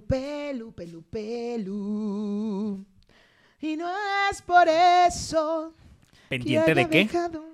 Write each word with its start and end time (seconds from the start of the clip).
Pelu, 0.00 0.72
pelu, 0.72 0.72
pelu, 0.72 1.02
pelu. 1.02 2.84
Y 3.60 3.76
no 3.76 3.88
es 4.30 4.40
por 4.42 4.66
eso. 4.68 5.74
¿Pendiente 6.28 6.66
que 6.66 6.74
de 6.74 6.88
qué? 6.88 6.98
dejado- 7.06 7.44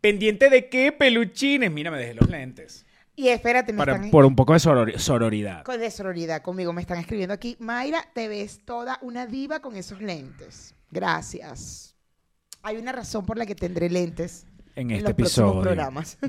¿Pendiente 0.00 0.50
de 0.50 0.68
qué? 0.68 0.92
Peluchines. 0.92 1.70
Mira, 1.72 1.90
me 1.90 1.98
dejé 1.98 2.14
los 2.14 2.28
lentes. 2.28 2.84
Y 3.16 3.28
espérate, 3.28 3.72
me 3.72 3.78
Para, 3.78 3.94
están... 3.94 4.10
por 4.10 4.24
un 4.26 4.36
poco 4.36 4.52
de 4.52 4.58
sorori- 4.58 4.98
sororidad. 4.98 5.62
Con 5.64 5.78
de 5.80 5.90
sororidad 5.90 6.42
conmigo 6.42 6.72
me 6.72 6.80
están 6.82 6.98
escribiendo 6.98 7.32
aquí. 7.32 7.56
Mayra, 7.60 8.04
te 8.12 8.28
ves 8.28 8.60
toda 8.64 8.98
una 9.02 9.26
diva 9.26 9.60
con 9.60 9.76
esos 9.76 10.00
lentes. 10.02 10.74
Gracias. 10.90 11.94
Hay 12.62 12.76
una 12.76 12.92
razón 12.92 13.24
por 13.24 13.38
la 13.38 13.46
que 13.46 13.54
tendré 13.54 13.88
lentes 13.88 14.46
En 14.76 14.90
en 14.90 14.96
este 14.98 15.08
los 15.10 15.14
próximos 15.14 15.50
episodio. 15.50 15.62
programas. 15.62 16.18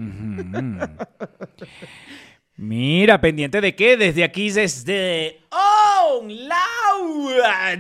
Mira, 2.58 3.20
¿pendiente 3.20 3.59
de 3.59 3.76
qué? 3.76 3.98
Desde 3.98 4.23
aquí, 4.23 4.50
desde... 4.50 5.42
¡Oh! 5.52 6.23
¡Laura! 6.25 7.75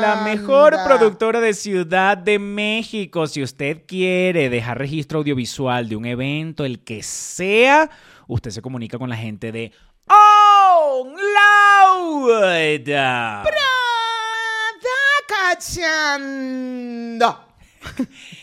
La 0.00 0.22
mejor 0.24 0.76
productora 0.84 1.40
de 1.40 1.54
Ciudad 1.54 2.16
de 2.16 2.40
México. 2.40 3.28
Si 3.28 3.40
usted 3.42 3.82
quiere 3.86 4.48
dejar 4.50 4.78
registro 4.78 5.20
audiovisual 5.20 5.88
de 5.88 5.94
un 5.94 6.06
evento, 6.06 6.64
el 6.64 6.82
que 6.82 7.04
sea, 7.04 7.88
usted 8.26 8.50
se 8.50 8.62
comunica 8.62 8.98
con 8.98 9.10
la 9.10 9.16
gente 9.16 9.52
de 9.52 9.70
¡Oh! 10.08 11.06
¡Laura! 12.28 13.44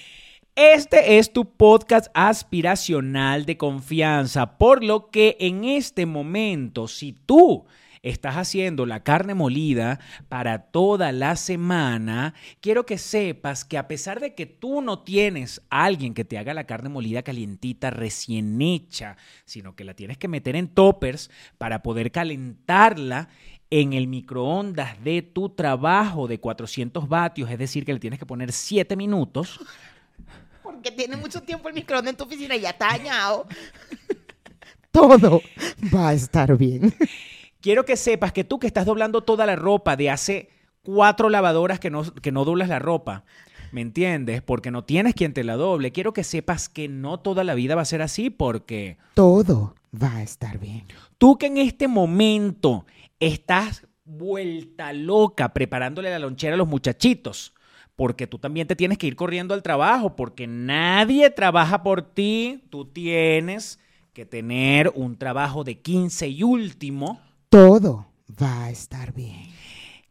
Este 0.55 1.17
es 1.17 1.33
tu 1.33 1.45
podcast 1.45 2.11
aspiracional 2.13 3.47
de 3.47 3.57
confianza, 3.57 4.59
por 4.59 4.83
lo 4.83 5.09
que 5.09 5.35
en 5.39 5.63
este 5.63 6.05
momento, 6.05 6.87
si 6.87 7.11
tú 7.11 7.65
estás 8.03 8.35
haciendo 8.35 8.85
la 8.85 9.01
carne 9.01 9.33
molida 9.33 9.99
para 10.29 10.59
toda 10.59 11.11
la 11.11 11.37
semana, 11.37 12.35
quiero 12.61 12.85
que 12.85 12.99
sepas 12.99 13.65
que 13.65 13.79
a 13.79 13.87
pesar 13.87 14.19
de 14.19 14.35
que 14.35 14.45
tú 14.45 14.83
no 14.83 14.99
tienes 14.99 15.59
a 15.71 15.85
alguien 15.85 16.13
que 16.13 16.23
te 16.23 16.37
haga 16.37 16.53
la 16.53 16.67
carne 16.67 16.89
molida 16.89 17.23
calientita, 17.23 17.89
recién 17.89 18.61
hecha, 18.61 19.17
sino 19.45 19.75
que 19.75 19.85
la 19.85 19.95
tienes 19.95 20.19
que 20.19 20.27
meter 20.27 20.55
en 20.55 20.67
toppers 20.67 21.31
para 21.57 21.81
poder 21.81 22.11
calentarla 22.11 23.27
en 23.71 23.93
el 23.93 24.05
microondas 24.05 25.03
de 25.03 25.23
tu 25.23 25.49
trabajo 25.49 26.27
de 26.27 26.39
400 26.39 27.09
vatios, 27.09 27.49
es 27.49 27.57
decir, 27.57 27.85
que 27.85 27.93
le 27.93 27.99
tienes 27.99 28.19
que 28.19 28.27
poner 28.27 28.51
7 28.51 28.95
minutos. 28.95 29.59
Porque 30.83 30.97
tiene 30.97 31.15
mucho 31.15 31.41
tiempo 31.41 31.69
el 31.69 31.75
microondas 31.75 32.11
en 32.11 32.17
tu 32.17 32.25
oficina 32.25 32.57
y 32.57 32.59
ya 32.59 32.71
está 32.71 32.87
dañado. 32.87 33.47
Todo 34.91 35.41
va 35.93 36.09
a 36.09 36.13
estar 36.13 36.57
bien. 36.57 36.93
Quiero 37.61 37.85
que 37.85 37.95
sepas 37.95 38.33
que 38.33 38.43
tú 38.43 38.59
que 38.59 38.67
estás 38.67 38.85
doblando 38.85 39.21
toda 39.21 39.45
la 39.45 39.55
ropa 39.55 39.95
de 39.95 40.09
hace 40.09 40.49
cuatro 40.81 41.29
lavadoras 41.29 41.79
que 41.79 41.89
no, 41.89 42.03
que 42.03 42.33
no 42.33 42.43
doblas 42.43 42.67
la 42.67 42.79
ropa, 42.79 43.23
¿me 43.71 43.79
entiendes? 43.79 44.41
Porque 44.41 44.71
no 44.71 44.83
tienes 44.83 45.15
quien 45.15 45.33
te 45.33 45.45
la 45.45 45.55
doble. 45.55 45.93
Quiero 45.93 46.11
que 46.11 46.25
sepas 46.25 46.67
que 46.67 46.89
no 46.89 47.17
toda 47.21 47.45
la 47.45 47.53
vida 47.53 47.75
va 47.75 47.83
a 47.83 47.85
ser 47.85 48.01
así 48.01 48.29
porque 48.29 48.97
Todo 49.13 49.75
va 49.95 50.17
a 50.17 50.23
estar 50.23 50.59
bien. 50.59 50.83
tú 51.17 51.37
que 51.37 51.45
en 51.45 51.57
este 51.57 51.87
momento 51.87 52.85
estás 53.21 53.87
vuelta 54.03 54.91
loca 54.91 55.53
preparándole 55.53 56.09
la 56.09 56.19
lonchera 56.19 56.55
a 56.55 56.57
los 56.57 56.67
muchachitos, 56.67 57.53
porque 57.95 58.27
tú 58.27 58.39
también 58.39 58.67
te 58.67 58.75
tienes 58.75 58.97
que 58.97 59.07
ir 59.07 59.15
corriendo 59.15 59.53
al 59.53 59.63
trabajo, 59.63 60.15
porque 60.15 60.47
nadie 60.47 61.29
trabaja 61.29 61.83
por 61.83 62.01
ti, 62.01 62.63
tú 62.69 62.85
tienes 62.85 63.79
que 64.13 64.25
tener 64.25 64.91
un 64.95 65.17
trabajo 65.17 65.63
de 65.63 65.79
15 65.79 66.27
y 66.29 66.43
último. 66.43 67.19
Todo 67.49 68.07
va 68.41 68.65
a 68.65 68.69
estar 68.69 69.13
bien. 69.13 69.51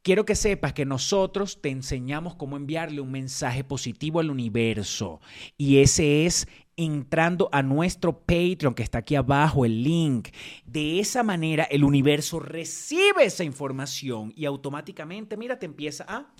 Quiero 0.02 0.24
que 0.24 0.34
sepas 0.34 0.72
que 0.72 0.84
nosotros 0.84 1.60
te 1.62 1.70
enseñamos 1.70 2.34
cómo 2.34 2.56
enviarle 2.56 3.00
un 3.00 3.12
mensaje 3.12 3.62
positivo 3.62 4.18
al 4.18 4.30
universo. 4.30 5.20
Y 5.56 5.78
ese 5.78 6.26
es 6.26 6.48
entrando 6.76 7.48
a 7.52 7.62
nuestro 7.62 8.18
Patreon, 8.18 8.74
que 8.74 8.82
está 8.82 8.98
aquí 8.98 9.14
abajo, 9.14 9.64
el 9.64 9.84
link. 9.84 10.30
De 10.66 10.98
esa 10.98 11.22
manera, 11.22 11.64
el 11.64 11.84
universo 11.84 12.40
recibe 12.40 13.24
esa 13.24 13.44
información 13.44 14.32
y 14.34 14.44
automáticamente, 14.44 15.36
mira, 15.36 15.58
te 15.58 15.66
empieza 15.66 16.04
a... 16.08 16.34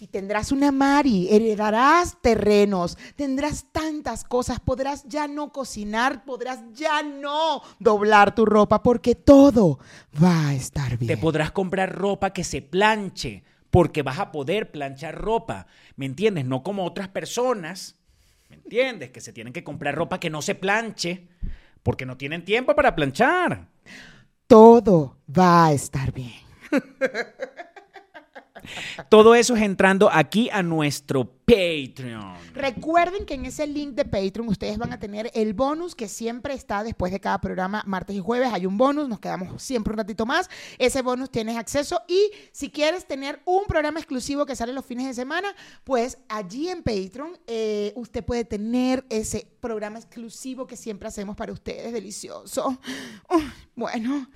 Y 0.00 0.08
tendrás 0.08 0.50
una 0.50 0.72
Mari, 0.72 1.28
heredarás 1.30 2.20
terrenos, 2.20 2.98
tendrás 3.14 3.66
tantas 3.70 4.24
cosas, 4.24 4.58
podrás 4.58 5.04
ya 5.04 5.28
no 5.28 5.52
cocinar, 5.52 6.24
podrás 6.24 6.60
ya 6.72 7.02
no 7.02 7.62
doblar 7.78 8.34
tu 8.34 8.44
ropa, 8.44 8.82
porque 8.82 9.14
todo 9.14 9.78
va 10.22 10.48
a 10.48 10.54
estar 10.54 10.98
bien. 10.98 11.08
Te 11.08 11.16
podrás 11.16 11.52
comprar 11.52 11.94
ropa 11.94 12.32
que 12.32 12.42
se 12.42 12.60
planche, 12.60 13.44
porque 13.70 14.02
vas 14.02 14.18
a 14.18 14.32
poder 14.32 14.72
planchar 14.72 15.14
ropa. 15.14 15.66
¿Me 15.96 16.06
entiendes? 16.06 16.44
No 16.44 16.62
como 16.62 16.84
otras 16.84 17.08
personas, 17.08 17.96
¿me 18.48 18.56
entiendes? 18.56 19.10
Que 19.10 19.20
se 19.20 19.32
tienen 19.32 19.52
que 19.52 19.64
comprar 19.64 19.94
ropa 19.94 20.18
que 20.18 20.30
no 20.30 20.42
se 20.42 20.56
planche, 20.56 21.28
porque 21.84 22.04
no 22.04 22.16
tienen 22.16 22.44
tiempo 22.44 22.74
para 22.74 22.96
planchar. 22.96 23.68
Todo 24.48 25.18
va 25.28 25.66
a 25.66 25.72
estar 25.72 26.12
bien. 26.12 26.42
Todo 29.08 29.34
eso 29.34 29.56
es 29.56 29.62
entrando 29.62 30.10
aquí 30.12 30.48
a 30.50 30.62
nuestro 30.62 31.30
Patreon. 31.44 32.34
Recuerden 32.54 33.26
que 33.26 33.34
en 33.34 33.44
ese 33.44 33.66
link 33.66 33.94
de 33.94 34.04
Patreon 34.04 34.48
ustedes 34.48 34.78
van 34.78 34.92
a 34.92 34.98
tener 34.98 35.30
el 35.34 35.52
bonus 35.52 35.94
que 35.94 36.08
siempre 36.08 36.54
está 36.54 36.82
después 36.82 37.12
de 37.12 37.20
cada 37.20 37.38
programa, 37.40 37.82
martes 37.86 38.16
y 38.16 38.20
jueves. 38.20 38.50
Hay 38.52 38.66
un 38.66 38.78
bonus, 38.78 39.08
nos 39.08 39.20
quedamos 39.20 39.62
siempre 39.62 39.92
un 39.92 39.98
ratito 39.98 40.24
más. 40.24 40.48
Ese 40.78 41.02
bonus 41.02 41.30
tienes 41.30 41.56
acceso 41.56 42.00
y 42.08 42.30
si 42.52 42.70
quieres 42.70 43.06
tener 43.06 43.40
un 43.44 43.64
programa 43.66 43.98
exclusivo 44.00 44.46
que 44.46 44.56
sale 44.56 44.72
los 44.72 44.84
fines 44.84 45.06
de 45.06 45.14
semana, 45.14 45.54
pues 45.84 46.18
allí 46.28 46.68
en 46.68 46.82
Patreon 46.82 47.38
eh, 47.46 47.92
usted 47.96 48.24
puede 48.24 48.44
tener 48.44 49.04
ese 49.10 49.46
programa 49.60 49.98
exclusivo 49.98 50.66
que 50.66 50.76
siempre 50.76 51.08
hacemos 51.08 51.36
para 51.36 51.52
ustedes, 51.52 51.92
delicioso. 51.92 52.78
Bueno. 53.74 54.28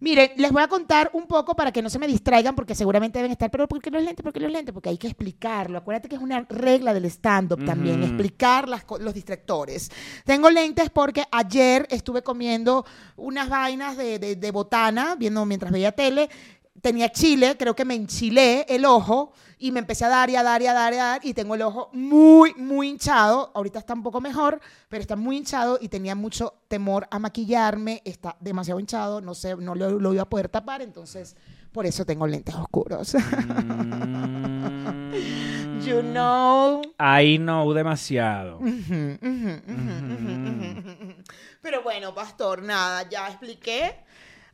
Miren, 0.00 0.30
les 0.36 0.50
voy 0.52 0.62
a 0.62 0.68
contar 0.68 1.10
un 1.12 1.26
poco 1.26 1.54
para 1.54 1.70
que 1.72 1.82
no 1.82 1.88
se 1.90 1.98
me 1.98 2.06
distraigan, 2.06 2.54
porque 2.54 2.74
seguramente 2.74 3.18
deben 3.18 3.30
estar, 3.32 3.50
pero 3.50 3.68
¿por 3.68 3.80
qué 3.80 3.90
los 3.90 4.02
lentes? 4.02 4.22
¿Por 4.22 4.32
qué 4.32 4.40
los 4.40 4.50
lentes? 4.50 4.72
Porque 4.72 4.88
hay 4.88 4.98
que 4.98 5.06
explicarlo. 5.06 5.78
Acuérdate 5.78 6.08
que 6.08 6.16
es 6.16 6.20
una 6.22 6.44
regla 6.48 6.92
del 6.94 7.04
stand-up 7.06 7.64
también, 7.64 8.02
explicar 8.02 8.68
las 8.68 8.84
los 9.00 9.14
distractores. 9.14 9.90
Tengo 10.24 10.50
lentes 10.50 10.90
porque 10.90 11.24
ayer 11.30 11.86
estuve 11.90 12.22
comiendo 12.22 12.84
unas 13.16 13.48
vainas 13.48 13.96
de, 13.96 14.18
de- 14.18 14.36
de 14.36 14.50
botana, 14.50 15.14
viendo 15.16 15.44
mientras 15.46 15.72
veía 15.72 15.92
tele. 15.92 16.28
Tenía 16.82 17.10
chile, 17.10 17.56
creo 17.56 17.74
que 17.76 17.84
me 17.84 17.94
enchilé 17.94 18.66
el 18.68 18.84
ojo 18.84 19.32
y 19.58 19.70
me 19.70 19.78
empecé 19.78 20.04
a 20.04 20.08
dar 20.08 20.28
y 20.28 20.34
a 20.36 20.42
dar 20.42 20.60
y 20.60 20.66
a 20.66 20.72
dar 20.72 20.92
y 20.92 20.96
a 20.96 21.04
dar 21.04 21.20
y 21.24 21.32
tengo 21.32 21.54
el 21.54 21.62
ojo 21.62 21.88
muy, 21.92 22.52
muy 22.54 22.88
hinchado. 22.88 23.52
Ahorita 23.54 23.78
está 23.78 23.94
un 23.94 24.02
poco 24.02 24.20
mejor, 24.20 24.60
pero 24.88 25.00
está 25.00 25.14
muy 25.14 25.36
hinchado 25.36 25.78
y 25.80 25.88
tenía 25.88 26.16
mucho 26.16 26.54
temor 26.66 27.06
a 27.12 27.20
maquillarme. 27.20 28.02
Está 28.04 28.36
demasiado 28.40 28.80
hinchado, 28.80 29.20
no 29.20 29.34
sé, 29.34 29.54
no 29.54 29.76
lo, 29.76 30.00
lo 30.00 30.12
iba 30.12 30.24
a 30.24 30.28
poder 30.28 30.48
tapar, 30.48 30.82
entonces 30.82 31.36
por 31.70 31.86
eso 31.86 32.04
tengo 32.04 32.26
lentes 32.26 32.54
oscuros. 32.54 33.12
you 35.86 36.02
know. 36.02 36.82
I 36.98 37.38
know 37.38 37.72
demasiado. 37.72 38.58
Pero 41.62 41.82
bueno, 41.82 42.12
pastor, 42.12 42.62
nada, 42.62 43.08
ya 43.08 43.28
expliqué. 43.28 43.94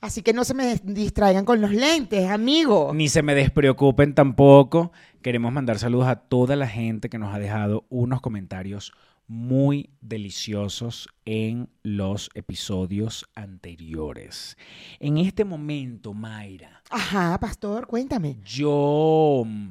Así 0.00 0.22
que 0.22 0.32
no 0.32 0.44
se 0.44 0.54
me 0.54 0.76
distraigan 0.84 1.44
con 1.44 1.60
los 1.60 1.72
lentes, 1.72 2.30
amigo. 2.30 2.92
Ni 2.94 3.08
se 3.08 3.22
me 3.22 3.34
despreocupen 3.34 4.14
tampoco. 4.14 4.92
Queremos 5.22 5.52
mandar 5.52 5.78
saludos 5.78 6.06
a 6.06 6.16
toda 6.16 6.54
la 6.54 6.68
gente 6.68 7.08
que 7.08 7.18
nos 7.18 7.34
ha 7.34 7.38
dejado 7.38 7.84
unos 7.88 8.20
comentarios 8.20 8.92
muy 9.26 9.90
deliciosos 10.00 11.08
en 11.24 11.68
los 11.82 12.30
episodios 12.34 13.26
anteriores. 13.34 14.56
En 15.00 15.18
este 15.18 15.44
momento, 15.44 16.14
Mayra, 16.14 16.82
Ajá, 16.90 17.38
pastor, 17.38 17.86
cuéntame. 17.86 18.36
yo, 18.44 19.42
mm, 19.44 19.68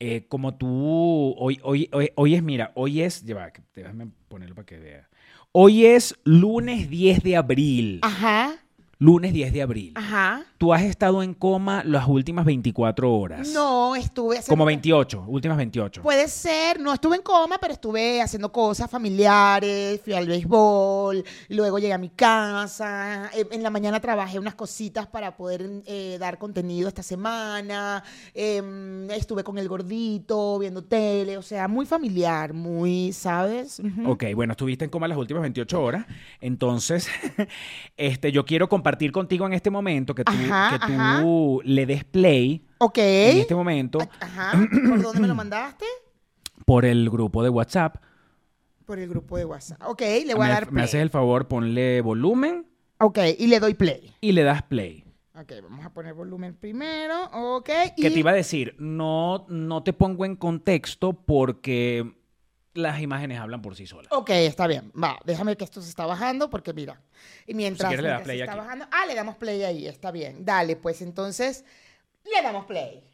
eh, 0.00 0.26
como 0.28 0.54
tú, 0.54 1.34
hoy, 1.36 1.60
hoy, 1.62 1.88
hoy, 1.92 2.10
hoy 2.14 2.34
es, 2.34 2.42
mira, 2.42 2.72
hoy 2.74 3.02
es, 3.02 3.24
lleva, 3.24 3.52
déjame 3.74 4.06
ponerlo 4.28 4.54
para 4.54 4.66
que 4.66 4.78
vea. 4.78 5.08
Hoy 5.52 5.84
es 5.84 6.16
lunes 6.24 6.88
10 6.88 7.22
de 7.22 7.36
abril. 7.36 7.98
Ajá, 8.02 8.54
Lunes 9.02 9.32
10 9.32 9.52
de 9.52 9.62
abril. 9.62 9.92
ajá. 9.96 10.44
Tú 10.62 10.72
has 10.72 10.82
estado 10.82 11.24
en 11.24 11.34
coma 11.34 11.82
las 11.84 12.06
últimas 12.06 12.44
24 12.44 13.12
horas. 13.12 13.48
No, 13.48 13.96
estuve 13.96 14.38
haciendo... 14.38 14.52
Como 14.52 14.64
28, 14.64 15.24
últimas 15.26 15.56
28. 15.56 16.02
Puede 16.02 16.28
ser, 16.28 16.78
no 16.78 16.94
estuve 16.94 17.16
en 17.16 17.22
coma, 17.22 17.58
pero 17.60 17.72
estuve 17.72 18.22
haciendo 18.22 18.52
cosas 18.52 18.88
familiares, 18.88 20.00
fui 20.04 20.12
al 20.12 20.28
béisbol, 20.28 21.24
luego 21.48 21.80
llegué 21.80 21.92
a 21.92 21.98
mi 21.98 22.10
casa, 22.10 23.28
eh, 23.34 23.44
en 23.50 23.64
la 23.64 23.70
mañana 23.70 23.98
trabajé 23.98 24.38
unas 24.38 24.54
cositas 24.54 25.08
para 25.08 25.36
poder 25.36 25.68
eh, 25.84 26.16
dar 26.20 26.38
contenido 26.38 26.86
esta 26.86 27.02
semana, 27.02 28.04
em, 28.32 29.10
estuve 29.10 29.42
con 29.42 29.58
el 29.58 29.68
gordito, 29.68 30.60
viendo 30.60 30.84
tele, 30.84 31.38
o 31.38 31.42
sea, 31.42 31.66
muy 31.66 31.86
familiar, 31.86 32.52
muy, 32.52 33.12
¿sabes? 33.12 33.80
Ujú. 33.80 34.12
Ok, 34.12 34.26
bueno, 34.36 34.52
estuviste 34.52 34.84
en 34.84 34.92
coma 34.92 35.08
las 35.08 35.18
últimas 35.18 35.42
28 35.42 35.82
horas. 35.82 36.06
Entonces, 36.40 37.08
este, 37.96 38.30
yo 38.30 38.44
quiero 38.44 38.68
compartir 38.68 39.10
contigo 39.10 39.44
en 39.44 39.54
este 39.54 39.68
momento 39.68 40.14
que 40.14 40.22
tú, 40.22 40.30
Ajá, 40.30 40.51
que 40.78 40.78
tú 40.86 40.92
ajá. 40.92 41.22
le 41.64 41.86
des 41.86 42.04
play 42.04 42.64
Ok. 42.78 42.98
en 42.98 43.38
este 43.38 43.54
momento 43.54 43.98
Ajá. 44.20 44.52
¿Por 44.88 45.02
dónde 45.02 45.20
me 45.20 45.28
lo 45.28 45.34
mandaste? 45.34 45.84
por 46.66 46.84
el 46.84 47.08
grupo 47.10 47.42
de 47.42 47.48
WhatsApp. 47.48 47.96
Por 48.86 48.98
el 48.98 49.08
grupo 49.08 49.36
de 49.38 49.44
WhatsApp. 49.44 49.80
Ok, 49.86 50.00
le 50.26 50.34
voy 50.34 50.44
a 50.44 50.48
me, 50.48 50.54
dar 50.54 50.66
me 50.66 50.72
play. 50.72 50.84
haces 50.84 51.00
el 51.02 51.10
favor, 51.10 51.48
ponle 51.48 52.00
volumen 52.02 52.66
Ok, 52.98 53.18
y 53.38 53.46
le 53.48 53.58
doy 53.60 53.74
play. 53.74 54.12
y 54.20 54.32
le 54.32 54.42
das 54.42 54.62
play. 54.62 55.04
Ok, 55.34 55.50
vamos 55.62 55.84
a 55.84 55.90
poner 55.92 56.12
volumen 56.14 56.54
primero. 56.54 57.24
Ok. 57.32 57.64
Que 57.96 58.08
y- 58.08 58.12
te 58.12 58.18
iba 58.20 58.30
a 58.32 58.34
decir, 58.34 58.74
no, 58.78 59.46
no 59.48 59.82
te 59.82 59.92
pongo 59.92 60.24
en 60.24 60.36
contexto 60.36 61.12
porque 61.14 62.12
las 62.74 63.00
imágenes 63.00 63.38
hablan 63.38 63.62
por 63.62 63.76
sí 63.76 63.86
solas. 63.86 64.10
Ok, 64.12 64.30
está 64.30 64.66
bien. 64.66 64.92
Va, 64.92 65.18
déjame 65.24 65.56
que 65.56 65.64
esto 65.64 65.80
se 65.80 65.88
está 65.88 66.06
bajando 66.06 66.50
porque 66.50 66.72
mira. 66.72 67.00
Y 67.46 67.54
mientras, 67.54 67.88
quieres 67.92 68.24
se 68.24 68.32
está 68.32 68.52
aquí. 68.52 68.60
bajando. 68.60 68.86
Ah, 68.90 69.06
le 69.06 69.14
damos 69.14 69.36
play 69.36 69.62
ahí, 69.62 69.86
está 69.86 70.10
bien. 70.10 70.44
Dale, 70.44 70.76
pues 70.76 71.02
entonces 71.02 71.64
le 72.24 72.42
damos 72.42 72.66
play. 72.66 73.04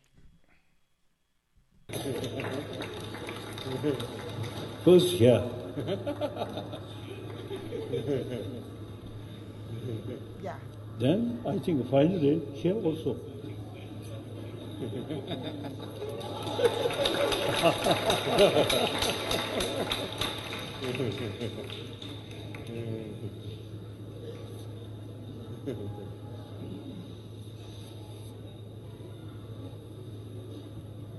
Who's 4.85 5.13
here? 5.13 5.43
Ya. 10.43 10.59
Then 10.99 11.41
I 11.47 11.59
think 11.59 11.89
finally 11.91 12.43
here 12.55 12.75
also. 12.85 13.17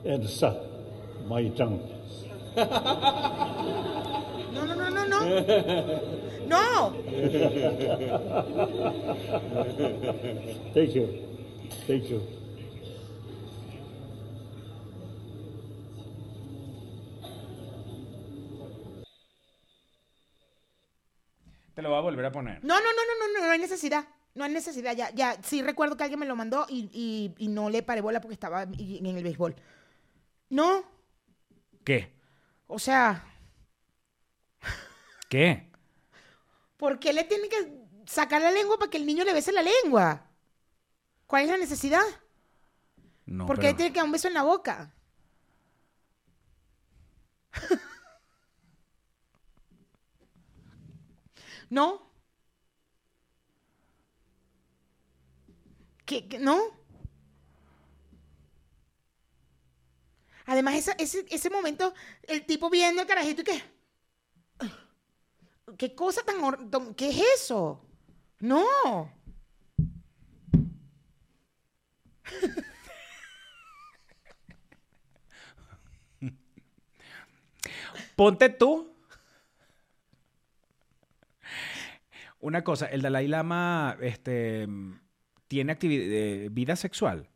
And 0.06 0.30
son, 0.30 0.58
my 1.28 1.50
tongue. 1.50 1.82
No, 2.56 2.64
no, 4.54 4.74
no, 4.74 4.90
no, 4.90 5.06
no. 5.06 5.20
No. 6.48 6.94
Thank 10.74 10.96
you. 10.96 11.08
Thank 11.86 12.10
you. 12.10 12.39
Te 21.80 21.84
lo 21.84 21.92
voy 21.92 22.00
a 22.00 22.02
volver 22.02 22.26
a 22.26 22.32
poner. 22.34 22.62
No, 22.62 22.76
no, 22.76 22.82
no, 22.82 22.92
no, 22.92 23.28
no, 23.34 23.40
no, 23.40 23.46
no 23.46 23.52
hay 23.54 23.58
necesidad. 23.60 24.06
No 24.36 24.44
hay 24.44 24.52
necesidad. 24.52 24.94
Ya, 24.98 25.12
ya. 25.12 25.42
Sí 25.42 25.62
recuerdo 25.62 25.96
que 25.96 26.04
alguien 26.04 26.20
me 26.20 26.26
lo 26.26 26.36
mandó 26.36 26.66
y, 26.68 26.90
y- 26.92 27.34
y 27.38 27.48
no 27.48 27.70
le 27.70 27.84
paré 27.84 28.02
bola 28.02 28.20
porque 28.20 28.34
estaba 28.34 28.64
en 28.64 29.06
el 29.06 29.24
béisbol. 29.24 29.56
No. 30.50 30.84
¿Qué? 31.86 32.12
O 32.68 32.80
sea, 32.80 33.24
¿Qué? 35.30 35.72
¿por 36.76 37.00
qué 37.00 37.14
le 37.14 37.24
tiene 37.24 37.48
que 37.48 37.80
sacar 38.06 38.42
la 38.42 38.52
lengua 38.52 38.78
para 38.78 38.92
que 38.92 38.98
el 38.98 39.06
niño 39.06 39.24
le 39.24 39.32
bese 39.32 39.54
la 39.54 39.64
lengua? 39.64 40.26
¿Cuál 41.28 41.44
es 41.46 41.50
la 41.50 41.58
necesidad? 41.58 42.04
No, 43.26 43.46
¿Por 43.46 43.56
qué 43.56 43.62
pero- 43.62 43.72
le 43.72 43.78
tiene 43.78 43.94
que 43.94 44.00
dar 44.00 44.06
un 44.06 44.12
beso 44.12 44.28
en 44.28 44.34
la 44.34 44.44
boca? 44.44 44.94
¿No? 51.70 52.02
¿Qué, 56.06 56.28
no? 56.40 56.58
Además, 60.46 60.76
esa- 60.76 60.96
ese, 60.98 61.26
ese 61.30 61.50
momento, 61.50 61.94
el 62.24 62.46
tipo 62.46 62.70
viendo 62.70 63.02
el 63.02 63.08
carajito 63.08 63.42
y 63.42 63.46
que... 63.46 63.64
¿Qué 65.78 65.88
cosa 65.96 66.22
tan... 66.28 66.38
tan- 66.72 66.94
¿Qué 66.96 67.10
es 67.10 67.20
eso? 67.36 67.80
No. 68.40 68.66
Ponte 78.16 78.50
tú. 78.50 78.88
Una 82.40 82.64
cosa, 82.64 82.86
el 82.88 83.02
Dalai 83.02 83.28
Lama 83.28 83.98
este, 84.02 84.68
tiene 85.48 85.78
eh, 85.82 86.50
vida 86.52 86.76
sexual. 86.76 87.28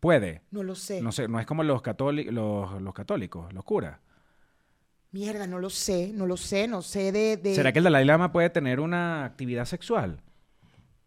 Puede. 0.00 0.42
No 0.50 0.62
lo 0.62 0.74
sé. 0.74 1.00
No 1.00 1.12
sé, 1.12 1.28
no 1.28 1.38
es 1.40 1.46
como 1.46 1.62
los, 1.62 1.82
católi- 1.82 2.30
los, 2.30 2.80
los 2.80 2.94
católicos, 2.94 3.52
los 3.52 3.64
curas. 3.64 3.98
Mierda, 5.12 5.46
no 5.46 5.58
lo 5.60 5.70
sé, 5.70 6.12
no 6.12 6.26
lo 6.26 6.36
sé, 6.36 6.66
no 6.66 6.82
sé 6.82 7.12
de... 7.12 7.36
de- 7.36 7.54
¿Será 7.54 7.72
que 7.72 7.78
el 7.78 7.84
Dalai 7.84 8.04
Lama 8.04 8.32
puede 8.32 8.50
tener 8.50 8.80
una 8.80 9.24
actividad 9.24 9.64
sexual? 9.64 10.20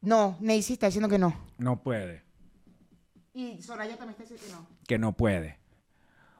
No, 0.01 0.37
Neisy 0.39 0.73
está 0.73 0.85
diciendo 0.85 1.09
que 1.09 1.19
no. 1.19 1.35
No 1.57 1.83
puede. 1.83 2.23
Y 3.33 3.61
Soraya 3.61 3.97
también 3.97 4.11
está 4.19 4.23
diciendo 4.23 4.45
que 4.45 4.53
no. 4.53 4.77
Que 4.87 4.97
no 4.97 5.17
puede. 5.17 5.59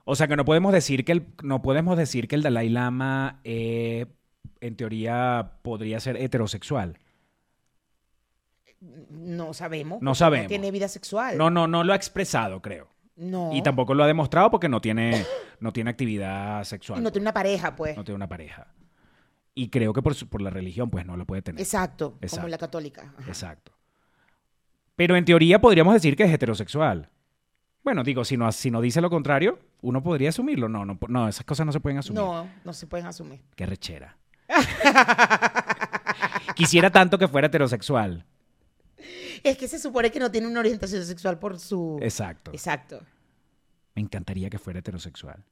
O 0.06 0.16
sea 0.16 0.28
que 0.28 0.38
no 0.38 0.46
podemos 0.46 0.72
decir 0.72 1.04
que 1.04 1.12
el, 1.12 1.28
no 1.44 1.62
podemos 1.62 1.98
decir 1.98 2.28
que 2.30 2.36
el 2.36 2.42
Dalai 2.44 2.70
Lama 2.70 3.42
eh, 3.44 4.06
en 4.62 4.76
teoría 4.76 5.54
podría 5.62 6.00
ser 6.00 6.18
heterosexual. 6.18 6.98
No 8.80 9.54
sabemos. 9.54 10.02
No 10.02 10.14
sabemos. 10.14 10.48
tiene 10.48 10.70
vida 10.72 10.88
sexual. 10.88 11.38
No, 11.38 11.50
no, 11.50 11.68
no 11.68 11.84
lo 11.84 11.94
ha 11.94 11.96
expresado, 11.96 12.62
creo. 12.62 12.88
No. 13.16 13.50
Y 13.54 13.64
tampoco 13.64 13.96
lo 13.96 14.04
ha 14.04 14.08
demostrado 14.08 14.52
porque 14.52 14.70
no 14.70 14.80
tiene, 14.80 15.26
no 15.60 15.74
tiene 15.74 15.90
actividad 15.90 16.64
sexual. 16.64 17.00
Y 17.00 17.04
no 17.04 17.12
tiene 17.12 17.24
una 17.24 17.34
pareja, 17.34 17.76
pues. 17.76 17.98
No 17.98 18.04
tiene 18.04 18.16
una 18.18 18.30
pareja. 18.30 18.68
Y 19.56 19.70
creo 19.70 19.92
que 19.94 20.04
por, 20.04 20.14
su- 20.14 20.30
por 20.30 20.42
la 20.44 20.52
religión, 20.52 20.92
pues 20.92 21.06
no 21.08 21.18
lo 21.18 21.26
puede 21.26 21.42
tener. 21.42 21.60
Exacto, 21.60 22.12
como 22.12 22.20
Exacto. 22.22 22.48
la 22.48 22.58
católica. 22.60 23.14
Ajá. 23.18 23.28
Exacto. 23.28 23.72
Pero 24.96 25.16
en 25.16 25.26
teoría 25.26 25.60
podríamos 25.60 25.96
decir 25.96 26.16
que 26.16 26.24
es 26.24 26.32
heterosexual. 26.32 27.10
Bueno, 27.84 28.04
digo, 28.04 28.24
si 28.24 28.38
no, 28.38 28.52
si 28.52 28.70
no 28.70 28.82
dice 28.82 29.02
lo 29.02 29.10
contrario, 29.10 29.58
uno 29.82 30.04
podría 30.04 30.30
asumirlo. 30.30 30.70
No, 30.70 30.86
no, 30.86 31.00
no, 31.08 31.28
esas 31.28 31.46
cosas 31.46 31.66
no 31.66 31.72
se 31.72 31.80
pueden 31.80 31.98
asumir. 31.98 32.22
No, 32.22 32.48
no 32.64 32.74
se 32.74 32.86
pueden 32.86 33.08
asumir. 33.08 33.42
Qué 33.56 33.66
rechera. 33.66 34.16
Quisiera 36.56 36.90
tanto 36.90 37.18
que 37.18 37.28
fuera 37.28 37.48
heterosexual. 37.48 38.26
Es 39.44 39.58
que 39.58 39.68
se 39.68 39.80
supone 39.80 40.12
que 40.12 40.20
no 40.20 40.32
tiene 40.32 40.48
una 40.48 40.60
orientación 40.60 41.06
sexual 41.06 41.40
por 41.40 41.60
su... 41.60 42.00
Exacto. 42.02 42.52
Exacto. 42.52 43.02
Me 43.96 44.02
encantaría 44.02 44.50
que 44.50 44.58
fuera 44.58 44.80
heterosexual. 44.80 45.44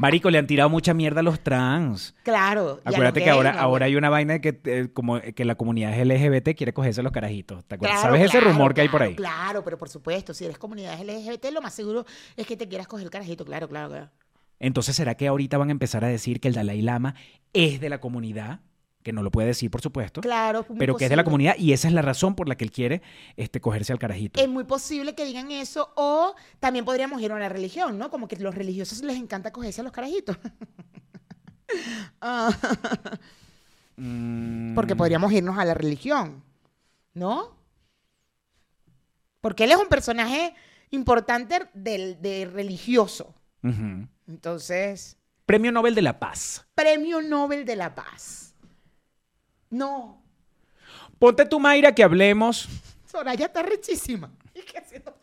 Marico, 0.00 0.30
le 0.30 0.38
han 0.38 0.46
tirado 0.46 0.68
mucha 0.68 0.94
mierda 0.94 1.20
a 1.20 1.22
los 1.22 1.40
trans. 1.40 2.14
Claro. 2.22 2.80
Acuérdate 2.84 3.22
que 3.22 3.30
ahora, 3.30 3.58
ahora 3.58 3.86
hay 3.86 3.96
una 3.96 4.08
vaina 4.08 4.34
de 4.34 4.40
que, 4.40 4.60
eh, 4.64 4.88
como, 4.92 5.20
que 5.20 5.44
la 5.44 5.56
comunidad 5.56 5.98
LGBT 5.98 6.56
quiere 6.56 6.72
cogerse 6.72 7.02
los 7.02 7.12
carajitos. 7.12 7.64
¿Te 7.64 7.74
acuerdas? 7.74 8.00
Claro, 8.00 8.14
¿Sabes 8.14 8.28
ese 8.28 8.38
claro, 8.38 8.52
rumor 8.52 8.74
que 8.74 8.82
hay 8.82 8.88
por 8.88 9.02
ahí? 9.02 9.16
Claro, 9.16 9.64
pero 9.64 9.78
por 9.78 9.88
supuesto, 9.88 10.34
si 10.34 10.44
eres 10.44 10.58
comunidad 10.58 10.98
LGBT, 11.00 11.46
lo 11.52 11.60
más 11.60 11.74
seguro 11.74 12.04
es 12.36 12.46
que 12.46 12.56
te 12.56 12.68
quieras 12.68 12.86
coger 12.86 13.04
el 13.04 13.10
carajito. 13.10 13.44
Claro, 13.44 13.68
claro, 13.68 13.88
claro. 13.88 14.10
Entonces, 14.60 14.96
¿será 14.96 15.16
que 15.16 15.28
ahorita 15.28 15.58
van 15.58 15.68
a 15.68 15.72
empezar 15.72 16.04
a 16.04 16.08
decir 16.08 16.40
que 16.40 16.48
el 16.48 16.54
Dalai 16.54 16.82
Lama 16.82 17.14
es 17.52 17.80
de 17.80 17.88
la 17.88 18.00
comunidad? 18.00 18.60
Que 19.02 19.12
no 19.12 19.22
lo 19.22 19.30
puede 19.30 19.48
decir, 19.48 19.70
por 19.70 19.80
supuesto. 19.80 20.20
Claro, 20.20 20.66
pero 20.78 20.96
que 20.96 21.04
es 21.04 21.10
de 21.10 21.16
la 21.16 21.24
comunidad 21.24 21.54
y 21.56 21.72
esa 21.72 21.88
es 21.88 21.94
la 21.94 22.02
razón 22.02 22.34
por 22.34 22.48
la 22.48 22.56
que 22.56 22.64
él 22.64 22.72
quiere 22.72 23.00
este, 23.36 23.60
cogerse 23.60 23.92
al 23.92 23.98
carajito. 23.98 24.40
Es 24.40 24.48
muy 24.48 24.64
posible 24.64 25.14
que 25.14 25.24
digan 25.24 25.50
eso 25.52 25.92
o 25.96 26.34
también 26.60 26.84
podríamos 26.84 27.22
ir 27.22 27.32
a 27.32 27.38
la 27.38 27.48
religión, 27.48 27.96
¿no? 27.96 28.10
Como 28.10 28.26
que 28.28 28.36
a 28.36 28.40
los 28.40 28.54
religiosos 28.54 29.02
les 29.02 29.16
encanta 29.16 29.52
cogerse 29.52 29.80
a 29.80 29.84
los 29.84 29.92
carajitos. 29.92 30.36
Ah, 32.20 32.50
Mm, 33.98 34.74
porque 34.76 34.94
podríamos 34.94 35.32
irnos 35.32 35.58
a 35.58 35.64
la 35.64 35.74
religión, 35.74 36.44
¿no? 37.14 37.56
Porque 39.40 39.64
él 39.64 39.72
es 39.72 39.76
un 39.76 39.88
personaje 39.88 40.54
importante 40.90 41.68
del, 41.74 42.22
de 42.22 42.46
religioso. 42.46 43.34
Entonces, 44.28 45.16
Premio 45.46 45.72
Nobel 45.72 45.94
de 45.94 46.02
la 46.02 46.18
Paz. 46.18 46.66
Premio 46.74 47.22
Nobel 47.22 47.64
de 47.64 47.74
la 47.74 47.94
Paz. 47.94 48.54
No. 49.70 50.22
Ponte 51.18 51.46
tú, 51.46 51.58
Mayra, 51.58 51.94
que 51.94 52.04
hablemos. 52.04 52.68
Soraya 53.06 53.46
está 53.46 53.62
rechísima. 53.62 54.30
¿Y 54.54 54.60
qué 54.60 54.78
haciendo? 54.78 55.18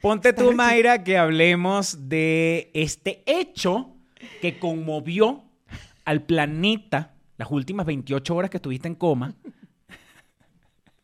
Ponte 0.00 0.32
tú, 0.32 0.52
Mayra, 0.52 1.04
que 1.04 1.16
hablemos 1.16 2.08
de 2.08 2.72
este 2.74 3.22
hecho 3.26 3.94
que 4.40 4.58
conmovió 4.58 5.44
al 6.04 6.22
planeta 6.22 7.14
las 7.36 7.50
últimas 7.50 7.86
28 7.86 8.34
horas 8.34 8.50
que 8.50 8.56
estuviste 8.56 8.88
en 8.88 8.96
coma. 8.96 9.34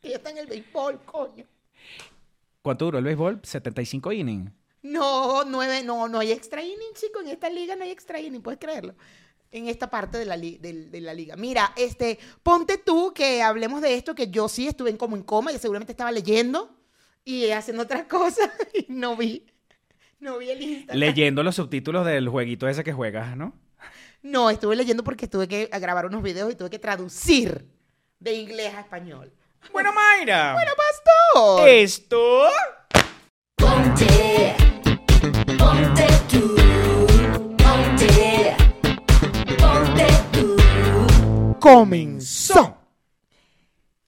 Ella 0.02 0.16
está 0.16 0.30
en 0.30 0.38
el 0.38 0.46
béisbol, 0.48 1.00
coño. 1.04 1.44
¿Cuánto 2.62 2.86
duró 2.86 2.98
el 2.98 3.04
béisbol? 3.04 3.40
75 3.44 4.12
innings. 4.12 4.50
No, 4.82 5.44
nueve, 5.44 5.82
no, 5.84 6.08
no 6.08 6.18
hay 6.18 6.32
extra 6.32 6.62
inning, 6.62 6.92
chico. 6.94 7.20
En 7.20 7.28
esta 7.28 7.48
liga 7.48 7.76
no 7.76 7.84
hay 7.84 7.90
extra 7.90 8.20
inning, 8.20 8.42
puedes 8.42 8.58
creerlo. 8.60 8.94
En 9.50 9.68
esta 9.68 9.88
parte 9.90 10.18
de 10.18 10.24
la, 10.24 10.36
li- 10.36 10.58
del- 10.58 10.90
de 10.90 11.00
la 11.00 11.14
liga. 11.14 11.36
Mira, 11.36 11.72
este, 11.76 12.18
ponte 12.42 12.78
tú 12.78 13.12
que 13.14 13.42
hablemos 13.42 13.80
de 13.82 13.94
esto, 13.94 14.14
que 14.14 14.28
yo 14.28 14.48
sí 14.48 14.66
estuve 14.66 14.90
en 14.90 14.96
como 14.96 15.14
en 15.16 15.22
coma 15.22 15.52
y 15.52 15.58
seguramente 15.58 15.92
estaba 15.92 16.10
leyendo 16.10 16.74
y 17.24 17.50
haciendo 17.50 17.82
otras 17.84 18.04
cosas 18.06 18.50
y 18.74 18.86
no 18.88 19.16
vi. 19.16 19.46
No 20.18 20.38
vi 20.38 20.50
el 20.50 20.62
Instagram. 20.62 20.98
Leyendo 20.98 21.42
los 21.42 21.56
subtítulos 21.56 22.06
del 22.06 22.28
jueguito 22.28 22.66
ese 22.68 22.82
que 22.84 22.92
juegas, 22.92 23.36
¿no? 23.36 23.52
No, 24.22 24.50
estuve 24.50 24.76
leyendo 24.76 25.02
porque 25.04 25.26
tuve 25.28 25.48
que 25.48 25.66
grabar 25.66 26.06
unos 26.06 26.22
videos 26.22 26.50
y 26.52 26.54
tuve 26.54 26.70
que 26.70 26.78
traducir 26.78 27.66
de 28.20 28.32
inglés 28.34 28.72
a 28.74 28.80
español. 28.80 29.32
Bueno, 29.72 29.92
Mayra. 29.92 30.54
Bueno, 30.54 30.70
pastor. 30.76 31.68
Esto. 31.68 32.46
Ponte, 33.56 34.54
comenzó. 41.62 42.76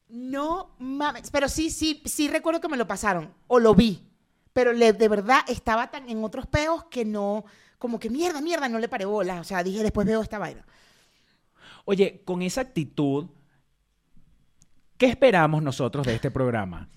No 0.09 0.75
mames, 0.79 1.31
pero 1.31 1.49
sí, 1.49 1.71
sí, 1.71 2.03
sí 2.05 2.29
recuerdo 2.29 2.61
que 2.61 2.69
me 2.69 2.77
lo 2.77 2.87
pasaron 2.87 3.33
o 3.47 3.59
lo 3.59 3.75
vi, 3.75 4.03
pero 4.53 4.73
le- 4.73 4.93
de 4.93 5.09
verdad 5.09 5.41
estaba 5.49 5.91
tan 5.91 6.09
en 6.09 6.23
otros 6.25 6.47
peos 6.47 6.85
que 6.85 7.05
no, 7.05 7.45
como 7.79 7.99
que 7.99 8.11
mierda, 8.11 8.41
mierda, 8.41 8.69
no 8.69 8.79
le 8.79 8.89
paré 8.89 9.05
bola. 9.05 9.41
O 9.41 9.45
sea, 9.45 9.63
dije, 9.63 9.83
después 9.83 10.07
veo 10.07 10.21
esta 10.23 10.39
vaina. 10.39 10.65
Oye, 11.85 12.23
con 12.25 12.43
esa 12.43 12.63
actitud, 12.63 13.27
¿qué 14.97 15.07
esperamos 15.07 15.63
nosotros 15.63 16.07
de 16.07 16.15
este 16.17 16.31
programa? 16.31 16.89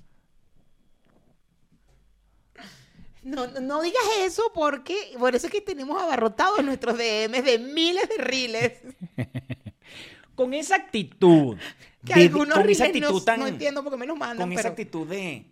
No, 3.28 3.46
no, 3.48 3.60
no 3.60 3.82
digas 3.82 4.04
eso 4.22 4.52
porque 4.54 4.96
por 5.20 5.36
eso 5.36 5.48
es 5.48 5.52
que 5.54 5.60
tenemos 5.62 6.02
abarrotados 6.02 6.64
nuestros 6.64 6.98
DMs 6.98 7.44
de 7.44 7.60
miles 7.60 8.08
de 8.08 8.18
reels. 8.18 8.74
Con 10.36 10.54
esa 10.54 10.76
actitud. 10.76 11.58
Que 12.06 12.14
de- 12.14 12.22
algunos 12.28 12.58
con 12.58 12.70
esa 12.70 12.86
reels 12.86 13.02
no, 13.02 13.08
actitud 13.08 13.24
tan. 13.26 13.40
no 13.40 13.48
entiendo 13.48 13.84
por 13.84 13.92
qué 13.92 13.98
me 13.98 14.06
los 14.06 14.18
mandan. 14.18 14.48
con 14.48 14.54
esa 14.54 14.62
pero- 14.62 14.72
actitud 14.72 15.08
de. 15.08 15.46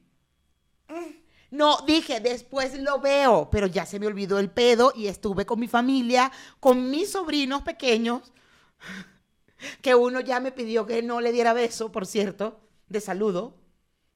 No, 1.52 1.78
dije, 1.86 2.20
después 2.20 2.80
lo 2.80 3.00
veo, 3.00 3.50
pero 3.52 3.68
ya 3.68 3.86
se 3.86 4.00
me 4.00 4.08
olvidó 4.08 4.40
el 4.40 4.50
pedo 4.50 4.94
y 4.96 5.08
estuve 5.08 5.46
con 5.46 5.60
mi 5.60 5.68
familia, 5.68 6.32
con 6.60 6.90
mis 6.90 7.12
sobrinos 7.12 7.62
pequeños, 7.64 8.32
que 9.82 9.96
uno 9.96 10.20
ya 10.22 10.40
me 10.40 10.52
pidió 10.52 10.86
que 10.86 11.02
no 11.02 11.20
le 11.22 11.32
diera 11.32 11.54
beso, 11.54 11.92
por 11.92 12.06
cierto, 12.06 12.60
de 12.88 13.02
saludo. 13.02 13.58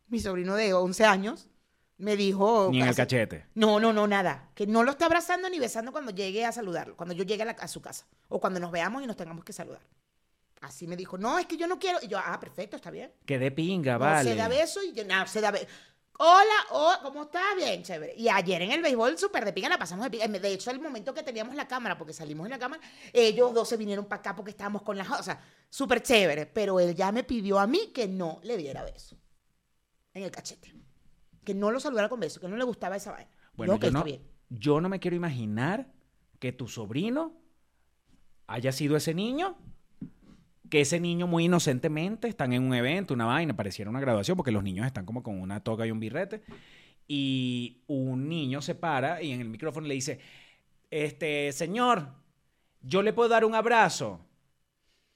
Mi 0.08 0.20
sobrino 0.20 0.56
de 0.56 0.74
11 0.74 1.06
años 1.06 1.49
me 2.00 2.15
dijo... 2.18 2.70
Ni 2.72 2.77
en 2.79 2.84
el 2.84 2.89
así- 2.89 2.98
cachete. 2.98 3.46
No, 3.56 3.79
no, 3.79 3.94
no, 3.94 4.08
nada. 4.08 4.50
Que 4.56 4.65
no 4.68 4.84
lo 4.84 4.91
esté 4.91 5.06
abrazando 5.06 5.50
ni 5.50 5.60
besando 5.60 5.91
cuando 5.91 6.12
llegue 6.12 6.44
a 6.46 6.51
saludarlo, 6.51 6.98
cuando 6.98 7.13
yo 7.13 7.24
llegue 7.24 7.44
a, 7.44 7.46
la- 7.46 7.51
a 7.51 7.68
su 7.68 7.82
casa, 7.82 8.08
o 8.27 8.39
cuando 8.39 8.60
nos 8.60 8.72
veamos 8.72 9.03
y 9.03 9.08
nos 9.08 9.15
tengamos 9.15 9.46
que 9.46 9.53
saludar. 9.53 9.82
Así 10.62 10.88
me 10.88 10.98
dijo, 10.98 11.18
no, 11.18 11.39
es 11.39 11.46
que 11.46 11.56
yo 11.56 11.68
no 11.68 11.79
quiero. 11.79 12.00
Y 12.01 12.08
yo, 12.08 12.18
ah, 12.18 12.38
perfecto, 12.39 12.75
está 12.75 12.91
bien. 12.91 13.12
Que 13.25 13.39
de 13.39 13.50
pinga, 13.51 13.94
No, 13.94 14.00
vale. 14.00 14.29
se 14.32 14.36
da 14.36 14.48
beso 14.50 14.84
y 14.84 14.91
yo, 14.91 15.06
no, 15.06 15.25
se 15.27 15.39
da 15.39 15.51
beso. 15.51 15.68
Hola, 16.22 16.65
oh, 16.72 16.94
¿cómo 17.01 17.24
estás? 17.24 17.56
Bien, 17.56 17.82
chévere. 17.82 18.13
Y 18.18 18.27
ayer 18.27 18.62
en 18.63 18.72
el 18.74 18.82
béisbol, 18.82 19.18
súper 19.18 19.46
de 19.46 19.53
pinga, 19.53 19.70
la 19.70 19.79
pasamos 19.79 20.03
de 20.03 20.12
pinga. 20.12 20.27
De 20.27 20.51
hecho, 20.51 20.70
el 20.70 20.82
momento 20.82 21.13
que 21.13 21.24
teníamos 21.24 21.56
la 21.56 21.65
cámara, 21.65 21.98
porque 21.98 22.12
salimos 22.12 22.46
en 22.46 22.51
la 22.51 22.60
cámara, 22.60 22.82
ellos 23.13 23.53
dos 23.53 23.70
se 23.70 23.77
vinieron 23.77 24.03
para 24.03 24.20
acá 24.20 24.36
porque 24.36 24.51
estábamos 24.51 24.82
con 24.82 24.98
las... 24.98 25.10
O 25.12 25.24
sea, 25.24 25.41
súper 25.70 26.03
chévere. 26.03 26.46
Pero 26.46 26.77
él 26.82 26.94
ya 26.94 27.13
me 27.13 27.24
pidió 27.24 27.58
a 27.58 27.68
mí 27.68 27.91
que 27.94 28.10
no 28.10 28.41
le 28.44 28.58
diera 28.58 28.84
beso. 28.84 29.15
En 30.13 30.24
el 30.24 30.32
cachete. 30.32 30.74
Que 31.50 31.56
no 31.56 31.72
lo 31.72 31.79
saludara 31.79 32.10
con 32.10 32.20
beso, 32.20 32.39
que 32.39 32.48
no 32.48 32.56
le 32.58 32.63
gustaba 32.63 32.96
esa 32.96 33.12
vaina. 33.12 33.32
Bueno, 33.56 33.74
yo, 33.74 33.79
yo, 33.79 33.91
no, 33.91 34.00
está 34.00 34.06
bien. 34.06 34.22
yo 34.50 34.82
no 34.82 34.88
me 34.88 35.00
quiero 35.00 35.18
imaginar 35.18 35.91
que 36.38 36.51
tu 36.51 36.68
sobrino 36.68 37.34
haya 38.46 38.72
sido 38.72 38.96
ese 38.96 39.15
niño, 39.15 39.58
que 40.70 40.82
ese 40.82 41.00
niño 41.00 41.25
muy 41.25 41.46
inocentemente 41.46 42.27
están 42.27 42.53
en 42.53 42.62
un 42.62 42.75
evento, 42.75 43.15
una 43.15 43.25
vaina, 43.25 43.56
pareciera 43.56 43.89
una 43.89 44.00
graduación, 44.00 44.38
porque 44.38 44.51
los 44.51 44.62
niños 44.62 44.86
están 44.86 45.08
como 45.08 45.24
con 45.24 45.41
una 45.41 45.63
toga 45.63 45.88
y 45.88 45.91
un 45.91 46.00
birrete, 46.00 46.44
y 47.08 47.82
un 47.88 48.29
niño 48.29 48.62
se 48.62 48.75
para 48.75 49.24
y 49.24 49.32
en 49.32 49.41
el 49.41 49.50
micrófono 49.50 49.88
le 49.88 49.96
dice, 49.96 50.20
este, 50.91 51.51
señor, 51.51 52.10
yo 52.84 53.01
le 53.01 53.12
puedo 53.12 53.29
dar 53.29 53.44
un 53.44 53.56
abrazo. 53.56 54.20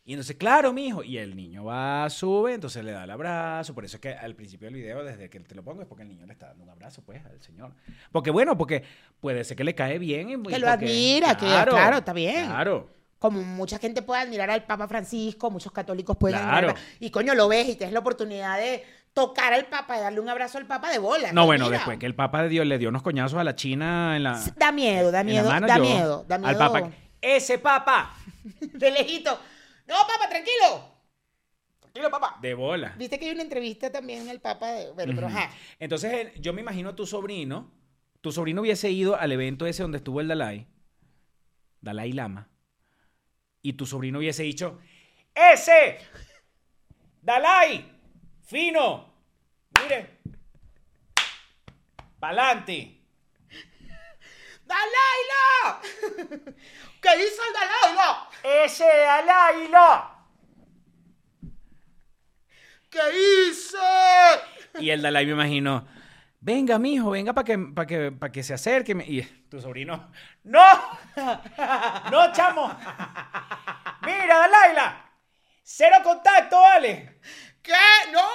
Y 0.06 0.14
entonces, 0.14 0.36
claro, 0.36 0.74
mijo. 0.74 1.02
Y 1.04 1.18
el 1.18 1.36
niño 1.36 1.64
va, 1.64 2.10
sube, 2.10 2.54
entonces 2.54 2.84
le 2.84 2.92
da 2.92 3.06
el 3.06 3.12
abrazo. 3.12 3.74
Por 3.74 3.86
eso 3.86 3.98
es 3.98 4.02
que 4.02 4.14
al 4.14 4.36
principio 4.36 4.66
del 4.68 4.76
video, 4.76 5.04
desde 5.04 5.30
que 5.30 5.40
te 5.40 5.56
lo 5.56 5.64
pongo, 5.64 5.82
es 5.82 5.88
porque 5.88 6.04
el 6.04 6.10
niño 6.10 6.26
le 6.26 6.34
está 6.34 6.48
dando 6.48 6.64
un 6.66 6.70
abrazo, 6.70 7.02
pues, 7.06 7.24
al 7.26 7.42
señor. 7.42 7.72
Porque 8.12 8.30
bueno, 8.30 8.58
porque 8.58 8.84
puede 9.22 9.44
ser 9.46 9.56
que 9.56 9.64
le 9.64 9.76
cae 9.76 10.00
bien. 10.00 10.30
y- 10.30 10.34
Que 10.34 10.60
lo 10.60 10.68
porque- 10.68 10.86
admira, 10.86 11.38
que 11.38 11.46
claro, 11.46 11.98
está 11.98 12.12
bien. 12.12 12.48
Claro. 12.48 12.90
Como 13.18 13.42
mucha 13.42 13.80
gente 13.80 14.02
puede 14.02 14.22
admirar 14.24 14.50
al 14.50 14.66
Papa 14.66 14.90
Francisco, 14.90 15.50
muchos 15.50 15.72
católicos 15.72 16.18
pueden 16.18 16.38
Claro. 16.42 16.70
admirar. 16.72 16.76
Y 17.00 17.10
coño, 17.10 17.34
lo 17.36 17.48
ves 17.48 17.70
y 17.70 17.76
tienes 17.78 17.94
la 17.94 18.00
oportunidad 18.00 18.58
de 18.58 18.84
tocar 19.14 19.54
al 19.54 19.68
Papa, 19.68 19.96
de 19.96 20.02
darle 20.02 20.20
un 20.20 20.28
abrazo 20.28 20.58
al 20.58 20.66
Papa 20.66 20.92
de 20.92 20.98
bola. 21.00 21.32
No, 21.32 21.44
que 21.44 21.46
bueno, 21.46 21.66
mira. 21.68 21.78
después 21.78 21.98
que 22.00 22.06
el 22.08 22.16
Papa 22.16 22.44
de 22.44 22.50
Dios 22.50 22.66
le 22.68 22.78
dio 22.78 22.90
unos 22.90 23.04
coñazos 23.04 23.40
a 23.40 23.46
la 23.46 23.56
China 23.56 24.18
en 24.18 24.24
la, 24.24 24.44
Da 24.58 24.74
miedo, 24.74 25.12
da 25.12 25.24
miedo, 25.24 25.48
mano, 25.50 25.66
da 25.68 25.78
yo- 25.78 25.84
miedo, 25.84 26.26
da 26.28 26.38
miedo. 26.38 26.50
Al 26.50 26.58
Papa. 26.58 26.92
Ese 27.22 27.58
Papa. 27.60 28.14
De 28.60 28.92
lejito. 28.92 29.40
No, 29.86 29.96
Papa, 30.08 30.30
tranquilo. 30.30 30.92
Tranquilo, 31.80 32.10
Papa. 32.10 32.38
De 32.42 32.54
bola. 32.54 32.94
Viste 32.98 33.20
que 33.20 33.26
hay 33.26 33.32
una 33.32 33.44
entrevista 33.44 33.92
también 33.92 34.28
al 34.30 34.40
Papa 34.40 34.72
de... 34.72 34.92
Bueno, 34.92 35.14
pero 35.16 35.28
ajá. 35.28 35.52
Entonces, 35.80 36.14
eh, 36.14 36.34
yo 36.40 36.54
me 36.54 36.62
imagino 36.62 36.90
a 36.90 36.96
tu 36.96 37.06
sobrino. 37.06 37.72
Tu 38.22 38.32
sobrino 38.32 38.62
hubiese 38.62 38.90
ido 38.90 39.16
al 39.16 39.32
evento 39.32 39.66
ese 39.66 39.84
donde 39.84 39.98
estuvo 39.98 40.22
el 40.22 40.28
Dalai. 40.28 40.68
Dalai 41.82 42.14
Lama. 42.14 42.50
Y 43.62 43.74
tu 43.74 43.86
sobrino 43.86 44.20
hubiese 44.20 44.44
dicho: 44.44 44.80
¡Ese! 45.36 46.00
¡Dalai! 47.22 48.00
¡Fino! 48.42 49.14
¡Mire! 49.82 50.20
¡Pa'lante! 52.20 53.02
¡Dalai 54.66 55.20
Lama! 55.32 55.82
¿Qué 57.04 57.10
hizo 57.18 57.42
el 57.46 57.54
Dalai 57.54 57.96
Lama? 57.96 58.30
¡Ese 58.42 58.86
Dalai 58.86 59.68
Lama! 59.68 60.26
¿Qué 62.90 63.50
hizo? 63.50 63.78
Y 64.80 64.90
el 64.90 65.02
Dalai 65.02 65.26
me 65.26 65.34
imagino, 65.34 65.86
venga, 66.40 66.80
mijo, 66.80 67.10
venga 67.10 67.34
para 67.34 67.44
que, 67.44 67.58
pa' 67.58 67.86
que, 67.86 68.12
pa' 68.14 68.32
que 68.32 68.42
se 68.42 68.54
acerque. 68.54 68.94
Y 69.06 69.22
tu 69.50 69.60
sobrino, 69.60 70.12
¡no! 70.44 70.66
¡No, 72.10 72.32
chamo! 72.32 72.74
¡Mira, 74.06 74.38
Dalaila! 74.38 75.12
¡Cero 75.62 75.98
contacto, 76.04 76.58
vale! 76.62 77.20
¿Qué? 77.62 77.74
¡No! 78.14 78.30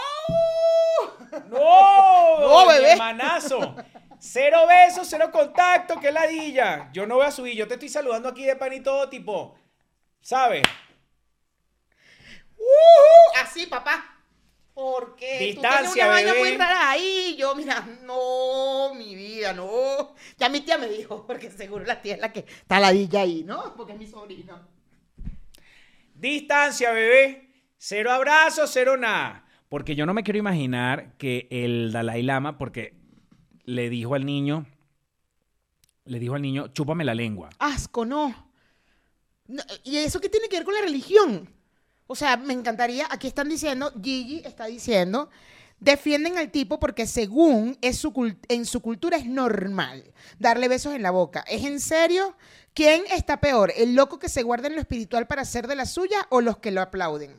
¡No! 1.48 2.40
No, 2.40 2.66
bebé. 2.68 2.92
hermanazo! 2.92 3.76
Cero 4.20 4.66
besos, 4.66 5.06
cero 5.08 5.30
contacto, 5.30 6.00
qué 6.00 6.10
ladilla. 6.10 6.90
Yo 6.92 7.06
no 7.06 7.16
voy 7.16 7.26
a 7.26 7.30
subir, 7.30 7.54
yo 7.54 7.68
te 7.68 7.74
estoy 7.74 7.88
saludando 7.88 8.28
aquí 8.28 8.44
de 8.44 8.56
pan 8.56 8.72
y 8.72 8.80
todo, 8.80 9.08
tipo, 9.08 9.56
¿sabes? 10.20 10.62
¡Uh! 12.56 13.38
Así, 13.40 13.66
papá. 13.66 14.16
Porque 14.74 15.38
Distancia, 15.40 15.88
tú 15.88 15.94
tienes 15.94 15.96
una 15.96 16.06
vaina 16.06 16.34
muy 16.34 16.56
rara 16.56 16.90
ahí. 16.90 17.36
Yo, 17.36 17.54
mira, 17.56 17.84
no, 18.04 18.94
mi 18.94 19.16
vida, 19.16 19.52
no. 19.52 20.14
Ya 20.36 20.48
mi 20.48 20.60
tía 20.60 20.78
me 20.78 20.88
dijo, 20.88 21.24
porque 21.26 21.50
seguro 21.50 21.84
la 21.84 22.00
tía 22.00 22.14
es 22.14 22.20
la 22.20 22.32
que 22.32 22.40
está 22.40 22.78
ladilla 22.78 23.22
ahí, 23.22 23.42
¿no? 23.44 23.74
Porque 23.76 23.94
es 23.94 23.98
mi 23.98 24.06
sobrina. 24.06 24.66
Distancia, 26.14 26.92
bebé. 26.92 27.50
Cero 27.76 28.12
abrazos, 28.12 28.70
cero 28.72 28.96
nada. 28.96 29.44
Porque 29.68 29.94
yo 29.96 30.06
no 30.06 30.14
me 30.14 30.22
quiero 30.22 30.38
imaginar 30.38 31.16
que 31.18 31.48
el 31.50 31.92
Dalai 31.92 32.22
Lama, 32.22 32.56
porque 32.56 32.94
le 33.68 33.90
dijo 33.90 34.14
al 34.14 34.24
niño, 34.24 34.64
le 36.06 36.18
dijo 36.18 36.34
al 36.34 36.40
niño, 36.42 36.68
chúpame 36.68 37.04
la 37.04 37.14
lengua. 37.14 37.50
Asco, 37.58 38.06
no. 38.06 38.48
No, 39.46 39.62
¿Y 39.84 39.96
eso 39.98 40.20
qué 40.20 40.28
tiene 40.30 40.48
que 40.48 40.56
ver 40.56 40.64
con 40.64 40.74
la 40.74 40.80
religión? 40.80 41.50
O 42.06 42.14
sea, 42.16 42.38
me 42.38 42.54
encantaría, 42.54 43.06
aquí 43.10 43.26
están 43.26 43.48
diciendo, 43.50 43.92
Gigi 44.02 44.38
está 44.44 44.64
diciendo, 44.64 45.28
defienden 45.80 46.38
al 46.38 46.50
tipo 46.50 46.80
porque 46.80 47.06
según 47.06 47.76
es 47.82 47.98
su 47.98 48.10
cul- 48.12 48.38
en 48.48 48.64
su 48.64 48.80
cultura 48.80 49.18
es 49.18 49.26
normal 49.26 50.02
darle 50.38 50.68
besos 50.68 50.94
en 50.94 51.02
la 51.02 51.10
boca. 51.10 51.44
¿Es 51.46 51.64
en 51.64 51.78
serio? 51.80 52.36
¿Quién 52.72 53.02
está 53.12 53.38
peor? 53.40 53.70
¿El 53.76 53.94
loco 53.94 54.18
que 54.18 54.30
se 54.30 54.42
guarda 54.42 54.68
en 54.68 54.76
lo 54.76 54.80
espiritual 54.80 55.26
para 55.26 55.42
hacer 55.42 55.66
de 55.66 55.76
la 55.76 55.84
suya 55.84 56.26
o 56.30 56.40
los 56.40 56.56
que 56.58 56.70
lo 56.70 56.80
aplauden? 56.80 57.36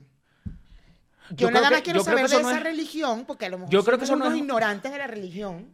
Yo, 1.31 1.49
nada 1.49 1.69
que- 1.69 1.73
más 1.75 1.81
quiero 1.83 2.03
saber 2.03 2.27
de 2.27 2.35
no 2.35 2.49
esa 2.49 2.57
es- 2.57 2.63
religión, 2.63 3.25
porque 3.25 3.47
a 3.47 3.49
lo 3.49 3.57
mejor 3.57 3.73
Yo 3.73 3.83
creo 3.83 3.97
que 3.97 4.05
no 4.05 4.13
unos 4.13 4.33
es- 4.33 4.37
ignorantes 4.37 4.91
de 4.91 4.97
la 4.99 5.07
religión, 5.07 5.73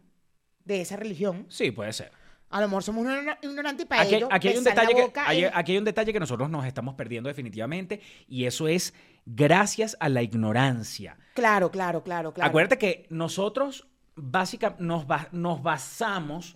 de 0.66 0.80
esa 0.82 0.96
religión. 0.96 1.46
Sí, 1.48 1.70
puede 1.70 1.92
ser. 1.94 2.10
A 2.50 2.60
lo 2.60 2.68
mejor 2.68 2.82
somos 2.84 3.04
ignorantes 3.42 3.84
y 3.84 3.88
para 3.88 4.02
Aquí, 4.02 4.14
ellos 4.16 4.28
aquí 4.30 4.48
hay 4.48 4.56
un 4.58 4.64
detalle 4.64 4.94
que, 4.94 5.20
hay- 5.20 5.44
aquí 5.52 5.72
hay 5.72 5.78
un 5.78 5.84
detalle 5.84 6.12
que 6.12 6.20
nosotros 6.20 6.48
nos 6.48 6.64
estamos 6.64 6.94
perdiendo 6.94 7.28
definitivamente 7.28 8.00
y 8.28 8.44
eso 8.44 8.68
es 8.68 8.94
gracias 9.24 9.96
a 9.98 10.08
la 10.08 10.22
ignorancia. 10.22 11.16
Claro, 11.34 11.70
claro, 11.72 12.04
claro, 12.04 12.32
claro. 12.32 12.48
Acuérdate 12.48 12.78
que 12.78 13.06
nosotros 13.10 13.88
básicamente 14.14 14.82
nos, 14.84 15.06
ba- 15.08 15.28
nos 15.32 15.60
basamos, 15.62 16.54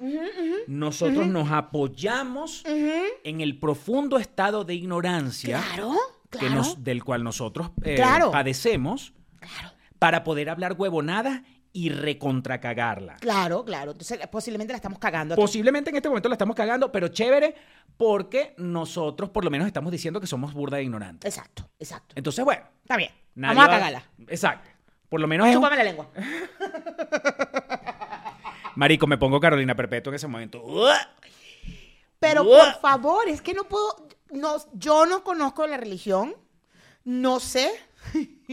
nosotros 0.67 1.27
nos 1.27 1.51
apoyamos 1.51 2.65
en 2.67 3.41
el 3.41 3.59
profundo 3.59 4.19
estado 4.19 4.65
de 4.65 4.75
ignorancia 4.75 5.61
Claro, 5.75 5.93
que 6.31 6.39
claro. 6.39 6.55
nos- 6.55 6.85
del 6.85 7.03
cual 7.05 7.25
nosotros 7.25 7.73
eh, 7.83 7.97
Claro. 7.97 8.31
padecemos 8.31 9.13
para 9.99 10.25
poder 10.25 10.49
hablar 10.49 10.75
huevonadas 10.79 11.43
y 11.73 11.91
recontracagarla. 11.91 13.17
Claro, 13.17 13.65
claro. 13.65 13.93
Entonces, 13.93 14.19
posiblemente 14.29 14.73
la 14.73 14.77
estamos 14.77 14.99
cagando. 14.99 15.35
aquí. 15.35 15.41
Posiblemente 15.41 15.91
en 15.91 15.97
este 15.97 16.09
momento 16.09 16.29
la 16.29 16.35
estamos 16.35 16.57
cagando, 16.57 16.91
pero 16.91 17.09
chévere 17.09 17.55
porque 17.97 18.55
nosotros 18.59 19.31
por 19.31 19.45
lo 19.45 19.51
menos 19.51 19.67
estamos 19.67 19.93
diciendo 19.93 20.21
que 20.21 20.27
somos 20.27 20.53
burda 20.53 20.79
de 20.79 20.85
ignorantes. 20.85 21.35
Exacto, 21.35 21.69
exacto. 21.79 22.15
Entonces, 22.17 22.45
bueno. 22.45 22.63
Está 22.83 22.97
bien. 22.97 23.13
Vamos 23.35 23.65
a 23.65 23.69
cagarla. 23.69 24.03
Exacto. 24.29 24.69
Por 25.09 25.21
lo 25.21 25.27
menos 25.27 25.49
es 25.49 25.55
Chúpame 25.55 25.77
la 25.77 25.85
lengua. 25.85 26.09
Marico, 28.77 29.07
me 29.07 29.19
pongo 29.19 29.41
Carolina 29.41 29.75
Perpetua 29.75 30.13
en 30.13 30.17
ese 30.17 30.29
momento. 30.29 30.65
Pero 32.19 32.45
por 32.45 32.81
favor, 32.81 33.29
es 33.29 33.43
que 33.43 33.55
no 33.55 33.65
puedo. 33.65 34.09
No, 34.31 34.57
yo 34.75 35.07
no 35.07 35.25
conozco 35.25 35.67
la 35.67 35.77
religión. 35.77 36.35
No 37.05 37.41
sé 37.41 37.71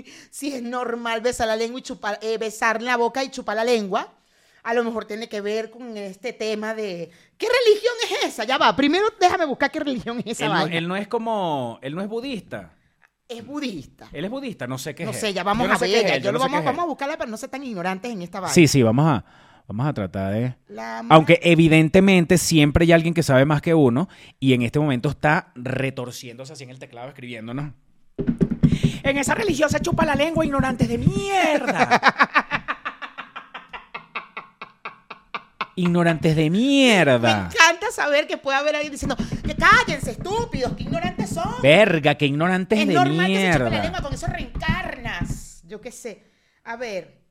si 0.32 0.54
es 0.54 0.62
normal 0.64 1.22
besar 1.22 1.48
la 1.48 1.56
lengua 1.56 1.80
y 1.80 1.84
chupar, 1.84 2.20
eh, 2.22 2.38
besar 2.38 2.82
la 2.82 2.98
boca 2.98 3.24
y 3.24 3.30
chupar 3.30 3.56
la 3.56 3.64
lengua. 3.64 4.14
A 4.64 4.74
lo 4.74 4.84
mejor 4.84 5.06
tiene 5.06 5.30
que 5.30 5.40
ver 5.40 5.70
con 5.70 5.96
este 5.96 6.34
tema 6.34 6.74
de 6.74 7.10
¿qué 7.38 7.48
religión 7.48 7.94
es 8.12 8.34
esa? 8.34 8.44
Ya 8.44 8.58
va. 8.58 8.76
Primero 8.76 9.06
déjame 9.20 9.46
buscar 9.46 9.72
qué 9.72 9.80
religión 9.80 10.20
es 10.20 10.26
esa 10.42 10.46
Él 10.46 10.52
no, 10.52 10.60
vaina. 10.60 10.78
él 10.78 10.88
no 10.90 10.96
es 10.98 11.08
como. 11.08 11.80
Él 11.82 11.96
no 11.96 12.02
es 12.02 12.08
budista. 12.10 12.74
Es 13.30 13.46
budista. 13.46 14.08
Él 14.12 14.26
es 14.26 14.32
budista, 14.32 14.68
no 14.68 14.78
sé 14.78 14.94
qué 14.96 15.06
No 15.06 15.12
es. 15.12 15.18
sé, 15.20 15.30
él. 15.30 15.34
ya 15.36 15.44
vamos 15.44 15.66
Yo 15.66 15.70
no 15.70 15.76
a 15.76 15.80
sé 15.80 15.88
ver. 15.88 16.06
él, 16.06 16.22
Yo 16.22 16.26
yo 16.26 16.32
lo 16.34 16.40
no 16.40 16.46
sé 16.46 16.52
vamos, 16.62 16.80
a 16.84 16.86
buscarla 16.86 17.18
para 17.18 17.30
no 17.30 17.38
ser 17.38 17.50
tan 17.50 17.64
ignorantes 17.64 18.12
en 18.12 18.22
esta 18.22 18.40
vaina. 18.42 18.54
Sí, 18.54 18.68
sí, 18.68 18.84
vamos 18.84 19.06
a, 19.06 19.24
vamos 19.68 19.88
a 19.88 19.94
tratar 19.94 20.34
de. 20.34 20.56
La 20.68 21.00
Aunque 21.10 21.40
evidentemente 21.44 22.38
siempre 22.38 22.84
hay 22.86 22.92
alguien 22.92 23.14
que 23.14 23.24
sabe 23.24 23.46
más 23.46 23.62
que 23.62 23.74
uno 23.74 24.10
y 24.40 24.52
en 24.54 24.64
este 24.64 24.80
momento 24.80 25.10
está 25.10 25.52
retorciéndose 25.56 26.52
así 26.54 26.64
en 26.66 26.72
el 26.72 26.80
teclado 26.80 27.08
escribiéndonos. 27.10 27.72
En 29.04 29.18
esa 29.18 29.36
religión 29.36 29.70
se 29.70 29.80
chupa 29.80 30.06
la 30.06 30.16
lengua, 30.16 30.46
ignorantes 30.46 30.88
de 30.90 30.98
mierda. 30.98 32.02
ignorantes 35.76 36.36
de 36.36 36.44
Me 36.50 36.58
mierda. 36.58 37.50
encanta 37.54 37.92
saber 37.92 38.28
que 38.28 38.38
puede 38.38 38.58
haber 38.58 38.76
alguien 38.76 38.92
diciendo 38.92 39.16
que 39.46 39.56
cállense, 39.56 40.12
estúpidos, 40.12 40.74
que 40.76 40.84
ignorantes 40.84 41.30
son. 41.30 41.62
Verga, 41.62 42.16
que 42.16 42.26
ignorantes 42.26 42.80
es 42.80 42.88
de 42.88 42.94
normal 42.94 43.28
que 43.28 43.36
se 43.38 43.52
chupe 43.60 43.70
la 43.70 43.84
lengua, 43.84 44.02
con 44.02 44.14
eso 44.14 44.28
reencarnas. 44.28 45.64
Yo 45.68 45.80
qué 45.80 45.92
sé. 45.92 46.24
A 46.64 46.76
ver, 46.76 47.22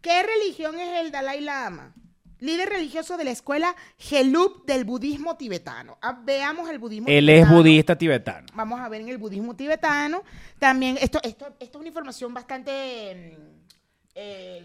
¿qué 0.00 0.22
religión 0.22 0.78
es 0.78 1.00
el 1.00 1.12
Dalai 1.12 1.40
Lama? 1.40 1.94
Líder 2.42 2.70
religioso 2.70 3.16
de 3.16 3.22
la 3.22 3.30
escuela 3.30 3.76
Gelup 3.96 4.66
del 4.66 4.82
budismo 4.84 5.36
tibetano. 5.36 5.96
Ah, 6.02 6.20
veamos 6.24 6.68
el 6.68 6.80
budismo 6.80 7.06
Él 7.08 7.28
es 7.28 7.48
budista 7.48 7.96
tibetano. 7.96 8.48
Vamos 8.52 8.80
a 8.80 8.88
ver 8.88 9.00
en 9.02 9.08
el 9.10 9.18
budismo 9.18 9.54
tibetano. 9.54 10.24
También, 10.58 10.98
esto, 11.00 11.20
esto, 11.22 11.46
esto 11.60 11.78
es 11.78 11.80
una 11.80 11.86
información 11.86 12.34
bastante. 12.34 13.38
Eh, 14.14 14.62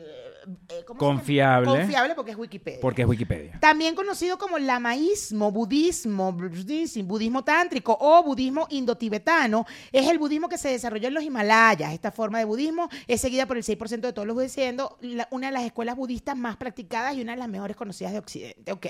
eh. 0.69 0.85
Confiable. 0.97 1.67
Confiable 1.69 2.15
porque 2.15 2.31
es 2.31 2.37
Wikipedia. 2.37 2.79
Porque 2.81 3.01
es 3.03 3.07
Wikipedia. 3.07 3.59
También 3.59 3.95
conocido 3.95 4.37
como 4.37 4.57
lamaísmo, 4.57 5.51
budismo, 5.51 6.31
budismo, 6.33 7.43
tántrico 7.43 7.97
o 7.99 8.23
budismo 8.23 8.67
indotibetano, 8.69 9.65
es 9.91 10.09
el 10.09 10.17
budismo 10.19 10.49
que 10.49 10.57
se 10.57 10.69
desarrolló 10.69 11.07
en 11.09 11.13
los 11.13 11.23
Himalayas. 11.23 11.93
Esta 11.93 12.11
forma 12.11 12.39
de 12.39 12.45
budismo 12.45 12.89
es 13.07 13.21
seguida 13.21 13.45
por 13.45 13.57
el 13.57 13.63
6% 13.63 14.01
de 14.01 14.13
todos 14.13 14.27
los 14.27 14.35
budistas, 14.35 14.55
siendo 14.63 14.97
una 15.31 15.47
de 15.47 15.53
las 15.53 15.63
escuelas 15.63 15.95
budistas 15.95 16.35
más 16.37 16.57
practicadas 16.57 17.15
y 17.15 17.21
una 17.21 17.33
de 17.33 17.39
las 17.39 17.49
mejores 17.49 17.75
conocidas 17.75 18.13
de 18.13 18.19
Occidente. 18.19 18.71
Ok, 18.71 18.87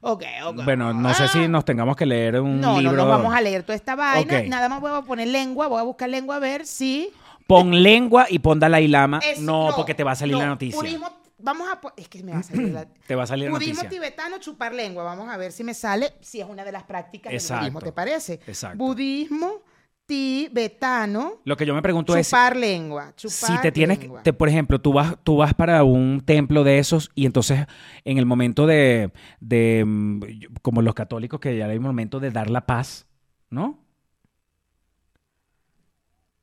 ok, 0.00 0.24
ok. 0.46 0.64
Bueno, 0.64 0.92
no 0.92 1.14
sé 1.14 1.28
si 1.28 1.44
Ah. 1.44 1.48
nos 1.48 1.64
tengamos 1.64 1.96
que 1.96 2.06
leer 2.06 2.40
un 2.40 2.60
No, 2.60 2.78
libro. 2.78 2.92
no 2.96 3.04
nos 3.04 3.08
vamos 3.08 3.34
a 3.34 3.40
leer 3.40 3.62
toda 3.62 3.76
esta 3.76 3.94
vaina. 3.94 4.42
Nada 4.42 4.68
más 4.68 4.80
voy 4.80 4.90
a 4.92 5.02
poner 5.02 5.28
lengua, 5.28 5.66
voy 5.68 5.80
a 5.80 5.84
buscar 5.84 6.08
lengua 6.08 6.36
a 6.36 6.40
ver 6.40 6.66
si... 6.66 7.10
Pon 7.48 7.82
lengua 7.82 8.26
y 8.30 8.38
pon 8.38 8.60
Dalai 8.60 8.86
Lama. 8.86 9.18
es- 9.24 9.40
no, 9.40 9.70
porque 9.74 9.94
te 9.94 10.04
va 10.04 10.12
a 10.12 10.14
salir 10.14 10.34
no, 10.34 10.40
la 10.42 10.46
noticia. 10.46 10.78
budismo- 10.80 11.10
vamos 11.38 11.66
a... 11.68 11.80
Es 11.96 12.08
que 12.08 12.22
me 12.22 12.32
va 12.32 12.38
a 12.38 12.42
salir 12.42 12.68
la... 12.72 12.86
Te 13.06 13.14
va 13.14 13.22
a 13.24 13.26
salir 13.26 13.46
la 13.46 13.52
Budismo 13.52 13.74
noticia. 13.82 13.88
tibetano, 13.90 14.38
chupar 14.38 14.74
lengua. 14.74 15.02
Vamos 15.04 15.28
a 15.30 15.36
ver 15.36 15.50
si 15.50 15.64
me 15.64 15.72
sale, 15.74 16.12
si 16.20 16.40
es 16.40 16.46
una 16.48 16.62
de 16.64 16.72
las 16.72 16.84
prácticas 16.84 17.32
Exacto. 17.32 17.64
del 17.64 17.72
budismo, 17.72 17.80
¿te 17.88 17.92
parece? 17.92 18.34
Exacto. 18.46 18.76
Budismo 18.78 19.62
tibetano, 20.06 21.34
Lo 21.44 21.56
que 21.56 21.66
yo 21.66 21.74
me 21.74 21.82
pregunto 21.82 22.16
es 22.16 22.28
chupar 22.28 22.56
lengua. 22.56 23.12
Chupar 23.16 23.50
si 23.56 23.58
te 23.60 23.70
tienes, 23.72 23.98
lengua. 23.98 24.22
te, 24.22 24.32
por 24.32 24.48
ejemplo, 24.48 24.80
tú 24.80 24.92
vas, 24.92 25.16
tú 25.22 25.36
vas 25.36 25.52
para 25.54 25.84
un 25.84 26.22
templo 26.24 26.64
de 26.64 26.78
esos 26.78 27.10
y 27.14 27.26
entonces 27.26 27.66
en 28.04 28.16
el 28.18 28.24
momento 28.26 28.66
de, 28.66 29.10
de 29.40 29.84
mm, 29.86 30.22
como 30.62 30.80
los 30.82 30.94
católicos 30.94 31.40
que 31.40 31.56
ya 31.56 31.66
hay 31.66 31.76
un 31.76 31.82
momento 31.82 32.20
de 32.20 32.30
dar 32.30 32.48
la 32.50 32.64
paz, 32.66 33.06
¿no? 33.50 33.78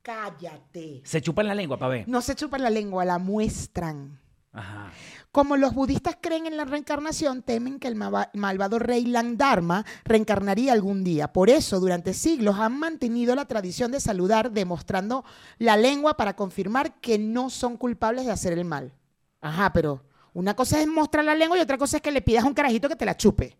Cállate. 0.06 1.00
Se 1.02 1.20
chupan 1.20 1.48
la 1.48 1.54
lengua 1.56 1.76
para 1.76 1.88
ver. 1.88 2.08
No 2.08 2.22
se 2.22 2.36
chupan 2.36 2.62
la 2.62 2.70
lengua, 2.70 3.04
la 3.04 3.18
muestran. 3.18 4.20
Ajá. 4.52 4.92
Como 5.32 5.56
los 5.56 5.74
budistas 5.74 6.16
creen 6.20 6.46
en 6.46 6.56
la 6.56 6.64
reencarnación, 6.64 7.42
temen 7.42 7.80
que 7.80 7.88
el 7.88 7.96
malvado 7.96 8.78
rey 8.78 9.04
Langdharma 9.04 9.84
reencarnaría 10.04 10.72
algún 10.72 11.02
día. 11.02 11.32
Por 11.32 11.50
eso, 11.50 11.80
durante 11.80 12.14
siglos 12.14 12.56
han 12.60 12.78
mantenido 12.78 13.34
la 13.34 13.46
tradición 13.46 13.90
de 13.90 13.98
saludar 13.98 14.52
demostrando 14.52 15.24
la 15.58 15.76
lengua 15.76 16.16
para 16.16 16.36
confirmar 16.36 17.00
que 17.00 17.18
no 17.18 17.50
son 17.50 17.76
culpables 17.76 18.26
de 18.26 18.32
hacer 18.32 18.52
el 18.52 18.64
mal. 18.64 18.92
Ajá, 19.40 19.72
pero 19.72 20.04
una 20.34 20.54
cosa 20.54 20.80
es 20.80 20.86
mostrar 20.86 21.24
la 21.24 21.34
lengua 21.34 21.58
y 21.58 21.62
otra 21.62 21.78
cosa 21.78 21.96
es 21.96 22.02
que 22.02 22.12
le 22.12 22.22
pidas 22.22 22.44
a 22.44 22.46
un 22.46 22.54
carajito 22.54 22.88
que 22.88 22.94
te 22.94 23.06
la 23.06 23.16
chupe. 23.16 23.56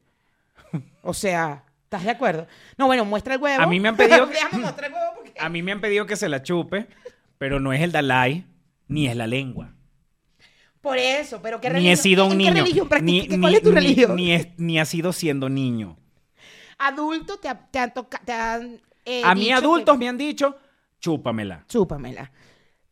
O 1.03 1.13
sea, 1.13 1.66
¿estás 1.97 2.05
de 2.05 2.11
acuerdo? 2.17 2.47
No, 2.79 2.87
bueno, 2.87 3.05
muestra 3.05 3.35
el 3.35 3.41
huevo. 3.43 3.63
A 3.63 3.67
mí 3.67 3.81
me 3.81 3.89
han 3.89 3.97
pedido- 3.97 4.27
Déjame 4.27 4.63
mostrar 4.65 4.91
el 4.91 4.95
huevo 4.97 5.13
porque... 5.17 5.33
A 5.39 5.49
mí 5.49 5.63
me 5.63 5.73
han 5.73 5.81
pedido 5.81 6.07
que 6.07 6.17
se 6.17 6.29
la 6.29 6.43
chupe, 6.43 6.87
pero 7.39 7.61
no 7.61 7.73
es 7.73 7.81
el 7.83 7.93
Dalai 7.93 8.47
ni 8.89 9.07
es 9.07 9.17
la 9.17 9.27
lengua. 9.27 9.73
Por 10.81 10.99
eso, 10.99 11.41
pero 11.43 11.61
¿qué 11.61 11.69
Ni 11.69 11.75
religión? 11.75 11.93
he 11.93 11.97
sido 11.97 12.27
un 12.27 12.33
¿En 12.33 12.39
niño. 12.39 12.53
¿Qué 12.55 12.61
religión 12.61 12.85
Ni- 12.85 12.89
practicas? 12.89 13.29
ni- 13.37 13.41
¿Cuál 13.41 13.55
es 13.55 13.63
tu 13.63 13.69
ni- 13.71 13.75
religión? 13.75 14.17
Ni, 14.17 14.33
es- 14.33 14.49
ni 14.57 14.79
ha 14.79 14.85
sido 14.85 15.13
siendo 15.13 15.49
niño. 15.49 15.97
Adulto 16.79 17.39
te, 17.39 17.49
ha- 17.49 17.59
te 17.71 17.79
han 17.79 17.93
tocado. 17.95 18.63
Eh, 19.05 19.23
A 19.25 19.35
mí 19.35 19.51
adultos 19.51 19.97
me 19.99 20.09
han 20.09 20.17
dicho, 20.19 20.57
chúpamela. 21.01 21.65
Chúpamela. 21.69 22.31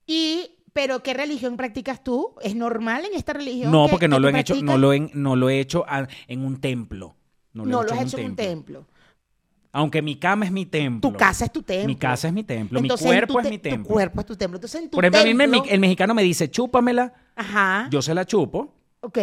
Y, 0.07 0.51
pero 0.73 1.03
¿qué 1.03 1.15
religión 1.15 1.57
practicas 1.57 2.03
tú? 2.03 2.35
¿Es 2.43 2.57
normal 2.57 3.05
en 3.05 3.15
esta 3.15 3.33
religión? 3.33 3.71
No, 3.71 3.87
que- 3.87 3.91
porque 3.93 4.09
no 4.09 4.17
que 4.17 4.21
lo, 4.23 4.29
han 4.29 4.37
hecho, 4.37 4.55
no 4.63 4.79
lo, 4.79 4.93
he, 4.93 5.01
no 5.15 5.37
lo 5.37 5.49
he 5.49 5.61
hecho 5.61 5.85
a- 5.89 6.09
en 6.27 6.45
un 6.45 6.61
templo. 6.61 7.15
No 7.53 7.65
No, 7.65 7.83
he 7.83 7.87
lo 7.87 7.93
has 7.95 8.03
hecho 8.03 8.19
en 8.19 8.31
un 8.31 8.37
templo. 8.37 8.87
Aunque 9.77 10.01
mi 10.03 10.15
cama 10.15 10.45
es 10.45 10.53
mi 10.53 10.67
templo. 10.67 11.11
Tu 11.11 11.17
casa 11.19 11.47
es 11.47 11.53
tu 11.53 11.61
templo. 11.63 11.89
Mi 11.89 11.97
casa 11.97 12.29
es 12.29 12.33
mi 12.33 12.45
templo. 12.45 12.79
Entonces, 12.79 13.05
mi 13.05 13.11
cuerpo 13.11 13.33
tu 13.35 13.39
es 13.41 13.51
mi 13.51 13.59
Tu 13.59 13.63
templo. 13.71 13.93
cuerpo 13.93 14.21
es 14.21 14.27
tu 14.27 14.37
templo. 14.37 14.57
Entonces, 14.59 14.81
en 14.83 14.89
tu 14.89 14.95
Por 14.97 15.05
ejemplo, 15.05 15.21
a 15.21 15.25
mí 15.25 15.63
el, 15.69 15.81
mexicano 15.81 16.15
me 16.15 16.23
dice, 16.23 16.49
chúpamela. 16.49 17.13
Ajá. 17.35 17.89
Yo 17.91 18.01
se 18.01 18.15
la 18.15 18.25
chupo. 18.25 18.73
ok. 19.01 19.19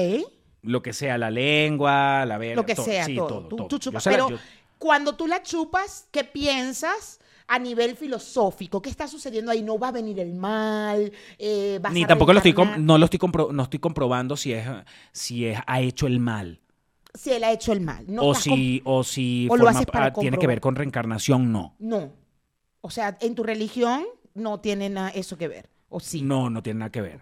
Lo 0.64 0.82
que 0.84 0.92
sea, 0.94 1.18
la 1.18 1.32
lengua, 1.32 2.26
la 2.26 2.38
verga. 2.38 2.56
Lo 2.58 2.66
que 2.66 2.76
todo. 2.76 2.86
sea, 2.86 3.06
Sí, 3.06 3.16
todo. 3.16 3.48
Tú, 3.48 3.56
todo. 3.56 3.68
tú 3.68 3.76
Yo 3.78 3.80
chupas. 3.80 4.06
la- 4.06 4.12
Pero 4.12 4.30
yo- 4.30 4.38
cuando 4.78 5.16
tú 5.16 5.26
la 5.26 5.42
chupas, 5.42 6.08
¿qué 6.12 6.24
piensas? 6.26 7.20
A 7.48 7.58
nivel 7.58 7.96
filosófico, 7.96 8.82
¿qué 8.82 8.90
está 8.90 9.08
sucediendo 9.08 9.52
ahí? 9.52 9.62
No 9.64 9.80
va 9.80 9.88
a 9.88 9.92
venir 9.92 10.20
el 10.20 10.34
mal, 10.34 11.12
eh, 11.40 11.80
vas 11.82 11.92
Ni 11.94 12.04
a 12.04 12.08
tampoco 12.08 12.32
lo 12.34 12.40
estoy, 12.40 12.54
no 12.78 12.98
lo 12.98 13.06
estoy, 13.06 13.20
compro- 13.20 13.52
no 13.52 13.64
estoy 13.64 13.80
comprobando 13.80 14.38
si 14.38 14.54
es, 14.54 14.66
si 15.14 15.46
es, 15.48 15.60
ha 15.66 15.82
hecho 15.82 16.08
el 16.08 16.20
mal. 16.20 16.60
Si 17.14 17.32
él 17.32 17.44
ha 17.44 17.52
hecho 17.52 17.74
el 17.74 17.82
mal. 17.82 18.06
No 18.08 18.24
o, 18.24 18.34
si, 18.36 18.82
o 18.86 19.04
si 19.04 19.48
o 19.50 19.58
forma- 19.58 19.82
para 19.84 20.06
ah, 20.08 20.14
tiene 20.14 20.38
que 20.38 20.48
ver 20.48 20.62
con 20.62 20.76
reencarnación, 20.76 21.52
no. 21.52 21.76
No. 21.80 22.12
O 22.82 22.90
sea, 22.90 23.18
en 23.22 23.36
tu 23.36 23.44
religión 23.44 24.04
no 24.34 24.60
tiene 24.60 24.90
nada 24.90 25.10
eso 25.10 25.38
que 25.38 25.48
ver. 25.48 25.70
¿O 25.90 26.00
sí? 26.00 26.22
No, 26.22 26.50
no 26.50 26.64
tiene 26.64 26.80
nada 26.80 26.92
que 26.92 27.02
ver. 27.02 27.22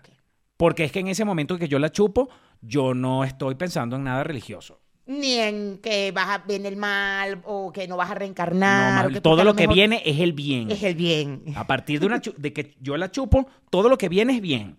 Porque 0.57 0.83
es 0.83 0.91
que 0.91 0.99
en 0.99 1.07
ese 1.07 1.25
momento 1.25 1.57
que 1.57 1.67
yo 1.67 1.79
la 1.79 1.91
chupo, 1.91 2.29
yo 2.61 2.93
no 2.93 3.23
estoy 3.23 3.55
pensando 3.55 3.95
en 3.95 4.03
nada 4.03 4.23
religioso. 4.23 4.79
Ni 5.07 5.33
en 5.33 5.79
que 5.79 6.11
vas 6.11 6.29
a 6.29 6.37
ver 6.45 6.63
el 6.67 6.77
mal 6.77 7.41
o 7.45 7.71
que 7.71 7.87
no 7.87 7.97
vas 7.97 8.11
a 8.11 8.13
No, 8.13 8.19
reencarnar. 8.19 8.93
más- 8.95 9.05
o 9.05 9.09
que 9.09 9.15
tú 9.15 9.21
todo 9.21 9.43
lo 9.43 9.55
que 9.55 9.65
viene 9.65 10.03
es 10.05 10.19
el 10.19 10.33
bien. 10.33 10.69
es 10.69 10.83
el 10.83 10.93
bien. 10.93 11.41
A 11.55 11.65
partir 11.65 11.99
de, 11.99 12.05
una 12.05 12.21
de 12.37 12.53
que 12.53 12.75
yo 12.79 12.95
la 12.95 13.09
chupo, 13.09 13.47
todo 13.71 13.89
lo 13.89 13.97
que 13.97 14.07
viene 14.07 14.35
es 14.35 14.41
bien. 14.41 14.77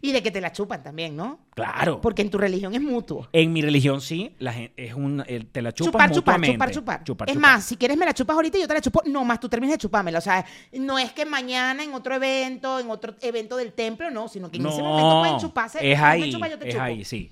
Y 0.00 0.12
de 0.12 0.22
que 0.22 0.30
te 0.30 0.40
la 0.40 0.52
chupan 0.52 0.82
también, 0.82 1.16
¿no? 1.16 1.40
Claro. 1.54 2.00
Porque 2.00 2.22
en 2.22 2.30
tu 2.30 2.38
religión 2.38 2.74
es 2.74 2.80
mutuo. 2.80 3.28
En 3.32 3.52
mi 3.52 3.62
religión 3.62 4.00
sí, 4.00 4.34
la 4.38 4.52
gen- 4.52 4.72
es 4.76 4.94
un, 4.94 5.22
el- 5.26 5.46
te 5.46 5.62
la 5.62 5.72
chupas 5.72 5.92
Chupar, 5.92 6.10
mutuamente. 6.10 6.54
chupar, 6.54 6.70
chupar, 6.70 7.04
Chupar, 7.04 7.28
Es 7.28 7.34
chupar. 7.34 7.50
más, 7.52 7.64
si 7.64 7.76
quieres 7.76 7.96
me 7.96 8.04
la 8.06 8.14
chupas 8.14 8.34
ahorita 8.36 8.58
y 8.58 8.60
yo 8.62 8.68
te 8.68 8.74
la 8.74 8.80
chupo, 8.80 9.02
no 9.06 9.24
más 9.24 9.40
tú 9.40 9.48
termines 9.48 9.74
de 9.74 9.78
chupármela. 9.78 10.18
O 10.18 10.22
sea, 10.22 10.44
no 10.72 10.98
es 10.98 11.12
que 11.12 11.24
mañana 11.26 11.82
en 11.82 11.92
otro 11.94 12.14
evento, 12.14 12.78
en 12.80 12.90
otro 12.90 13.14
evento 13.20 13.56
del 13.56 13.72
templo, 13.72 14.10
no, 14.10 14.28
sino 14.28 14.50
que 14.50 14.58
en 14.58 14.66
ese 14.66 14.82
momento 14.82 15.20
pueden 15.20 15.38
chuparse. 15.38 15.78
es 15.92 15.98
me 15.98 16.04
ahí, 16.04 16.32
chupas, 16.32 16.50
yo 16.50 16.58
te 16.58 16.68
es 16.68 16.74
chupo. 16.74 16.84
ahí, 16.84 17.04
sí. 17.04 17.30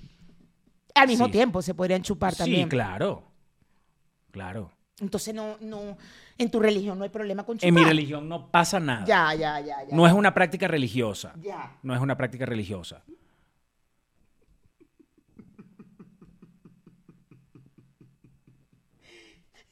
Al 0.93 1.07
mismo 1.07 1.25
Sí. 1.27 1.31
tiempo 1.31 1.61
se 1.61 1.73
podrían 1.73 2.01
chupar 2.03 2.35
también. 2.35 2.63
Sí, 2.63 2.69
claro. 2.69 3.23
Claro. 4.31 4.71
Entonces 4.99 5.33
no, 5.33 5.57
no, 5.61 5.97
en 6.41 6.49
tu 6.49 6.59
religión 6.59 6.97
no 6.97 7.03
hay 7.03 7.09
problema 7.09 7.43
con 7.43 7.57
chupar. 7.57 7.67
En 7.69 7.75
mi 7.75 7.83
religión 7.83 8.27
no 8.27 8.49
pasa 8.49 8.79
nada. 8.79 9.05
Ya, 9.05 9.33
ya, 9.33 9.59
ya, 9.59 9.83
ya. 9.87 9.95
No 9.95 10.07
es 10.07 10.13
una 10.13 10.33
práctica 10.33 10.67
religiosa. 10.67 11.33
Ya. 11.41 11.77
No 11.83 11.93
es 11.93 12.01
una 12.01 12.17
práctica 12.17 12.45
religiosa. 12.45 13.03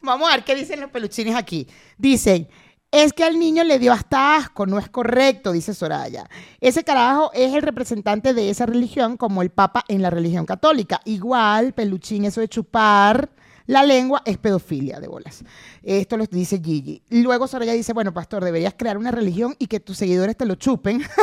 Vamos 0.01 0.29
a 0.29 0.35
ver 0.35 0.45
qué 0.45 0.55
dicen 0.55 0.79
los 0.79 0.91
peluchines 0.91 1.35
aquí. 1.35 1.67
Dicen, 1.97 2.47
es 2.91 3.11
que 3.11 3.23
al 3.23 3.37
niño 3.37 3.63
le 3.63 3.79
dio 3.79 3.91
hasta 3.91 4.37
asco, 4.37 4.65
no 4.65 4.79
es 4.79 4.89
correcto, 4.89 5.51
dice 5.51 5.73
Soraya. 5.73 6.29
Ese 6.61 6.83
carajo 6.83 7.31
es 7.33 7.53
el 7.53 7.61
representante 7.61 8.33
de 8.33 8.49
esa 8.49 8.65
religión 8.65 9.17
como 9.17 9.41
el 9.41 9.49
Papa 9.49 9.83
en 9.87 10.01
la 10.01 10.09
religión 10.09 10.45
católica. 10.45 11.01
Igual, 11.05 11.73
peluchín, 11.73 12.25
eso 12.25 12.39
de 12.39 12.47
chupar 12.47 13.29
la 13.69 13.83
lengua 13.83 14.21
es 14.25 14.37
pedofilia 14.39 14.99
de 14.99 15.07
bolas. 15.07 15.43
Esto 15.83 16.17
lo 16.17 16.25
dice 16.25 16.59
Gigi. 16.59 17.03
Luego 17.09 17.47
Soraya 17.47 17.73
dice, 17.73 17.93
bueno, 17.93 18.11
pastor, 18.13 18.43
deberías 18.43 18.73
crear 18.75 18.97
una 18.97 19.11
religión 19.11 19.55
y 19.59 19.67
que 19.67 19.79
tus 19.79 19.95
seguidores 19.97 20.35
te 20.35 20.45
lo 20.47 20.55
chupen. 20.55 21.03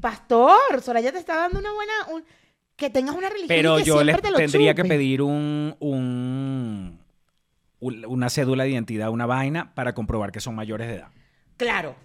pastor, 0.00 0.80
Soraya 0.82 1.12
te 1.12 1.18
está 1.18 1.36
dando 1.36 1.58
una 1.58 1.72
buena... 1.72 1.92
un- 2.12 2.24
Que 2.76 2.90
tengas 2.90 3.14
una 3.16 3.28
religión 3.28 3.46
y 3.46 3.60
Pero 3.60 3.76
que 3.76 3.84
yo 3.84 3.94
siempre 3.94 4.12
les 4.14 4.22
te 4.22 4.30
lo 4.30 4.36
tendría 4.38 4.74
que 4.74 4.84
pedir 4.84 5.22
un, 5.22 5.76
un- 5.80 7.00
un- 7.80 8.04
una 8.06 8.30
cédula 8.30 8.64
de 8.64 8.70
identidad, 8.70 9.10
una 9.10 9.26
vaina, 9.26 9.74
para 9.74 9.94
comprobar 9.94 10.32
que 10.32 10.40
son 10.40 10.54
mayores 10.54 10.88
de 10.88 10.94
edad. 10.94 11.08
Claro, 11.56 11.96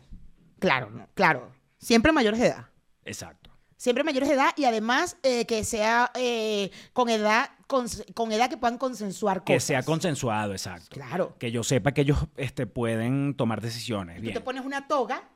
claro, 0.60 0.90
claro. 1.14 1.52
Siempre 1.78 2.12
mayores 2.12 2.40
de 2.40 2.48
edad. 2.48 2.66
Exacto. 3.06 3.43
Siempre 3.84 4.06
mayores 4.06 4.30
de 4.30 4.36
edad 4.36 4.54
y 4.56 4.64
además 4.64 5.18
eh, 5.24 5.44
que 5.46 5.66
sea 5.66 6.10
eh, 6.16 6.72
con 6.94 7.10
edad 7.10 7.50
con, 7.68 7.86
con 8.14 8.32
edad 8.32 8.50
que 8.50 8.56
puedan 8.56 8.78
consensuar 8.78 9.44
Que 9.44 9.56
cosas. 9.56 9.64
sea 9.66 9.84
consensuado, 9.84 10.54
exacto. 10.54 10.88
Claro. 10.92 11.36
Que 11.38 11.52
yo 11.52 11.64
sepa 11.66 11.92
que 11.92 12.00
ellos 12.00 12.18
este, 12.38 12.66
pueden 12.66 13.34
tomar 13.36 13.60
decisiones. 13.60 14.16
Tú 14.16 14.22
Bien. 14.22 14.34
te 14.36 14.40
pones 14.40 14.64
una 14.64 14.88
toga 14.88 15.28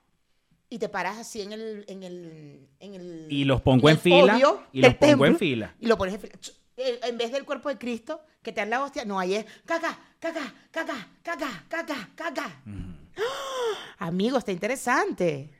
y 0.70 0.80
te 0.80 0.88
paras 0.88 1.18
así 1.18 1.42
en 1.42 1.52
el 1.52 1.84
en 1.90 2.04
el, 2.04 2.70
en 2.80 2.94
el 2.94 3.28
Y 3.30 3.44
los 3.44 3.60
pongo 3.62 3.90
en 3.90 4.00
fila, 4.00 4.32
podio 4.36 4.64
y 4.72 4.80
los 4.82 4.96
pongo 4.96 5.26
en 5.26 5.38
fila. 5.38 5.76
Y 5.82 5.88
lo 5.88 5.98
pones 5.98 6.14
en 6.16 6.22
fila. 6.22 6.36
Eh, 6.78 7.02
En 7.04 7.18
vez 7.18 7.34
del 7.34 7.44
cuerpo 7.44 7.68
de 7.68 7.78
Cristo, 7.78 8.22
que 8.42 8.54
te 8.54 8.62
dan 8.62 8.70
la 8.70 8.82
hostia, 8.82 9.04
no, 9.04 9.20
ahí 9.20 9.36
es 9.36 9.46
caca, 9.66 10.00
caca, 10.20 10.54
caca, 10.72 11.06
caca, 11.22 11.66
caca, 11.68 12.10
caca. 12.16 12.62
¡Ah! 12.66 14.08
Amigo, 14.08 14.38
está 14.38 14.54
interesante. 14.54 15.52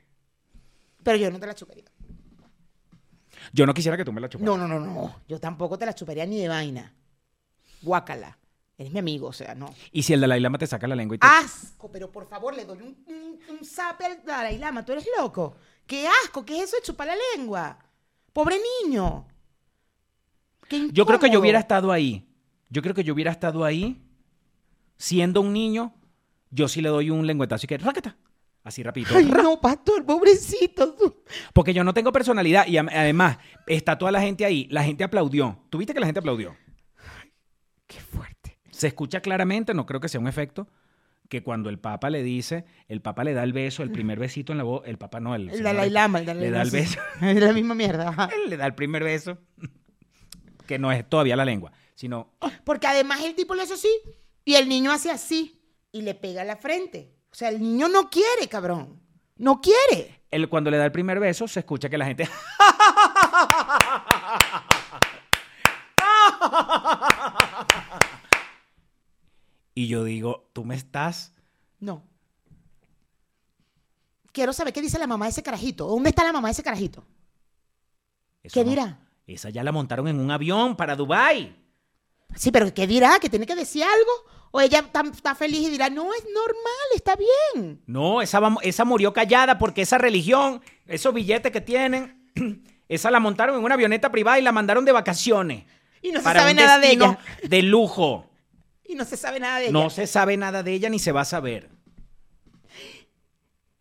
Pero 1.02 1.18
yo 1.18 1.30
no 1.30 1.38
te 1.38 1.46
la 1.46 1.54
chuparía. 1.54 1.84
Yo 3.52 3.66
no 3.66 3.74
quisiera 3.74 3.96
que 3.96 4.04
tú 4.04 4.12
me 4.12 4.20
la 4.20 4.28
chuparas. 4.28 4.56
No, 4.56 4.68
no, 4.68 4.68
no, 4.68 4.80
no. 4.80 5.14
Yo 5.28 5.40
tampoco 5.40 5.78
te 5.78 5.86
la 5.86 5.94
chuparía 5.94 6.26
ni 6.26 6.38
de 6.38 6.48
vaina. 6.48 6.94
Guácala. 7.82 8.38
Eres 8.76 8.92
mi 8.92 9.00
amigo, 9.00 9.26
o 9.26 9.32
sea, 9.32 9.56
no. 9.56 9.74
Y 9.90 10.04
si 10.04 10.12
el 10.12 10.20
Dalai 10.20 10.38
Lama 10.38 10.56
te 10.56 10.66
saca 10.66 10.86
la 10.86 10.94
lengua 10.94 11.16
y 11.16 11.18
te... 11.18 11.26
Asco, 11.26 11.90
pero 11.90 12.12
por 12.12 12.28
favor, 12.28 12.54
le 12.54 12.64
doy 12.64 12.78
un, 12.78 12.96
un, 13.06 13.40
un 13.48 13.64
zape 13.64 14.04
al 14.04 14.24
Dalai 14.24 14.56
Lama. 14.56 14.84
¿Tú 14.84 14.92
eres 14.92 15.08
loco? 15.18 15.56
¡Qué 15.84 16.06
asco! 16.06 16.44
¿Qué 16.44 16.58
es 16.58 16.64
eso 16.68 16.76
de 16.76 16.82
chupar 16.82 17.08
la 17.08 17.14
lengua? 17.36 17.76
¡Pobre 18.32 18.56
niño! 18.84 19.26
Qué 20.68 20.90
Yo 20.92 21.06
creo 21.06 21.18
que 21.18 21.28
yo 21.28 21.40
hubiera 21.40 21.58
estado 21.58 21.90
ahí. 21.90 22.28
Yo 22.68 22.82
creo 22.82 22.94
que 22.94 23.02
yo 23.02 23.14
hubiera 23.14 23.32
estado 23.32 23.64
ahí. 23.64 24.00
Siendo 24.96 25.40
un 25.40 25.52
niño, 25.52 25.94
yo 26.50 26.68
sí 26.68 26.80
le 26.80 26.88
doy 26.88 27.10
un 27.10 27.26
lengüetazo 27.26 27.66
y 27.66 27.68
que... 27.68 27.78
¡Rácata! 27.78 28.16
Así 28.68 28.82
rapidito. 28.82 29.16
Ay, 29.16 29.24
no, 29.24 29.58
pastor, 29.62 30.04
pobrecito. 30.04 30.94
Porque 31.54 31.72
yo 31.72 31.84
no 31.84 31.94
tengo 31.94 32.12
personalidad 32.12 32.66
y 32.66 32.76
además 32.76 33.38
está 33.66 33.96
toda 33.96 34.12
la 34.12 34.20
gente 34.20 34.44
ahí. 34.44 34.68
La 34.70 34.84
gente 34.84 35.04
aplaudió. 35.04 35.64
¿Tú 35.70 35.78
viste 35.78 35.94
que 35.94 36.00
la 36.00 36.04
gente 36.04 36.18
aplaudió? 36.18 36.54
Qué 37.86 37.98
fuerte. 37.98 38.58
Se 38.70 38.88
escucha 38.88 39.22
claramente, 39.22 39.72
no 39.72 39.86
creo 39.86 40.00
que 40.00 40.10
sea 40.10 40.20
un 40.20 40.28
efecto, 40.28 40.68
que 41.30 41.42
cuando 41.42 41.70
el 41.70 41.78
Papa 41.78 42.10
le 42.10 42.22
dice, 42.22 42.66
el 42.88 43.00
Papa 43.00 43.24
le 43.24 43.32
da 43.32 43.42
el 43.42 43.54
beso, 43.54 43.82
el 43.82 43.90
primer 43.90 44.18
besito 44.18 44.52
en 44.52 44.58
la 44.58 44.64
voz, 44.64 44.82
el 44.84 44.98
Papa 44.98 45.18
no, 45.18 45.34
el, 45.34 45.48
El 45.48 45.62
Dalai 45.62 45.88
Lama, 45.88 46.18
el 46.18 46.26
Dalai 46.26 46.42
le 46.42 46.50
da 46.50 46.60
el 46.60 46.70
beso, 46.70 47.00
Es 47.22 47.40
la 47.40 47.54
misma 47.54 47.74
mierda. 47.74 48.10
ajá. 48.10 48.28
él 48.34 48.50
le 48.50 48.58
da 48.58 48.66
el 48.66 48.74
primer 48.74 49.02
beso, 49.02 49.38
que 50.66 50.78
no 50.78 50.92
es 50.92 51.08
todavía 51.08 51.36
la 51.36 51.46
lengua, 51.46 51.72
sino 51.94 52.34
Porque 52.64 52.86
además 52.86 53.24
el 53.24 53.34
tipo 53.34 53.54
lo 53.54 53.62
hace 53.62 53.72
así 53.72 53.88
y 54.44 54.56
el 54.56 54.68
niño 54.68 54.92
hace 54.92 55.10
así 55.10 55.58
y 55.90 56.02
le 56.02 56.14
pega 56.14 56.44
la 56.44 56.56
frente. 56.56 57.17
O 57.30 57.34
sea, 57.34 57.50
el 57.50 57.60
niño 57.60 57.88
no 57.88 58.08
quiere, 58.10 58.48
cabrón. 58.48 59.00
No 59.36 59.60
quiere. 59.60 60.22
él 60.30 60.48
cuando 60.48 60.70
le 60.70 60.76
da 60.78 60.84
el 60.84 60.92
primer 60.92 61.20
beso 61.20 61.46
se 61.48 61.60
escucha 61.60 61.88
que 61.88 61.96
la 61.98 62.04
gente 62.06 62.28
y 69.74 69.86
yo 69.88 70.04
digo, 70.04 70.50
tú 70.52 70.64
me 70.64 70.74
estás 70.74 71.34
No. 71.80 72.02
Quiero 74.32 74.52
saber 74.52 74.72
qué 74.72 74.80
dice 74.82 74.98
la 74.98 75.06
mamá 75.06 75.24
de 75.26 75.30
ese 75.30 75.42
carajito. 75.42 75.86
¿Dónde 75.88 76.10
está 76.10 76.22
la 76.22 76.32
mamá 76.32 76.48
de 76.48 76.52
ese 76.52 76.62
carajito? 76.62 77.04
Eso 78.42 78.54
¿Qué 78.54 78.64
no- 78.64 78.70
dirá? 78.70 79.00
Esa 79.26 79.50
ya 79.50 79.62
la 79.64 79.72
montaron 79.72 80.06
en 80.08 80.20
un 80.20 80.30
avión 80.30 80.76
para 80.76 80.94
Dubai. 80.96 81.56
Sí, 82.34 82.50
pero 82.52 82.72
¿qué 82.72 82.86
dirá? 82.86 83.18
¿Que 83.20 83.28
tiene 83.28 83.46
que 83.46 83.54
decir 83.56 83.82
algo? 83.82 84.10
¿O 84.50 84.60
ella 84.60 84.78
está, 84.80 85.34
feliz 85.34 85.66
y 85.66 85.70
dirá, 85.70 85.90
no, 85.90 86.12
es 86.14 86.24
normal, 86.24 86.86
está 86.94 87.14
bien? 87.16 87.82
No, 87.86 88.22
esa, 88.22 88.40
va- 88.40 88.56
esa 88.62 88.84
murió 88.84 89.12
callada 89.12 89.58
porque 89.58 89.82
esa 89.82 89.98
religión, 89.98 90.62
esos 90.86 91.12
billetes 91.12 91.52
que 91.52 91.60
tienen, 91.60 92.30
esa 92.88 93.10
la 93.10 93.20
montaron 93.20 93.56
en 93.58 93.64
una 93.64 93.74
avioneta 93.74 94.10
privada 94.10 94.38
y 94.38 94.42
la 94.42 94.52
mandaron 94.52 94.84
de 94.84 94.92
vacaciones. 94.92 95.64
Y 96.00 96.12
no 96.12 96.20
se 96.20 96.24
sabe 96.24 96.54
nada 96.54 96.78
de 96.78 96.92
ella. 96.92 97.18
De 97.42 97.62
lujo. 97.62 98.30
Y 98.84 98.94
no 98.94 99.04
se 99.04 99.16
sabe 99.16 99.40
nada 99.40 99.58
de 99.58 99.64
ella. 99.64 99.72
No 99.72 99.90
se 99.90 100.06
sabe 100.06 100.36
nada 100.36 100.62
de 100.62 100.72
ella 100.72 100.88
ni 100.88 100.98
se 100.98 101.12
va 101.12 101.22
a 101.22 101.26
saber. 101.26 101.68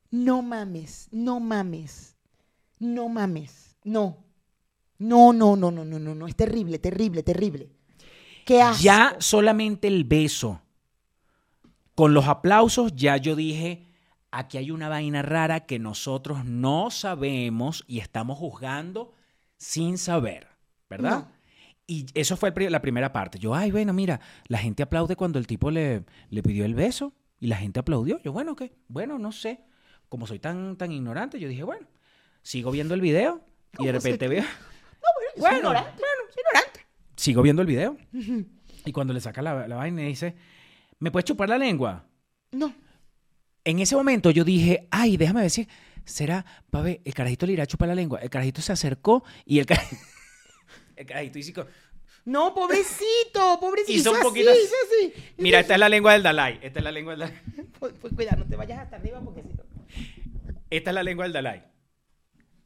No 0.10 0.42
mames, 0.42 1.08
no 1.12 1.40
mames, 1.40 2.16
no 2.80 3.10
mames, 3.10 3.76
no. 3.84 4.24
No, 5.00 5.32
no, 5.32 5.56
no, 5.56 5.70
no, 5.70 5.86
no, 5.86 6.00
no, 6.00 6.16
no, 6.16 6.28
es 6.28 6.36
terrible, 6.36 6.80
terrible, 6.80 7.22
terrible. 7.24 7.70
Qué 8.48 8.62
asco. 8.62 8.82
Ya 8.82 9.18
solamente 9.20 9.90
el 9.90 10.06
beso. 10.06 10.62
Con 11.96 12.14
los 12.14 12.28
aplausos 12.28 12.96
ya 12.96 13.18
yo 13.18 13.36
dije, 13.36 13.86
aquí 14.32 14.58
hay 14.58 14.72
una 14.72 14.88
vaina 14.88 15.22
rara 15.22 15.66
que 15.66 15.80
nosotros 15.80 16.46
no 16.46 16.90
sabemos 16.90 17.84
y 17.88 18.00
estamos 18.00 18.38
juzgando 18.38 19.14
sin 19.58 19.98
saber, 19.98 20.48
¿verdad? 20.90 21.26
No. 21.26 21.32
Y 21.88 22.06
eso 22.14 22.38
fue 22.38 22.54
el 22.56 22.72
la 22.72 22.82
primera 22.82 23.12
parte. 23.12 23.38
Yo, 23.38 23.54
ay, 23.54 23.72
bueno, 23.72 23.92
mira, 23.92 24.22
la 24.48 24.60
gente 24.60 24.82
aplaude 24.82 25.18
cuando 25.18 25.40
el 25.40 25.48
tipo 25.48 25.70
le, 25.70 26.06
le 26.30 26.42
pidió 26.42 26.64
el 26.64 26.74
beso 26.74 27.14
y 27.42 27.48
la 27.48 27.58
gente 27.58 27.82
aplaudió. 27.82 28.18
Yo, 28.22 28.32
bueno, 28.32 28.56
¿qué? 28.56 28.74
Bueno, 28.88 29.20
no 29.20 29.34
sé. 29.34 29.60
Como 30.08 30.26
soy 30.26 30.40
tan, 30.40 30.78
tan 30.78 30.94
ignorante, 30.94 31.38
yo 31.38 31.50
dije, 31.50 31.64
bueno, 31.64 31.86
sigo 32.44 32.72
viendo 32.72 32.94
el 32.94 33.02
video 33.02 33.42
y 33.80 33.86
de 33.86 33.88
¿Cómo 33.88 33.88
se 33.88 33.92
repente 33.92 34.28
veo, 34.30 34.44
No, 35.04 35.10
bueno, 35.16 35.32
soy 35.34 35.42
Bueno, 35.42 35.58
ignorante, 35.58 36.04
soy 36.34 36.44
ignorante. 36.46 36.87
Sigo 37.17 37.41
viendo 37.41 37.62
el 37.62 37.67
video. 37.67 37.97
Y 38.86 38.91
cuando 38.93 39.13
le 39.13 39.19
saca 39.19 39.41
la, 39.41 39.67
la 39.67 39.75
vaina 39.75 40.01
y 40.03 40.08
dice, 40.08 40.36
¿me 40.99 41.12
puedes 41.12 41.25
chupar 41.25 41.49
la 41.49 41.58
lengua? 41.58 42.08
No. 42.51 42.73
En 43.65 43.80
ese 43.80 43.95
momento 43.97 44.32
yo 44.32 44.45
dije, 44.45 44.88
ay, 44.91 45.17
déjame 45.17 45.41
ver 45.41 45.49
si 45.49 45.67
será, 46.06 46.45
pa' 46.71 46.82
ver, 46.82 47.01
el 47.03 47.13
carajito 47.13 47.45
le 47.45 47.51
irá 47.53 47.63
a 47.63 47.67
chupar 47.67 47.89
la 47.89 47.95
lengua. 47.95 48.19
El 48.21 48.30
carajito 48.30 48.62
se 48.62 48.71
acercó 48.71 49.25
y 49.45 49.60
el, 49.60 49.65
ca- 49.65 49.82
el 50.95 51.06
carajito 51.06 51.38
hizo, 51.39 51.67
No, 52.23 52.53
pobrecito, 52.53 53.60
pobrecito. 53.60 53.91
Hizo 53.99 54.12
un 54.12 54.17
así, 54.17 54.23
poquito 54.25 54.51
así. 54.51 54.60
hizo 54.63 54.75
así. 55.19 55.34
mira, 55.38 55.60
esta 55.60 55.73
es 55.73 55.80
la 55.82 55.89
lengua 55.89 56.13
del 56.13 56.23
Dalai, 56.23 56.60
esta 56.62 56.80
es 56.80 56.84
la 56.84 56.91
lengua 56.93 57.13
del 57.15 57.19
Dalai, 57.21 57.41
Pues, 57.80 57.93
pues 57.99 58.13
cuidado, 58.13 58.38
no 58.38 58.45
te 58.45 58.56
vayas 58.56 58.80
hasta 58.80 58.95
arriba 58.95 59.19
porque 59.21 59.41
si 59.43 59.49
no. 59.49 59.63
esta 60.69 60.89
es 60.91 60.93
la 60.93 61.03
lengua 61.03 61.25
del 61.25 61.34
Dalai. 61.34 61.63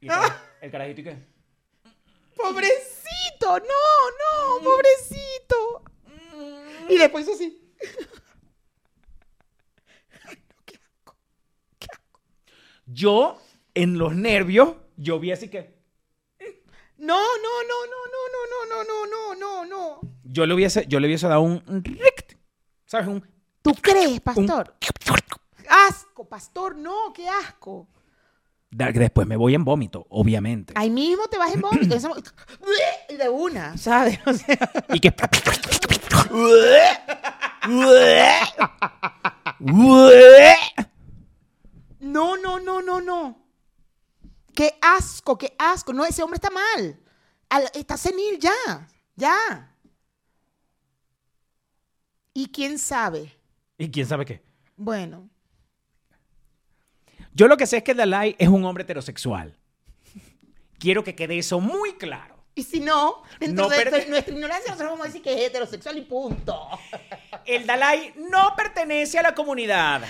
Y 0.02 0.08
Ah. 0.10 0.40
el 0.62 0.70
carajito 0.70 1.02
y 1.02 1.04
qué, 1.06 1.18
Pobrecito, 2.44 3.60
no, 3.60 4.60
no, 4.60 4.64
pobrecito. 4.64 5.84
Y 6.90 6.98
después 6.98 7.28
así. 7.30 7.72
Ay, 10.26 10.38
no, 10.56 10.64
qué 10.66 10.76
asco, 10.76 11.18
qué 11.80 11.88
asco. 11.92 12.14
yo 12.86 13.40
en 13.74 13.98
los 13.98 14.14
nervios, 14.16 14.76
yo 14.98 15.20
vi 15.20 15.32
así 15.32 15.50
que, 15.50 15.80
No, 16.98 17.18
no, 17.18 17.64
no, 17.64 17.86
no, 17.88 18.00
no, 18.12 18.66
no, 18.68 18.84
no, 18.84 18.84
no, 18.84 19.06
no, 19.08 19.36
no, 19.36 19.66
no. 19.66 20.02
yo 20.24 20.46
le 20.46 20.54
hubiese, 20.54 20.86
yo 20.88 21.00
le 21.00 21.08
hubiese 21.08 21.28
dado 21.28 21.42
un, 21.42 21.64
un 21.68 21.84
rict, 21.84 22.34
¿sabes? 22.86 23.08
Un, 23.08 23.26
¿Tú 23.62 23.74
crees, 23.82 24.08
un- 24.12 24.20
pastor? 24.20 24.76
Asco, 25.70 26.28
pastor, 26.28 26.76
no, 26.76 27.14
qué 27.14 27.28
asco. 27.30 27.88
Después 28.72 29.28
me 29.28 29.36
voy 29.36 29.54
en 29.54 29.66
vómito, 29.66 30.08
obviamente. 30.10 30.74
Ahí 30.78 30.90
mismo 30.90 31.28
te 31.28 31.38
vas 31.38 31.54
en 31.54 31.62
vómito. 31.62 31.96
de 33.18 33.30
una, 33.30 33.78
¿sabes? 33.78 34.20
O 34.26 34.34
sea, 34.34 34.58
Y 34.94 35.00
que... 35.00 35.14
no, 42.00 42.38
no, 42.38 42.60
no, 42.60 42.82
no, 42.82 43.02
no. 43.02 43.38
Qué 44.56 44.74
asco, 44.82 45.38
qué 45.38 45.54
asco. 45.58 45.94
No, 45.94 46.06
ese 46.06 46.24
hombre 46.24 46.36
está 46.38 46.50
mal. 46.50 47.00
Al- 47.50 47.72
está 47.74 47.98
senil 47.98 48.40
ya. 48.40 48.88
Ya. 49.16 49.76
Y 52.34 52.48
quién 52.48 52.80
sabe. 52.80 53.38
¿Y 53.78 53.90
quién 53.92 54.06
sabe 54.08 54.26
qué? 54.26 54.42
Bueno, 54.78 55.30
Yo 57.34 57.48
lo 57.48 57.58
que 57.58 57.66
sé 57.66 57.78
es 57.78 57.84
que 57.84 57.94
Dalai 57.94 58.36
es 58.40 58.50
un 58.50 58.64
hombre 58.66 58.84
heterosexual. 58.84 59.56
Quiero 60.80 61.04
que 61.04 61.16
quede 61.16 61.38
eso 61.38 61.60
muy 61.60 61.94
claro. 61.94 62.44
y 62.56 62.64
si 62.64 62.80
no, 62.80 63.22
dentro 63.40 63.66
No 63.66 63.70
de 63.70 64.08
nuestra 64.08 64.34
ignorancia, 64.34 64.72
nosotros 64.72 64.92
vamos 64.92 65.06
a 65.06 65.08
decir 65.08 65.22
que 65.22 65.34
es 65.34 65.50
heterosexual 65.50 65.98
y 65.98 66.02
punto. 66.02 66.68
El 67.46 67.66
Dalai 67.66 68.14
no 68.30 68.54
pertenece 68.58 69.20
a 69.20 69.24
la 69.24 69.36
comunidad. 69.36 70.02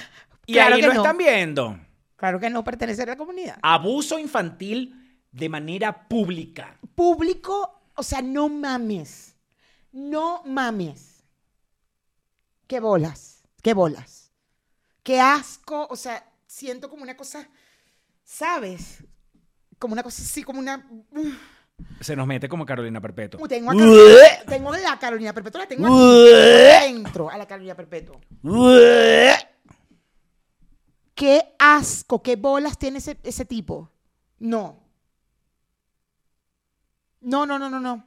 Y 0.46 0.54
Claro 0.54 0.76
ahí 0.76 0.82
que 0.82 0.88
lo 0.88 0.94
no. 0.94 1.02
están 1.02 1.18
viendo. 1.18 1.80
Claro 2.16 2.40
que 2.40 2.50
no 2.50 2.64
pertenece 2.64 3.04
a 3.04 3.08
la 3.08 3.16
comunidad. 3.18 3.58
Abuso 3.62 4.18
infantil 4.18 4.96
de 5.32 5.50
manera 5.50 6.08
pública. 6.08 6.78
Público, 6.96 7.82
o 7.96 8.04
sea, 8.04 8.22
no 8.22 8.48
mames. 8.50 9.36
No 9.92 10.42
mames. 10.46 11.24
Qué 12.68 12.80
bolas, 12.80 13.44
qué 13.62 13.74
bolas. 13.74 14.32
Qué 15.04 15.20
asco, 15.20 15.88
o 15.90 15.96
sea, 15.96 16.24
siento 16.52 16.90
como 16.90 17.04
una 17.04 17.16
cosa, 17.16 17.48
¿sabes? 18.24 19.04
Como 19.80 19.94
una 19.94 20.04
cosa 20.04 20.22
así, 20.22 20.44
como 20.44 20.60
una... 20.60 20.86
Se 22.02 22.16
nos 22.16 22.28
mete 22.28 22.48
como 22.48 22.66
Carolina 22.66 23.02
Perpetua. 23.02 23.48
Tengo, 23.48 23.72
a 23.72 23.74
Carolina, 23.74 24.46
tengo 24.48 24.74
a 24.74 24.78
la 24.78 25.00
Carolina 25.00 25.34
Perpetua, 25.34 25.62
la 25.62 25.68
tengo 25.68 25.88
aquí, 25.88 26.34
adentro 26.76 27.30
a 27.30 27.38
la 27.38 27.48
Carolina 27.48 27.74
Perpetua. 27.76 28.20
Qué 31.16 31.56
asco, 31.58 32.22
qué 32.22 32.36
bolas 32.36 32.78
tiene 32.78 32.98
ese, 33.00 33.18
ese 33.24 33.46
tipo. 33.46 33.90
No. 34.38 34.84
No, 37.22 37.46
no, 37.46 37.58
no, 37.58 37.70
no, 37.70 37.80
no. 37.80 38.06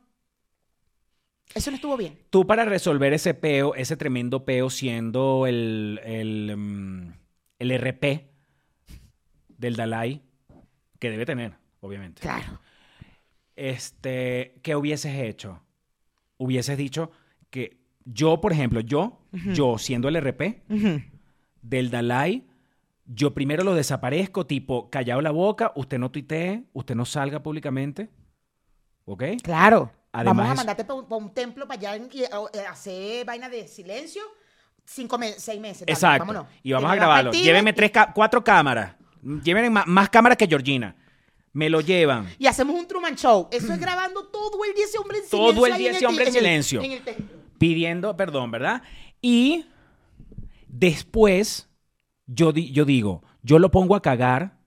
Eso 1.55 1.71
no 1.71 1.77
estuvo 1.77 1.97
bien. 1.97 2.19
Tú 2.31 2.47
para 2.47 2.65
resolver 2.65 3.13
ese 3.13 3.35
peo, 3.35 3.75
ese 3.75 3.97
tremendo 3.97 4.45
peo 4.45 4.71
siendo 4.71 5.47
el, 5.47 6.01
el, 6.05 6.57
mm, 6.57 7.13
el 7.59 7.79
RP 7.79 8.34
del 9.65 9.77
Dalai, 9.77 10.23
que 10.99 11.11
debe 11.11 11.27
tener, 11.27 11.55
obviamente. 11.81 12.21
Claro. 12.23 12.61
Este, 13.57 14.61
¿qué 14.63 14.77
hubieses 14.77 15.15
hecho? 15.15 15.63
Hubieses 16.37 16.77
dicho 16.77 17.11
que 17.51 17.79
yo, 18.05 18.41
por 18.41 18.53
ejemplo, 18.53 18.81
yo, 18.81 19.21
yo 19.53 19.79
siendo 19.79 20.09
el 20.09 20.17
RP 20.21 20.63
del 21.63 21.91
Dalai, 21.91 22.47
yo 23.07 23.33
primero 23.33 23.65
lo 23.65 23.75
desaparezco, 23.75 24.47
tipo, 24.47 24.91
callado 24.91 25.21
la 25.21 25.31
boca, 25.31 25.73
usted 25.77 25.99
no 25.99 26.11
tuitee, 26.11 26.65
usted 26.73 26.95
no 26.95 27.05
salga 27.05 27.43
públicamente, 27.43 28.11
¿ok? 29.05 29.25
Claro. 29.43 29.91
Además 30.13 30.37
Vamos 30.37 30.53
a 30.53 30.55
mandarte 30.55 30.85
para 30.85 31.01
un, 31.01 31.09
pa' 31.09 31.17
un 31.17 31.35
templo 31.35 31.67
para 31.67 31.93
allá 31.93 32.09
y, 32.13 32.23
eh, 32.23 32.29
hacer 32.69 33.25
vaina 33.25 33.49
de 33.49 33.67
silencio 33.67 34.23
cinco 34.85 35.19
meses, 35.19 35.43
seis 35.43 35.61
meses. 35.61 35.85
Exacto. 35.89 36.21
vámonos. 36.21 36.47
Y 36.63 36.73
vamos 36.73 36.91
a 36.91 36.95
grabarlo. 36.95 37.31
y- 37.35 37.73
tres, 37.75 37.91
cuatro 38.15 38.43
cámaras. 38.45 38.95
Llévenme 39.43 39.71
ma- 39.71 39.85
más, 39.87 40.09
cámaras 40.11 40.37
que 40.39 40.47
Georgina. 40.47 40.95
Me 41.53 41.71
lo 41.71 41.81
llevan. 41.81 42.29
Y 42.39 42.47
hacemos 42.47 42.75
un 42.77 42.87
Truman 42.87 43.15
Show. 43.17 43.49
Eso 43.51 43.73
es 43.73 43.79
grabando 43.81 44.27
todo 44.27 44.65
el 44.65 44.75
día 44.75 44.85
ese 44.85 44.99
hombre 44.99 45.19
en 45.19 45.29
Todo 45.29 45.49
silencio. 45.53 45.67
el 45.67 45.73
ahí 45.73 45.79
día 45.79 45.91
ese 45.93 46.07
hombre 46.07 46.25
en 46.25 46.29
el- 46.29 46.35
silencio. 46.35 46.83
en 46.83 46.93
el 46.93 47.03
pidiendo 47.59 48.17
perdón, 48.17 48.51
¿verdad? 48.51 48.83
Y 49.23 49.65
después 50.69 51.69
yo, 52.27 52.53
di- 52.53 52.73
yo 52.73 52.85
digo, 52.85 53.23
yo 53.43 53.59
lo 53.59 53.71
pongo 53.71 53.95
a 53.95 54.03
cagar 54.03 54.59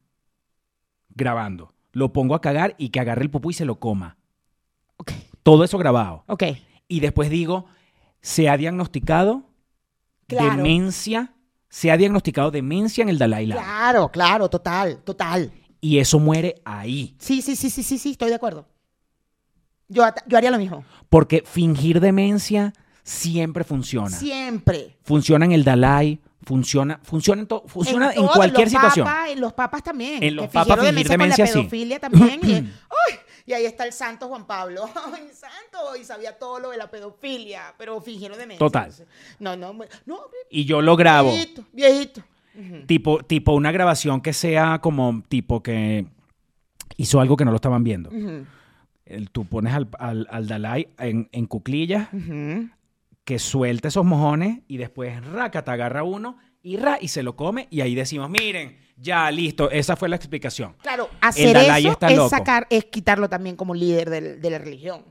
grabando. 1.10 1.74
Lo 1.91 2.13
pongo 2.13 2.36
a 2.36 2.41
cagar 2.41 2.76
y 2.78 2.89
que 2.89 3.00
agarre 3.00 3.24
el 3.24 3.30
pupú 3.32 3.50
y 3.52 3.54
se 3.54 3.65
lo 3.65 3.80
coma. 3.80 4.17
Ok. 4.98 5.12
Todo 5.43 5.63
eso 5.63 5.78
grabado. 5.78 6.24
Ok. 6.28 6.43
Y 6.88 7.00
después 7.00 7.30
digo, 7.30 7.65
se 8.22 8.50
ha 8.50 8.58
diagnosticado 8.58 9.50
Claro. 10.28 10.58
demencia, 10.58 11.34
se 11.78 11.92
ha 11.92 11.98
diagnosticado 11.98 12.50
demencia 12.50 13.04
en 13.04 13.10
el 13.10 13.20
Dalai 13.20 13.46
Lama. 13.46 13.62
Claro, 13.62 14.10
claro, 14.10 14.50
total, 14.50 14.98
total. 15.04 15.52
Y 15.80 16.00
eso 16.00 16.18
muere 16.18 16.56
ahí. 16.66 17.16
Sí, 17.20 17.44
sí, 17.44 17.56
sí, 17.56 17.70
sí, 17.70 17.84
sí, 17.84 18.00
sí, 18.00 18.10
estoy 18.12 18.30
de 18.30 18.36
acuerdo. 18.36 18.68
Yo, 19.88 20.04
yo 20.26 20.38
haría 20.40 20.50
lo 20.50 20.58
mismo. 20.58 20.84
Porque 21.08 21.44
fingir 21.46 22.00
demencia 22.00 22.74
siempre 23.04 23.63
funciona. 23.63 24.10
Siempre. 24.10 24.98
Funciona 25.04 25.46
en 25.46 25.52
el 25.52 25.63
Dalai, 25.63 26.20
funciona, 26.42 27.00
funciona 27.04 27.42
en, 27.44 27.48
to- 27.48 27.63
funciona 27.68 28.10
en, 28.10 28.16
todo, 28.16 28.32
cualquier 28.32 28.66
los 28.66 28.72
situación. 28.72 29.06
papas, 29.06 29.30
en 29.30 29.40
los 29.40 29.54
papas 29.54 29.84
también. 29.84 30.24
En 30.24 30.36
los 30.36 30.48
que 30.48 30.54
papas 30.54 30.80
fingir 30.80 31.08
demencia 31.08 31.12
demencia, 31.13 31.46
con 31.46 31.54
la 31.54 31.62
pedofilia 31.70 32.00
también. 32.00 32.74
y, 33.48 33.54
ahí 33.54 33.66
está 33.66 33.84
el 33.86 33.94
santo 33.94 34.28
Juan 34.28 34.46
Pablo. 34.46 34.88
¡Ay, 35.14 35.30
santo! 35.34 35.96
Y 36.00 36.04
sabía 36.04 36.38
todo 36.38 36.60
lo 36.60 36.70
de 36.70 36.78
la 36.78 36.92
pedofilia, 36.92 37.74
pero 37.80 38.00
fingieron 38.02 38.38
demencia. 38.38 38.60
Total. 38.60 38.94
No, 39.40 39.56
no, 39.56 39.74
no. 40.06 40.20
Y 40.52 40.66
yo 40.66 40.82
lo 40.84 40.96
grabo. 40.96 41.32
Viejito, 41.32 41.64
viejito. 41.74 42.22
Tipo, 42.88 43.24
tipo 43.24 43.54
una 43.54 43.72
grabación 43.72 44.20
que 44.22 44.34
sea 44.34 44.80
como 44.80 45.24
tipo 45.30 45.62
que 45.64 46.06
hizo 46.98 47.20
algo 47.22 47.38
que 47.38 47.46
no 47.46 47.52
lo 47.52 47.56
estaban 47.58 47.84
viendo. 47.84 48.10
El- 49.06 49.30
tú 49.32 49.46
pones 49.46 49.74
al, 49.74 49.88
al- 50.00 50.28
al 50.30 50.48
Dalai 50.48 50.90
en, 50.98 51.30
en 51.32 51.46
cuclillas, 51.46 52.10
que 53.24 53.40
suelte 53.40 53.90
esos 53.90 54.06
mojones 54.06 54.60
y 54.68 54.78
después 54.78 55.24
raca, 55.26 55.64
te 55.64 55.72
agarra 55.72 56.04
uno 56.04 56.38
y 56.63 56.78
ra, 56.78 56.98
y 57.00 57.08
se 57.08 57.24
lo 57.24 57.36
come 57.36 57.67
y 57.70 57.82
ahí 57.82 57.96
decimos, 57.96 58.30
miren, 58.30 58.78
ya 58.98 59.30
listo, 59.32 59.70
esa 59.72 59.96
fue 59.96 60.10
la 60.10 60.15
explicación. 60.15 60.76
Claro, 60.82 61.10
hacer 61.22 61.56
eso 61.56 61.89
está 61.91 62.10
es 62.10 62.17
loco. 62.17 62.30
sacar, 62.30 62.67
es 62.70 62.86
quitarlo 62.86 63.30
también 63.30 63.56
como 63.56 63.74
líder 63.76 64.10
del- 64.10 64.41
de 64.41 64.50
la 64.50 64.58
religión. 64.58 65.06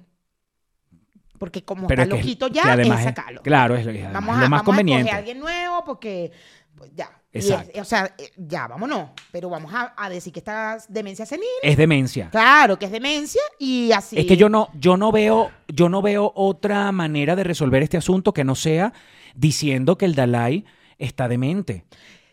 Porque 1.38 1.62
como 1.64 1.86
Pero 1.86 2.02
está 2.02 2.14
es 2.16 2.20
que- 2.22 2.26
loquito 2.28 2.48
ya, 2.48 2.74
es 2.74 2.88
es- 2.88 3.04
sacarlo. 3.04 3.42
claro, 3.42 3.76
es 3.76 3.84
lo- 3.84 3.92
vamos 4.12 4.38
lo 4.38 4.44
a, 4.46 4.48
más 4.48 4.50
vamos 4.50 4.64
conveniente. 4.64 5.10
a 5.12 5.16
alguien 5.16 5.38
nuevo 5.38 5.84
porque, 5.84 6.32
pues 6.74 6.90
ya. 6.94 7.10
Es- 7.30 7.50
o 7.78 7.84
sea, 7.84 8.14
eh, 8.16 8.30
ya, 8.38 8.66
vámonos. 8.66 9.10
Pero 9.30 9.50
vamos 9.50 9.70
a, 9.74 9.92
a 9.98 10.08
decir 10.08 10.32
que 10.32 10.38
está 10.40 10.78
demencia 10.88 11.26
senil. 11.26 11.44
Es 11.62 11.76
demencia. 11.76 12.30
Claro, 12.30 12.78
que 12.78 12.86
es 12.86 12.90
demencia 12.90 13.42
y 13.58 13.92
así. 13.92 14.16
Es 14.18 14.24
que 14.24 14.38
yo 14.38 14.48
no, 14.48 14.70
yo 14.72 14.96
no 14.96 15.12
veo, 15.12 15.50
yo 15.68 15.90
no 15.90 16.00
veo 16.00 16.32
otra 16.34 16.90
manera 16.92 17.36
de 17.36 17.44
resolver 17.44 17.82
este 17.82 17.98
asunto 17.98 18.32
que 18.32 18.42
no 18.44 18.54
sea 18.54 18.94
diciendo 19.34 19.98
que 19.98 20.06
el 20.06 20.14
Dalai 20.14 20.64
está 20.98 21.28
demente. 21.28 21.84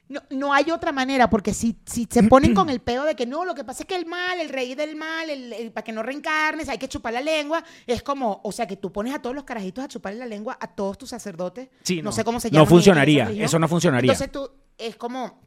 No, 0.10 0.21
no 0.30 0.54
hay 0.54 0.69
otra 0.69 0.91
manera, 0.91 1.30
porque 1.30 1.54
si, 1.54 1.78
si 1.86 2.08
se 2.12 2.23
ponen 2.23 2.54
con 2.56 2.69
el 2.69 2.82
pedo 2.82 3.06
de 3.06 3.15
que 3.15 3.26
no, 3.26 3.45
lo 3.45 3.56
que 3.56 3.63
pasa 3.63 3.84
es 3.84 3.88
que 3.88 3.95
el 3.95 4.06
mal, 4.06 4.39
el 4.39 4.49
rey 4.49 4.76
del 4.76 4.95
mal, 4.95 5.30
el, 5.30 5.54
el- 5.54 5.71
para 5.71 5.84
que 5.86 5.91
no 5.93 6.04
reencarnes, 6.04 6.67
hay 6.69 6.78
que 6.78 6.88
chupar 6.89 7.13
la 7.13 7.21
lengua, 7.21 7.63
es 7.88 8.04
como, 8.04 8.41
o 8.43 8.52
sea, 8.52 8.67
que 8.67 8.76
tú 8.78 8.91
pones 8.91 9.13
a 9.15 9.21
todos 9.21 9.34
los 9.36 9.45
carajitos 9.45 9.84
a 9.84 9.88
chuparle 9.88 10.19
la 10.19 10.26
lengua 10.26 10.58
a 10.60 10.67
todos 10.67 10.97
tus 10.97 11.10
sacerdotes. 11.10 11.69
Sí, 11.84 11.97
no, 11.97 12.04
no. 12.06 12.12
sé 12.12 12.23
cómo 12.23 12.39
se 12.39 12.49
No 12.52 12.56
llama. 12.60 12.65
funcionaría, 12.69 13.30
eso 13.32 13.58
no 13.58 13.67
funcionaría. 13.67 14.12
Entonces 14.12 14.32
tú, 14.32 14.52
es 14.78 14.95
como, 14.97 15.41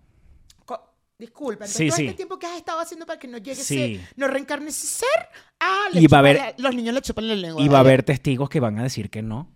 co- 0.64 0.94
disculpa, 1.18 1.66
entonces 1.66 1.76
Sí, 1.76 1.88
todo 1.88 1.96
sí. 1.98 2.04
este 2.06 2.16
tiempo 2.16 2.38
que 2.38 2.46
has 2.46 2.56
estado 2.56 2.80
haciendo 2.80 3.04
para 3.06 3.20
que 3.20 3.28
no 3.28 3.38
llegue 3.38 3.60
ese, 3.60 4.00
no 4.16 4.26
reencarne 4.26 4.70
ese 4.70 4.86
ser, 4.86 5.28
ah, 5.60 5.84
le 5.92 6.00
Y 6.00 6.06
va 6.06 6.16
a 6.16 6.20
haber- 6.20 6.36
la- 6.38 6.54
los 6.56 6.74
niños 6.74 6.94
le 6.94 7.02
chupan 7.02 7.28
la 7.28 7.34
lengua. 7.36 7.62
Y 7.62 7.68
va 7.68 7.76
a 7.76 7.80
haber 7.82 8.02
testigos 8.02 8.48
que 8.48 8.58
van 8.58 8.78
a 8.78 8.82
decir 8.84 9.10
que 9.10 9.22
no. 9.22 9.52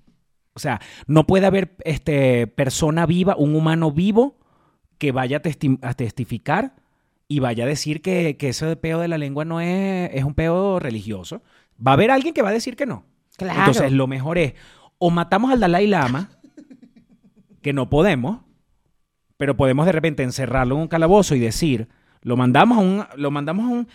O 0.54 0.58
sea, 0.58 0.80
no 1.06 1.26
puede 1.26 1.46
haber 1.46 1.76
este, 1.84 2.46
persona 2.46 3.06
viva, 3.06 3.36
un 3.36 3.54
humano 3.54 3.92
vivo, 3.92 4.38
que 4.98 5.12
vaya 5.12 5.38
a, 5.38 5.42
testi- 5.42 5.78
a 5.82 5.94
testificar 5.94 6.74
y 7.28 7.38
vaya 7.38 7.64
a 7.64 7.66
decir 7.68 8.02
que, 8.02 8.36
que 8.36 8.48
ese 8.48 8.76
peo 8.76 8.98
de 8.98 9.08
la 9.08 9.16
lengua 9.16 9.44
no 9.44 9.60
es, 9.60 10.10
es 10.12 10.24
un 10.24 10.34
peo 10.34 10.78
religioso. 10.78 11.42
Va 11.84 11.92
a 11.92 11.94
haber 11.94 12.10
alguien 12.10 12.34
que 12.34 12.42
va 12.42 12.50
a 12.50 12.52
decir 12.52 12.76
que 12.76 12.86
no. 12.86 13.06
Claro. 13.36 13.60
Entonces, 13.60 13.92
lo 13.92 14.06
mejor 14.06 14.36
es, 14.36 14.54
o 14.98 15.10
matamos 15.10 15.50
al 15.50 15.60
Dalai 15.60 15.86
Lama, 15.86 16.30
que 17.62 17.72
no 17.72 17.88
podemos, 17.88 18.40
pero 19.36 19.56
podemos 19.56 19.86
de 19.86 19.92
repente 19.92 20.22
encerrarlo 20.22 20.74
en 20.74 20.82
un 20.82 20.88
calabozo 20.88 21.34
y 21.34 21.38
decir, 21.38 21.88
lo 22.20 22.36
mandamos 22.36 22.76
a 22.76 22.80
un, 22.80 23.04
lo 23.16 23.30
mandamos 23.30 23.64
a 23.64 23.68
un, 23.68 23.88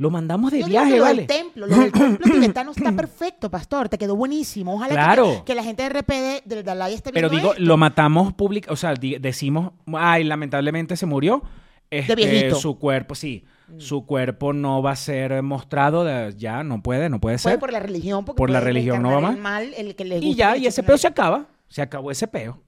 lo 0.00 0.10
mandamos 0.10 0.50
de 0.50 0.60
Yo 0.60 0.66
digo 0.66 0.80
viaje, 0.80 0.92
que 0.92 0.96
lo 0.96 1.02
¿vale? 1.04 1.16
del 1.18 1.26
templo, 1.26 1.66
lo 1.66 1.76
del 1.76 1.92
templo 1.92 2.26
tibetano 2.32 2.70
está 2.70 2.90
perfecto, 2.96 3.50
pastor. 3.50 3.90
Te 3.90 3.98
quedó 3.98 4.16
buenísimo. 4.16 4.74
Ojalá 4.74 4.88
que- 4.88 4.94
Claro. 4.94 5.42
que, 5.44 5.54
la 5.54 5.62
gente 5.62 5.82
de 5.82 5.88
RPD 5.90 6.42
del 6.46 6.64
Dalai 6.64 6.94
esté 6.94 7.12
Pero 7.12 7.28
viendo 7.28 7.48
digo, 7.48 7.52
esto. 7.52 7.64
lo 7.66 7.76
matamos 7.76 8.32
público, 8.32 8.72
o 8.72 8.76
sea, 8.76 8.94
di- 8.94 9.18
decimos, 9.18 9.72
ay, 9.92 10.24
lamentablemente 10.24 10.96
se 10.96 11.04
murió. 11.04 11.42
Este, 11.90 12.14
viejito. 12.14 12.56
Mm. 12.56 12.60
Su 12.60 12.78
cuerpo, 12.78 13.14
sí, 13.14 13.44
su 13.76 14.06
cuerpo 14.06 14.52
no 14.54 14.80
va 14.80 14.92
a 14.92 14.96
ser 14.96 15.42
mostrado, 15.42 16.04
de- 16.04 16.32
ya 16.34 16.62
no 16.64 16.82
puede, 16.82 17.10
no 17.10 17.20
puede 17.20 17.36
Fue 17.36 17.52
ser. 17.52 17.60
por 17.60 17.70
la 17.70 17.80
religión. 17.80 18.24
Porque 18.24 18.38
Por 18.38 18.48
la 18.48 18.60
puede 18.60 18.72
religión 18.72 19.02
no 19.02 19.20
va 19.20 19.30
el 19.32 19.36
mal, 19.36 19.74
el 19.76 19.94
que 19.96 20.04
le 20.06 20.16
y 20.18 20.28
gusta 20.28 20.38
ya, 20.38 20.52
que 20.54 20.58
y 20.60 20.66
ese 20.66 20.82
peo 20.82 20.96
se 20.96 21.08
acaba, 21.08 21.46
se 21.68 21.82
acabó 21.82 22.10
ese 22.10 22.26
peo. 22.26 22.62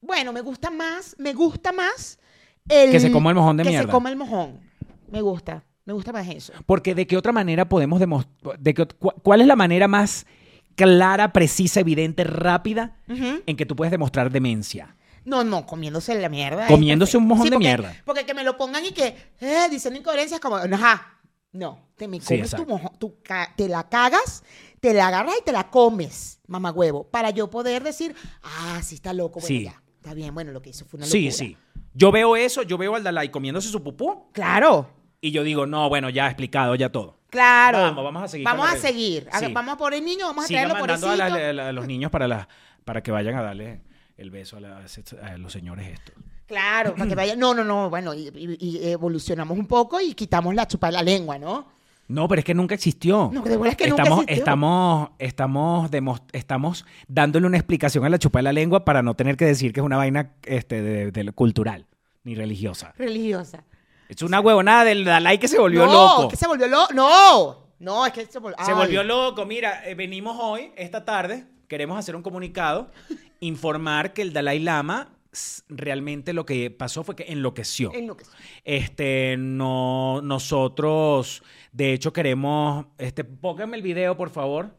Bueno, 0.00 0.32
me 0.32 0.40
gusta 0.40 0.70
más, 0.70 1.14
me 1.18 1.34
gusta 1.34 1.70
más 1.72 2.18
el... 2.68 2.90
Que 2.90 2.98
se 3.00 3.12
coma 3.12 3.30
el 3.30 3.36
mojón 3.36 3.56
de 3.58 3.62
que 3.64 3.68
mierda. 3.70 3.86
se 3.86 3.92
coma 3.92 4.10
el 4.10 4.16
mojón. 4.16 4.60
Me 5.10 5.20
gusta. 5.20 5.62
Me 5.88 5.94
gusta 5.94 6.12
más 6.12 6.28
eso. 6.28 6.52
Porque 6.66 6.94
de 6.94 7.06
qué 7.06 7.16
otra 7.16 7.32
manera 7.32 7.66
podemos 7.66 7.98
demostrar, 7.98 8.58
de 8.58 8.74
cu- 8.74 9.10
¿cuál 9.22 9.40
es 9.40 9.46
la 9.46 9.56
manera 9.56 9.88
más 9.88 10.26
clara, 10.76 11.32
precisa, 11.32 11.80
evidente, 11.80 12.24
rápida 12.24 12.98
en 13.08 13.56
que 13.56 13.64
tú 13.64 13.74
puedes 13.74 13.90
demostrar 13.90 14.30
demencia? 14.30 14.94
No, 15.24 15.44
no, 15.44 15.64
comiéndose 15.64 16.14
la 16.20 16.28
mierda. 16.28 16.66
Comiéndose 16.66 17.16
un 17.16 17.26
mojón 17.26 17.44
de 17.46 17.52
porque- 17.52 17.66
mierda. 17.66 17.96
Porque 18.04 18.26
que 18.26 18.34
me 18.34 18.44
lo 18.44 18.58
pongan 18.58 18.84
y 18.84 18.92
que 18.92 19.16
eh, 19.40 19.68
dicen 19.70 19.96
incoherencias 19.96 20.40
como, 20.40 20.56
ajá. 20.56 21.20
No, 21.52 21.88
te 21.96 22.06
me 22.06 22.20
Sí, 22.20 22.34
comes 22.36 22.50
tu 22.50 22.66
mojón, 22.66 22.90
ca- 23.22 23.54
te 23.56 23.66
la 23.66 23.88
cagas, 23.88 24.44
te 24.80 24.92
la 24.92 25.08
agarras 25.08 25.36
y 25.40 25.44
te 25.44 25.52
la 25.52 25.70
comes, 25.70 26.38
mamá 26.48 26.70
huevo, 26.70 27.04
para 27.08 27.30
yo 27.30 27.48
poder 27.48 27.82
decir, 27.82 28.14
ah, 28.42 28.78
sí 28.82 28.96
está 28.96 29.14
loco, 29.14 29.40
bueno, 29.40 29.46
Sí. 29.48 29.64
ya, 29.64 29.82
está 29.96 30.12
bien, 30.12 30.34
bueno, 30.34 30.52
lo 30.52 30.60
que 30.60 30.68
hizo 30.68 30.84
fue 30.84 30.98
una 30.98 31.06
Sí, 31.06 31.24
locura. 31.30 31.36
sí. 31.46 31.56
Yo 31.94 32.12
veo 32.12 32.36
eso, 32.36 32.62
yo 32.62 32.76
veo 32.76 32.94
al 32.94 33.02
Dalai 33.02 33.30
comiéndose 33.30 33.70
su 33.70 33.82
pupú 33.82 34.30
Claro, 34.32 34.90
y 35.20 35.30
yo 35.32 35.42
digo, 35.42 35.66
no, 35.66 35.88
bueno, 35.88 36.10
ya 36.10 36.26
explicado, 36.26 36.74
ya 36.74 36.90
todo. 36.90 37.18
claro. 37.30 37.78
Vamos, 37.78 38.04
vamos 38.04 38.22
a 38.22 38.28
seguir 38.28 38.44
Vamos 38.44 38.70
a 38.70 38.76
seguir. 38.76 39.28
Sí. 39.38 39.52
Vamos 39.52 39.74
a 39.74 39.76
poner 39.76 40.02
niños, 40.02 40.28
vamos 40.28 40.44
a 40.44 40.48
traerlo 40.48 40.74
por 40.78 40.88
mandando 40.88 41.10
a, 41.24 41.52
la- 41.52 41.68
a 41.68 41.72
los 41.72 41.86
niños 41.86 42.10
para, 42.10 42.26
la- 42.28 42.48
para 42.84 43.02
que 43.02 43.10
vayan 43.10 43.34
a 43.36 43.42
darle 43.42 43.80
el 44.16 44.30
beso 44.30 44.56
a, 44.56 44.60
la- 44.60 44.78
a 45.22 45.36
los 45.38 45.52
señores 45.52 45.88
estos. 45.88 46.14
Claro, 46.46 46.94
para 46.94 47.06
que 47.08 47.14
vayan. 47.14 47.38
No, 47.38 47.52
no, 47.52 47.62
no, 47.64 47.90
bueno, 47.90 48.14
y, 48.14 48.28
y- 48.34 48.56
y 48.58 48.88
evolucionamos 48.90 49.58
un 49.58 49.66
poco 49.66 50.00
y 50.00 50.14
quitamos 50.14 50.54
la 50.54 50.66
chupa 50.66 50.86
de 50.86 50.94
la 50.94 51.02
lengua, 51.02 51.38
¿no? 51.38 51.66
No, 52.08 52.26
pero 52.26 52.38
es 52.38 52.44
que 52.46 52.54
nunca 52.54 52.74
existió. 52.74 53.28
No, 53.30 53.42
de 53.42 53.50
verdad 53.50 53.66
es 53.72 53.76
que 53.76 53.86
nunca 53.88 54.02
estamos, 54.04 54.20
existió. 54.24 54.40
Estamos, 54.40 55.10
estamos, 55.18 55.90
estamos 56.32 56.86
dándole 57.06 57.46
una 57.46 57.58
explicación 57.58 58.06
a 58.06 58.08
la 58.08 58.18
chupa 58.18 58.38
de 58.38 58.44
la 58.44 58.52
lengua 58.54 58.82
para 58.86 59.02
no 59.02 59.12
tener 59.14 59.36
que 59.36 59.44
decir 59.44 59.74
que 59.74 59.80
es 59.80 59.84
una 59.84 59.98
vaina 59.98 60.32
este, 60.46 60.80
de, 60.80 61.10
de- 61.12 61.32
cultural 61.32 61.84
ni 62.24 62.34
religiosa. 62.34 62.94
Religiosa. 62.96 63.64
Es 64.08 64.22
una 64.22 64.40
huevonada 64.40 64.84
del 64.84 65.04
Dalai 65.04 65.38
que 65.38 65.48
se 65.48 65.58
volvió 65.58 65.84
no, 65.86 65.92
loco. 65.92 66.28
que 66.28 66.36
se 66.36 66.46
volvió 66.46 66.66
loco. 66.66 66.94
No, 66.94 67.68
no, 67.78 68.06
es 68.06 68.12
que 68.12 68.26
se 68.26 68.38
volvió. 68.38 68.64
Se 68.64 68.72
volvió 68.72 69.02
loco. 69.02 69.44
Mira, 69.44 69.86
eh, 69.86 69.94
venimos 69.94 70.36
hoy, 70.40 70.72
esta 70.76 71.04
tarde, 71.04 71.46
queremos 71.68 71.98
hacer 71.98 72.16
un 72.16 72.22
comunicado, 72.22 72.90
informar 73.40 74.14
que 74.14 74.22
el 74.22 74.32
Dalai 74.32 74.60
Lama 74.60 75.10
realmente 75.68 76.32
lo 76.32 76.46
que 76.46 76.70
pasó 76.70 77.04
fue 77.04 77.14
que 77.14 77.24
enloqueció. 77.28 77.92
Enloqueció. 77.92 78.32
Este, 78.64 79.36
no, 79.38 80.20
nosotros, 80.22 81.42
de 81.72 81.92
hecho, 81.92 82.12
queremos, 82.12 82.86
este, 82.96 83.24
pónganme 83.24 83.76
el 83.76 83.82
video, 83.82 84.16
por 84.16 84.30
favor. 84.30 84.74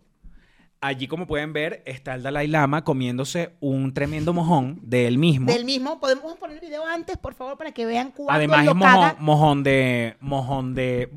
Allí, 0.82 1.08
como 1.10 1.28
pueden 1.28 1.52
ver, 1.52 1.84
está 1.86 2.16
el 2.16 2.24
Dalai 2.24 2.48
Lama 2.48 2.86
comiéndose 2.86 3.52
un 3.60 3.94
tremendo 3.94 4.32
mojón 4.34 4.80
de 4.82 5.08
él 5.08 5.18
mismo. 5.18 5.52
Del 5.52 5.66
mismo, 5.66 6.00
podemos 6.00 6.38
poner 6.38 6.56
el 6.56 6.62
video 6.62 6.86
antes, 6.86 7.18
por 7.18 7.34
favor, 7.34 7.58
para 7.58 7.74
que 7.74 7.86
vean 7.86 8.12
cuánto 8.12 8.32
Además, 8.32 8.64
lo 8.64 8.72
es 8.72 8.78
mojón, 8.78 8.94
caga. 8.94 9.16
mojón 9.20 9.64
de, 9.64 10.16
mojón 10.22 10.76
de, 10.76 11.10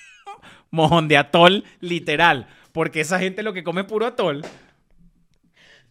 mojón 0.70 1.08
de 1.08 1.18
atol, 1.18 1.64
literal. 1.80 2.46
Porque 2.72 3.02
esa 3.02 3.18
gente 3.18 3.42
lo 3.42 3.52
que 3.52 3.62
come 3.62 3.82
es 3.82 3.86
puro 3.86 4.06
atol. 4.06 4.46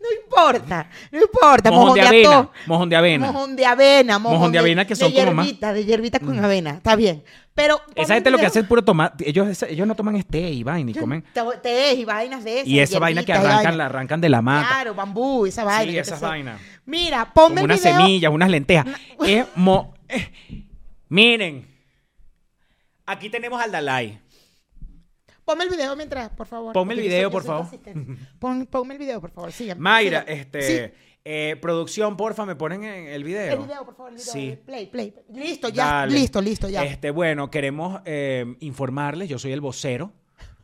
No 0.01 0.07
importa, 0.23 0.89
no 1.11 1.21
importa. 1.21 1.69
Mojón 1.71 1.93
de 1.93 2.01
avena, 2.01 2.29
atol, 2.39 2.49
mojón 2.65 2.89
de 2.89 2.95
avena. 2.95 3.27
Mojón 3.31 3.55
de 3.55 3.65
avena. 3.65 4.19
Mojón, 4.19 4.37
Mojón 4.37 4.51
de 4.51 4.59
avena 4.59 4.85
que 4.85 4.95
son 4.95 5.13
de 5.13 5.19
como 5.19 5.33
más- 5.33 5.45
Mm. 5.45 5.47
hierbita, 5.47 5.73
de 5.73 5.85
hierbita 5.85 6.19
con 6.19 6.43
avena. 6.43 6.71
Está 6.71 6.95
bien. 6.95 7.23
Pero. 7.53 7.79
Esa 7.95 8.13
gente 8.15 8.31
lo 8.31 8.37
que 8.39 8.45
hace 8.45 8.59
es 8.61 8.65
puro 8.65 8.81
tomar, 8.83 9.13
ellos, 9.19 9.61
ellos 9.63 9.85
no 9.85 9.93
toman 9.93 10.15
este 10.15 10.39
y 10.39 10.63
vaina 10.63 10.89
y 10.89 10.93
comen. 10.95 11.21
Té 11.33 11.41
té 11.61 11.93
y 11.93 12.05
vainas 12.05 12.43
de 12.43 12.55
esas. 12.61 12.67
Y 12.67 12.79
esa 12.79 12.97
vaina 12.97 13.23
que 13.23 13.33
arrancan, 13.33 13.77
la 13.77 13.85
arrancan 13.87 14.21
de 14.21 14.29
la 14.29 14.41
mata. 14.41 14.67
Claro, 14.69 14.95
bambú, 14.95 15.45
esa 15.45 15.63
vaina. 15.63 15.91
Sí, 15.91 15.97
esas 15.97 16.19
vainas. 16.21 16.59
Mira, 16.85 17.31
ponme 17.33 17.61
unas 17.61 17.79
semillas, 17.81 18.31
unas 18.31 18.49
lentejas. 18.49 18.87
Es 19.25 19.45
mo- 19.55 19.93
eh, 20.07 20.31
Miren, 21.09 21.67
aquí 23.05 23.29
tenemos 23.29 23.61
al 23.61 23.71
Dalai. 23.71 24.20
Ponme 25.45 25.63
el 25.65 25.69
video 25.69 25.95
mientras, 25.95 26.29
por 26.29 26.47
favor. 26.47 26.73
Ponme 26.73 26.93
el 26.93 27.01
video, 27.01 27.29
por 27.31 27.43
favor. 27.43 27.67
Pon- 28.39 28.65
ponme 28.67 28.93
el 28.93 28.99
video, 28.99 29.19
por 29.19 29.31
favor. 29.31 29.51
Síganme. 29.51 29.81
Mayra, 29.81 30.21
síganme. 30.21 30.41
este, 30.41 30.61
Sí, 30.87 30.93
eh, 31.25 31.57
producción, 31.61 32.15
porfa, 32.15 32.45
me 32.45 32.55
ponen 32.55 32.83
en 32.83 33.07
el 33.07 33.23
video. 33.23 33.53
el 33.61 33.67
video, 33.67 33.85
por 33.85 33.95
favor, 33.95 34.11
el 34.11 34.17
video. 34.17 34.31
Sí. 34.33 34.57
Play, 34.65 34.85
play. 34.87 35.13
Listo, 35.33 35.69
ya. 35.69 35.85
Dale. 35.85 36.13
Listo, 36.13 36.41
listo, 36.41 36.69
ya. 36.69 36.83
Este, 36.83 37.11
bueno, 37.11 37.49
queremos 37.51 38.01
eh, 38.05 38.55
informarles, 38.59 39.27
yo 39.29 39.37
soy 39.39 39.51
el 39.51 39.61
vocero, 39.61 40.13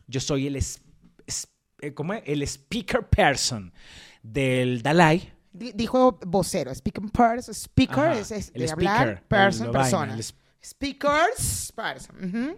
yo 0.08 0.20
soy 0.20 0.48
el, 0.48 0.56
es- 0.56 0.82
es- 1.26 1.48
eh, 1.82 1.94
¿cómo 1.94 2.14
es? 2.14 2.24
el 2.26 2.42
speaker 2.44 3.08
person 3.08 3.74
del 4.24 4.82
Dalai. 4.82 5.34
Di- 5.52 5.72
Dijo 5.74 6.20
vocero, 6.26 6.74
speaking 6.74 7.10
person, 7.10 7.54
speaker 7.54 8.00
Ajá, 8.10 8.20
es, 8.20 8.32
es 8.32 8.52
el 8.54 8.62
de 8.62 8.68
speaker, 8.68 8.90
hablar, 8.90 9.24
person, 9.28 9.68
vaina, 9.72 9.80
persona. 9.82 10.14
el 10.14 10.24
Speakers, 10.64 11.72
person. 11.76 12.58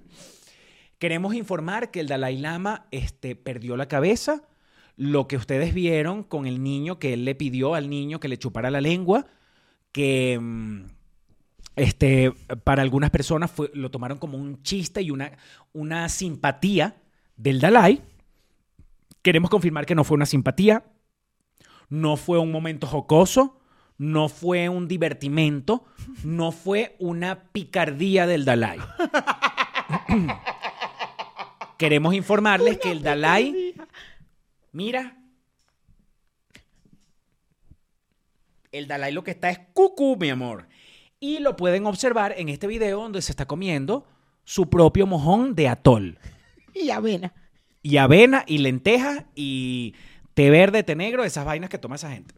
Queremos 0.99 1.33
informar 1.33 1.91
que 1.91 2.01
el 2.01 2.07
Dalai 2.07 2.37
Lama 2.37 2.85
este, 2.91 3.35
perdió 3.35 3.75
la 3.77 3.87
cabeza. 3.87 4.43
Lo 4.97 5.27
que 5.29 5.37
ustedes 5.37 5.73
vieron 5.73 6.23
con 6.23 6.45
el 6.45 6.61
niño, 6.61 6.99
que 6.99 7.13
él 7.13 7.23
le 7.25 7.35
pidió 7.35 7.73
al 7.73 7.89
niño 7.89 8.19
que 8.19 8.27
le 8.27 8.37
chupara 8.37 8.69
la 8.69 8.81
lengua, 8.81 9.27
que 9.93 10.37
mm, 10.39 10.81
este, 11.77 12.33
para 12.65 12.81
algunas 12.81 13.09
personas 13.09 13.49
fue- 13.49 13.71
lo 13.73 13.89
tomaron 13.91 14.17
como 14.17 14.37
un 14.37 14.61
chiste 14.61 15.01
y 15.01 15.09
una, 15.11 15.31
una 15.71 16.09
simpatía 16.09 16.97
del 17.37 17.61
Dalai. 17.61 18.01
Queremos 19.21 19.49
confirmar 19.49 19.85
que 19.85 19.95
no 19.95 20.03
fue 20.03 20.15
una 20.15 20.25
simpatía, 20.25 20.83
no 21.87 22.17
fue 22.17 22.37
un 22.39 22.51
momento 22.51 22.85
jocoso, 22.87 23.57
no 23.97 24.27
fue 24.27 24.67
un 24.67 24.89
divertimento, 24.89 25.85
no 26.25 26.51
fue 26.51 26.97
una 26.99 27.43
picardía 27.53 28.27
del 28.27 28.43
Dalai. 28.43 28.79
Queremos 31.79 32.13
informarles 32.13 32.77
que 32.77 32.91
el 32.91 33.01
Dalai, 33.01 33.73
mira, 34.73 35.17
el 38.73 38.85
Dalai 38.85 39.13
lo 39.13 39.23
que 39.23 39.31
está 39.31 39.49
es 39.49 39.59
cucú, 39.71 40.17
mi 40.17 40.29
amor. 40.29 40.67
Y 41.21 41.39
lo 41.39 41.55
pueden 41.55 41.85
observar 41.85 42.35
en 42.35 42.49
este 42.49 42.67
video 42.67 42.99
donde 42.99 43.21
se 43.21 43.31
está 43.31 43.45
comiendo 43.45 44.05
su 44.43 44.69
propio 44.69 45.07
mojón 45.07 45.55
de 45.55 45.69
atol. 45.69 46.19
Y 46.73 46.89
avena. 46.89 47.33
Y 47.81 47.95
avena 47.95 48.43
y 48.45 48.57
lentejas 48.57 49.23
y 49.33 49.95
té 50.33 50.49
verde, 50.49 50.83
té 50.83 50.97
negro, 50.97 51.23
esas 51.23 51.45
vainas 51.45 51.69
que 51.69 51.77
toma 51.77 51.95
esa 51.95 52.11
gente. 52.11 52.35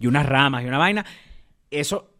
Y 0.00 0.08
unas 0.08 0.26
ramas 0.26 0.64
y 0.64 0.66
una 0.66 0.78
vaina. 0.78 1.06
Eso, 1.70 2.16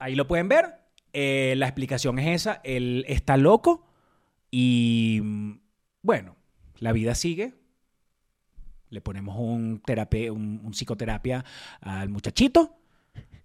ahí 0.00 0.16
lo 0.16 0.26
pueden 0.26 0.48
ver. 0.48 0.77
Eh, 1.20 1.54
la 1.56 1.66
explicación 1.66 2.18
es 2.20 2.28
esa. 2.42 2.60
Él 2.62 3.04
está 3.08 3.36
loco 3.36 3.84
y 4.52 5.20
mm, 5.22 5.52
bueno, 6.02 6.36
la 6.78 6.92
vida 6.92 7.16
sigue. 7.16 7.54
Le 8.90 9.00
ponemos 9.00 9.36
un, 9.36 9.82
terape- 9.82 10.30
un, 10.30 10.60
un 10.64 10.72
psicoterapia 10.74 11.44
al 11.80 12.08
muchachito. 12.08 12.76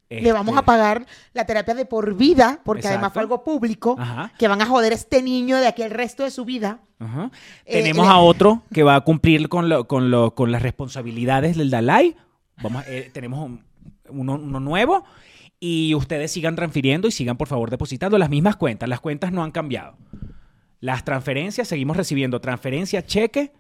Le 0.10 0.32
vamos 0.32 0.50
Este, 0.54 0.60
a 0.60 0.66
pagar 0.66 1.08
la 1.34 1.46
terapia 1.48 1.74
de 1.74 1.86
por 1.88 2.16
vida, 2.16 2.62
porque 2.64 2.88
además 2.88 3.12
fue 3.14 3.24
algo 3.24 3.44
público, 3.44 3.96
Ajá. 3.98 4.32
que 4.38 4.48
van 4.48 4.62
a 4.62 4.68
joder 4.68 4.92
a 4.92 4.96
este 4.96 5.24
niño 5.24 5.58
de 5.58 5.66
aquí 5.66 5.82
el 5.82 5.90
resto 5.90 6.22
de 6.24 6.30
su 6.30 6.46
vida. 6.46 6.82
Ajá. 7.00 7.32
Eh, 7.66 7.82
Tenemos 7.82 8.06
le- 8.06 8.14
a 8.14 8.18
otro 8.20 8.62
que 8.72 8.84
va 8.84 8.96
a 8.96 9.02
cumplir 9.02 9.50
con, 9.50 9.68
lo- 9.70 9.88
con, 9.88 10.12
lo- 10.12 10.36
con 10.36 10.52
las 10.52 10.62
responsabilidades 10.62 11.58
del 11.58 11.72
Dalai. 11.72 12.16
Vamos, 12.62 12.84
eh, 12.88 13.10
tenemos 13.12 13.40
un- 13.44 13.64
uno, 14.10 14.36
uno 14.36 14.60
nuevo. 14.60 15.04
Y 15.66 15.96
ustedes 15.96 16.30
sigan 16.30 16.58
transfiriendo 16.58 17.08
y 17.08 17.12
sigan, 17.12 17.38
por 17.38 17.48
favor, 17.48 17.70
depositando 17.70 18.18
las 18.18 18.30
mismas 18.30 18.58
cuentas. 18.58 18.90
Las 18.90 19.00
cuentas 19.00 19.32
no 19.32 19.46
han 19.46 19.52
cambiado. 19.52 19.96
Las 20.82 21.06
transferencias, 21.06 21.70
seguimos 21.70 21.96
recibiendo 21.96 22.42
transferencia, 22.42 23.06
cheque. 23.06 23.54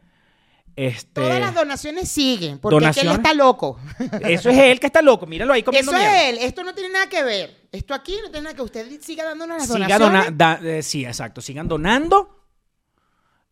Este, 0.75 1.21
Todas 1.21 1.39
las 1.39 1.55
donaciones 1.55 2.09
siguen, 2.09 2.59
porque 2.59 2.85
es 2.87 2.95
que 2.97 3.01
él 3.03 3.11
está 3.13 3.33
loco. 3.33 3.79
eso 4.27 4.49
es 4.49 4.57
él 4.57 4.81
que 4.81 4.87
está 4.87 5.01
loco. 5.01 5.25
Míralo 5.27 5.53
ahí 5.53 5.63
comiendo 5.63 5.91
Eso 5.91 5.97
mierda. 5.97 6.23
es 6.23 6.29
él. 6.33 6.39
Esto 6.41 6.65
no 6.65 6.73
tiene 6.73 6.89
nada 6.91 7.07
que 7.07 7.23
ver. 7.23 7.67
Esto 7.71 7.93
aquí 7.93 8.17
no 8.21 8.29
tiene 8.29 8.41
nada 8.45 8.55
que 8.57 8.63
usted 8.63 8.99
siga 8.99 9.23
dándonos 9.23 9.59
las 9.59 9.67
Siga 9.67 9.97
donaciones. 9.97 10.25
dona- 10.37 10.59
da- 10.59 10.59
eh, 10.77 10.83
sí, 10.83 11.05
exacto. 11.05 11.39
Sigan 11.39 11.69
donando. 11.69 12.37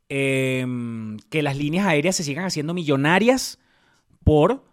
Em, 0.10 1.18
que 1.30 1.41
las 1.41 1.56
líneas 1.56 1.86
aéreas 1.88 2.18
se 2.18 2.24
sigan 2.26 2.43
haciendo 2.43 2.74
millonarias 2.74 3.60
por 4.26 4.66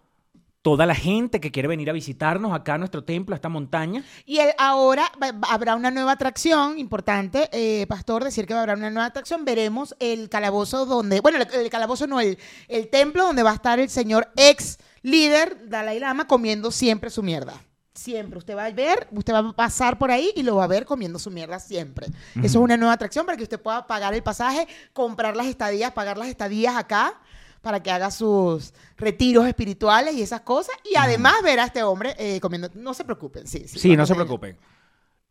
toda 0.61 0.85
la 0.85 0.95
gente 0.95 1.39
que 1.39 1.51
quiere 1.51 1.67
venir 1.69 1.89
a 1.89 1.93
visitarnos 1.93 2.53
acá 2.53 2.73
a 2.73 2.77
nuestro 2.77 3.03
templo, 3.03 3.33
a 3.33 3.37
esta 3.37 3.47
montaña. 3.49 4.03
Y 4.25 4.39
el- 4.39 4.53
ahora 4.57 5.09
habrá 5.49 5.75
una 5.75 5.89
nueva 5.89 6.11
atracción, 6.13 6.77
importante, 6.79 7.49
eh, 7.53 7.85
Pastor, 7.87 8.23
decir 8.23 8.45
que 8.45 8.53
habrá 8.53 8.73
una 8.73 8.89
nueva 8.89 9.05
atracción. 9.05 9.45
Veremos 9.45 9.95
el 9.99 10.27
calabozo 10.29 10.85
donde, 10.85 11.21
bueno, 11.21 11.37
el, 11.37 11.47
el 11.53 11.69
calabozo 11.69 12.07
no, 12.07 12.19
el, 12.19 12.37
el 12.67 12.89
templo 12.89 13.23
donde 13.23 13.43
va 13.43 13.51
a 13.51 13.55
estar 13.55 13.79
el 13.79 13.89
señor 13.89 14.29
ex 14.35 14.79
líder 15.01 15.69
Dalai 15.69 15.99
Lama 15.99 16.27
comiendo 16.27 16.71
siempre 16.71 17.09
su 17.09 17.23
mierda. 17.23 17.53
Siempre. 17.93 18.37
Usted 18.37 18.55
va 18.55 18.65
a 18.65 18.71
ver, 18.71 19.07
usted 19.11 19.33
va 19.33 19.39
a 19.39 19.53
pasar 19.53 19.97
por 19.97 20.09
ahí 20.11 20.31
y 20.35 20.43
lo 20.43 20.55
va 20.57 20.63
a 20.65 20.67
ver 20.67 20.85
comiendo 20.85 21.19
su 21.19 21.31
mierda 21.31 21.59
siempre. 21.59 22.07
Eso 22.35 22.45
es 22.45 22.55
una 22.55 22.77
nueva 22.77 22.93
atracción 22.93 23.25
para 23.25 23.37
que 23.37 23.43
usted 23.43 23.59
pueda 23.61 23.87
pagar 23.87 24.13
el 24.13 24.23
pasaje, 24.23 24.67
comprar 24.93 25.35
las 25.35 25.47
estadías, 25.47 25.91
pagar 25.91 26.17
las 26.17 26.29
estadías 26.29 26.77
acá 26.77 27.19
para 27.61 27.81
que 27.83 27.91
haga 27.91 28.11
sus 28.11 28.73
retiros 28.97 29.45
espirituales 29.45 30.15
y 30.15 30.21
esas 30.21 30.41
cosas. 30.41 30.75
Y 30.89 30.95
además 30.97 31.35
ver 31.43 31.59
a 31.59 31.65
este 31.65 31.83
hombre 31.83 32.15
eh, 32.17 32.39
comiendo. 32.39 32.69
No 32.75 32.93
se 32.93 33.03
preocupen, 33.03 33.47
sí. 33.47 33.67
Sí, 33.67 33.91
no 33.91 33.97
va 33.97 34.03
a 34.03 34.07
se 34.07 34.15
preocupen. 34.15 34.57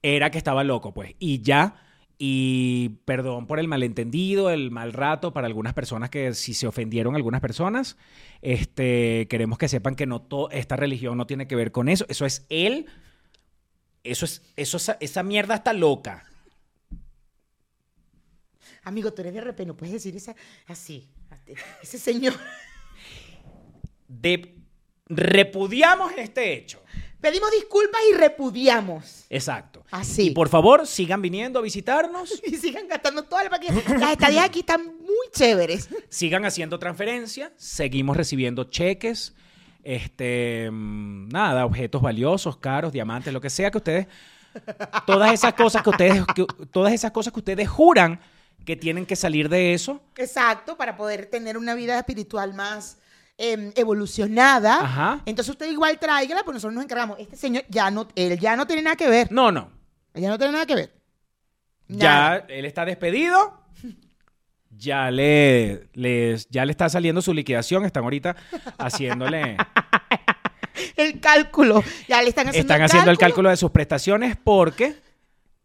era 0.02 0.30
que 0.30 0.38
estaba 0.38 0.64
loco, 0.64 0.92
pues. 0.92 1.14
Y 1.18 1.40
ya. 1.42 1.82
Y 2.20 3.00
perdón 3.04 3.46
por 3.46 3.60
el 3.60 3.68
malentendido, 3.68 4.50
el 4.50 4.72
mal 4.72 4.92
rato 4.92 5.32
para 5.32 5.46
algunas 5.46 5.72
personas 5.72 6.10
que 6.10 6.34
si 6.34 6.52
se 6.52 6.66
ofendieron 6.66 7.14
algunas 7.14 7.40
personas, 7.40 7.96
este, 8.42 9.28
queremos 9.28 9.56
que 9.56 9.68
sepan 9.68 9.94
que 9.94 10.06
no 10.06 10.26
esta 10.50 10.74
religión 10.74 11.16
no 11.16 11.28
tiene 11.28 11.46
que 11.46 11.54
ver 11.54 11.70
con 11.70 11.88
eso. 11.88 12.04
Eso 12.08 12.26
es 12.26 12.44
él. 12.48 12.86
Eso 14.02 14.24
es, 14.24 14.42
eso, 14.56 14.78
esa, 14.78 14.96
esa 15.00 15.22
mierda 15.22 15.54
está 15.54 15.72
loca. 15.72 16.24
Amigo, 18.82 19.12
tú 19.12 19.20
eres 19.22 19.34
de 19.34 19.40
repente, 19.40 19.66
no 19.66 19.76
puedes 19.76 19.92
decir 19.92 20.16
esa, 20.16 20.34
así. 20.66 21.08
Ese 21.82 21.99
señor. 21.99 22.34
De, 24.07 24.55
repudiamos 25.07 26.12
este 26.16 26.53
hecho. 26.55 26.82
Pedimos 27.20 27.51
disculpas 27.51 28.01
y 28.12 28.16
repudiamos. 28.16 29.26
Exacto. 29.28 29.84
Así. 29.90 30.28
Y 30.28 30.30
por 30.30 30.49
favor, 30.49 30.86
sigan 30.86 31.20
viniendo 31.20 31.59
a 31.59 31.62
visitarnos. 31.62 32.40
Y 32.46 32.57
sigan 32.57 32.86
gastando 32.86 33.24
todo 33.24 33.40
el 33.40 33.51
paquete. 33.51 33.82
Las 33.99 34.12
estadías 34.12 34.44
aquí 34.44 34.61
están 34.61 34.84
muy 34.84 35.26
chéveres. 35.34 35.88
sigan 36.09 36.44
haciendo 36.44 36.78
transferencias, 36.78 37.51
seguimos 37.57 38.16
recibiendo 38.16 38.64
cheques, 38.64 39.34
este, 39.82 40.68
mm, 40.70 41.28
nada, 41.30 41.66
objetos 41.66 42.01
valiosos, 42.01 42.57
caros, 42.59 42.92
diamantes, 42.92 43.32
lo 43.32 43.40
que 43.40 43.51
sea 43.51 43.70
que 43.70 43.78
ustedes, 43.78 44.07
todas 45.07 45.32
esas 45.32 45.55
cosas 45.55 45.82
que 45.82 45.90
ustedes, 45.90 46.22
que- 46.34 46.46
todas 46.70 46.92
esas 46.92 47.11
cosas 47.11 47.32
que 47.32 47.40
ustedes 47.40 47.68
juran 47.68 48.20
que 48.68 48.76
tienen 48.76 49.06
que 49.06 49.16
salir 49.16 49.48
de 49.48 49.72
eso, 49.72 50.02
Exacto, 50.16 50.76
para 50.76 50.94
poder 50.94 51.24
tener 51.24 51.56
una 51.56 51.74
vida 51.74 51.98
espiritual 51.98 52.52
más 52.52 52.98
em, 53.38 53.72
evolucionada. 53.76 54.82
Ajá. 54.82 55.20
Entonces 55.24 55.50
usted 55.52 55.70
igual 55.70 55.98
tráigala, 55.98 56.42
pues 56.44 56.54
nosotros 56.56 56.74
nos 56.74 56.84
encargamos. 56.84 57.18
Este 57.18 57.34
señor 57.36 57.64
ya 57.70 57.90
no, 57.90 58.06
él 58.14 58.38
ya 58.38 58.56
no 58.56 58.66
tiene 58.66 58.82
nada 58.82 58.94
que 58.96 59.08
ver. 59.08 59.32
no, 59.32 59.50
no, 59.50 59.70
Él 60.12 60.20
ya 60.22 60.28
no 60.28 60.36
tiene 60.36 60.52
nada 60.52 60.66
que 60.66 60.74
ver. 60.74 60.92
ya 61.88 62.44
él 62.48 62.66
está 62.66 62.84
despedido, 62.84 63.58
ya 64.70 65.10
le, 65.10 65.88
les- 65.94 66.46
ya 66.50 66.66
le 66.66 66.72
está 66.72 66.90
saliendo 66.90 67.22
su 67.22 67.32
liquidación, 67.32 67.86
están 67.86 68.04
ahorita 68.04 68.36
haciéndole, 68.76 69.56
El 70.96 71.20
cálculo. 71.20 71.82
Ya 72.06 72.22
le 72.22 72.28
están 72.28 72.48
haciendo 72.48 72.72
están 72.72 72.82
haciendo 72.82 73.10
el 73.10 73.18
cálculo 73.18 73.48
de 73.50 73.56
sus 73.56 73.70
prestaciones 73.70 74.36
porque, 74.36 74.94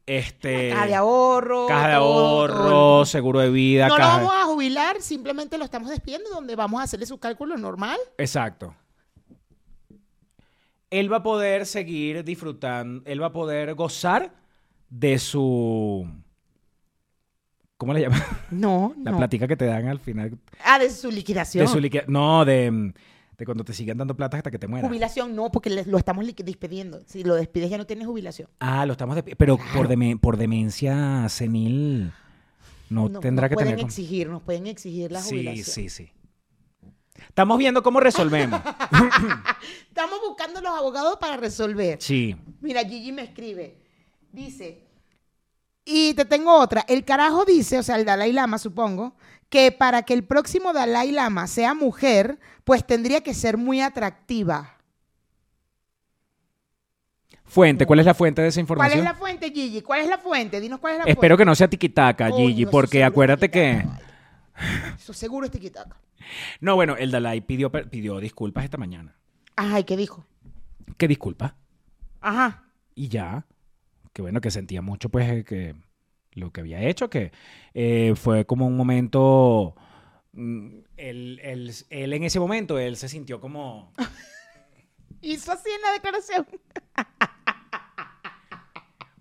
este, 0.06 0.70
Caja 0.72 0.88
de 0.88 0.96
ahorro. 0.96 1.68
caja 1.68 1.88
de 1.88 1.94
ahorro, 1.94 2.54
todo. 2.70 3.06
seguro 3.06 3.40
de 3.40 3.50
vida, 3.50 3.88
No 3.88 3.98
lo 3.98 4.04
vamos 4.04 4.34
a 4.36 4.44
jubilar, 4.46 5.02
simplemente 5.02 5.58
lo 5.58 5.64
estamos 5.66 5.90
despidiendo, 5.90 6.30
donde 6.30 6.56
vamos 6.56 6.80
a 6.82 6.84
hacerle 6.84 7.06
su 7.06 7.18
cálculo 7.20 7.58
normal. 7.58 7.98
Exacto. 8.18 8.76
Él 10.90 11.12
va 11.12 11.18
a 11.18 11.24
poder 11.24 11.66
seguir 11.66 12.24
disfrutando, 12.24 13.02
él 13.06 13.22
va 13.22 13.28
a 13.28 13.32
poder 13.34 13.74
gozar 13.74 14.34
de 14.90 15.18
su... 15.18 16.08
¿Cómo 17.78 17.94
le 17.94 18.02
llaman? 18.02 18.22
No, 18.52 18.94
La 19.04 19.12
no. 19.12 19.18
platica 19.18 19.48
que 19.48 19.58
te 19.58 19.66
dan 19.66 19.88
al 19.88 20.00
final. 20.00 20.38
Ah, 20.64 20.78
de 20.80 20.90
su 20.92 21.10
liquidación. 21.10 21.66
De 21.66 21.72
su 21.72 21.80
liqui- 21.80 22.06
No, 22.08 22.46
de, 22.46 22.94
de 23.38 23.46
cuando 23.46 23.64
te 23.64 23.74
siguen 23.74 23.98
dando 23.98 24.16
plata 24.16 24.38
hasta 24.38 24.52
que 24.52 24.60
te 24.60 24.68
mueras. 24.68 24.88
Jubilación 24.90 25.36
no, 25.36 25.52
porque 25.52 25.70
le- 25.70 25.86
lo 25.86 25.98
estamos 25.98 26.26
despidiendo. 26.36 27.02
Si 27.08 27.24
lo 27.24 27.36
despides 27.36 27.70
ya 27.70 27.78
no 27.78 27.86
tienes 27.86 28.08
jubilación. 28.08 28.50
Ah, 28.60 28.86
lo 28.86 28.94
estamos... 28.94 29.18
Pero 29.38 29.58
por, 29.74 29.88
por 30.20 30.38
demencia 30.38 31.28
senil 31.30 32.12
no, 32.90 33.10
tendrá 33.20 33.48
nos 33.48 33.50
que 33.50 33.56
pueden 33.56 33.72
tener... 33.72 33.86
exigir, 33.86 34.30
nos 34.30 34.42
pueden 34.44 34.68
exigir 34.68 35.12
la 35.12 35.22
Sí, 35.22 35.30
jubilación. 35.32 35.66
sí, 35.66 35.90
sí. 35.90 36.12
Estamos 37.28 37.58
viendo 37.58 37.82
cómo 37.82 38.00
resolvemos. 38.00 38.62
Estamos 39.88 40.20
buscando 40.28 40.62
los 40.62 40.78
abogados 40.78 41.18
para 41.20 41.38
resolver. 41.38 41.98
Sí. 42.02 42.36
Mira, 42.62 42.84
Gigi 42.84 43.12
me 43.12 43.24
escribe. 43.24 43.78
Dice, 44.32 44.84
y 45.86 46.14
te 46.16 46.26
tengo 46.26 46.54
otra. 46.60 46.84
El 46.88 47.04
carajo 47.06 47.46
dice, 47.46 47.78
o 47.80 47.84
sea, 47.84 47.96
el 47.98 48.06
Dalai 48.06 48.32
Lama, 48.32 48.58
supongo, 48.58 49.16
que 49.54 49.72
para 49.72 50.02
que 50.02 50.16
el 50.16 50.24
próximo 50.24 50.74
Dalai 50.74 51.12
Lama 51.12 51.46
sea 51.46 51.76
mujer, 51.76 52.40
pues 52.64 52.84
tendría 52.88 53.22
que 53.22 53.36
ser 53.36 53.58
muy 53.58 53.82
atractiva. 53.82 54.80
Fuente, 57.44 57.86
¿cuál 57.86 58.00
es 58.00 58.08
la 58.08 58.16
fuente 58.16 58.42
de 58.42 58.48
esa 58.48 58.56
¿Cuál 58.56 58.64
información? 58.64 58.98
es 58.98 59.04
la 59.04 59.14
fuente, 59.14 59.52
Gigi? 59.52 59.84
¿Cuál 59.84 60.02
es 60.02 60.08
la 60.08 60.18
fuente? 60.18 60.60
Dinos 60.60 60.80
cuál 60.80 60.94
es 60.94 60.98
la 60.98 61.04
Espero 61.04 61.36
que 61.38 61.42
fuente. 61.42 61.46
no 61.52 61.54
sea 61.54 61.68
tiquitaca, 61.68 62.32
Gigi, 62.32 62.66
porque 62.66 63.04
acuérdate 63.04 63.52
que... 63.52 63.86
Eso 64.98 65.14
seguro 65.14 65.46
es 65.46 65.52
tiquitaca. 65.52 66.02
No, 66.60 66.74
bueno, 66.74 66.96
el 66.98 67.12
Dalai 67.12 67.42
pidió, 67.42 67.72
pidió 67.72 68.20
disculpas 68.20 68.64
esta 68.64 68.78
mañana. 68.80 69.16
Ay, 69.56 69.84
¿qué 69.84 69.96
dijo? 69.96 70.26
¿Qué 70.98 71.08
disculpa? 71.08 71.58
Ajá. 72.22 72.64
Y 72.96 73.08
ya. 73.08 73.46
Que 74.14 74.24
bueno, 74.24 74.42
que 74.42 74.50
sentía 74.50 74.82
mucho, 74.82 75.10
pues, 75.10 75.30
eh, 75.30 75.44
que 75.44 75.76
lo 76.36 76.52
que 76.52 76.62
había 76.62 76.82
hecho, 76.82 77.10
que 77.10 77.32
eh, 77.74 78.14
fue 78.16 78.46
como 78.46 78.68
un 78.68 78.76
momento... 78.78 79.76
mm, 80.34 80.80
Él, 80.98 81.40
él- 81.44 81.74
él 81.90 82.14
en 82.14 82.24
ese 82.24 82.40
momento, 82.40 82.78
él 82.80 82.98
se 82.98 83.10
sintió 83.10 83.40
como... 83.40 83.94
Hizo 85.22 85.52
así 85.54 85.70
en 85.70 85.82
la 85.82 85.92
declaración. 85.94 86.46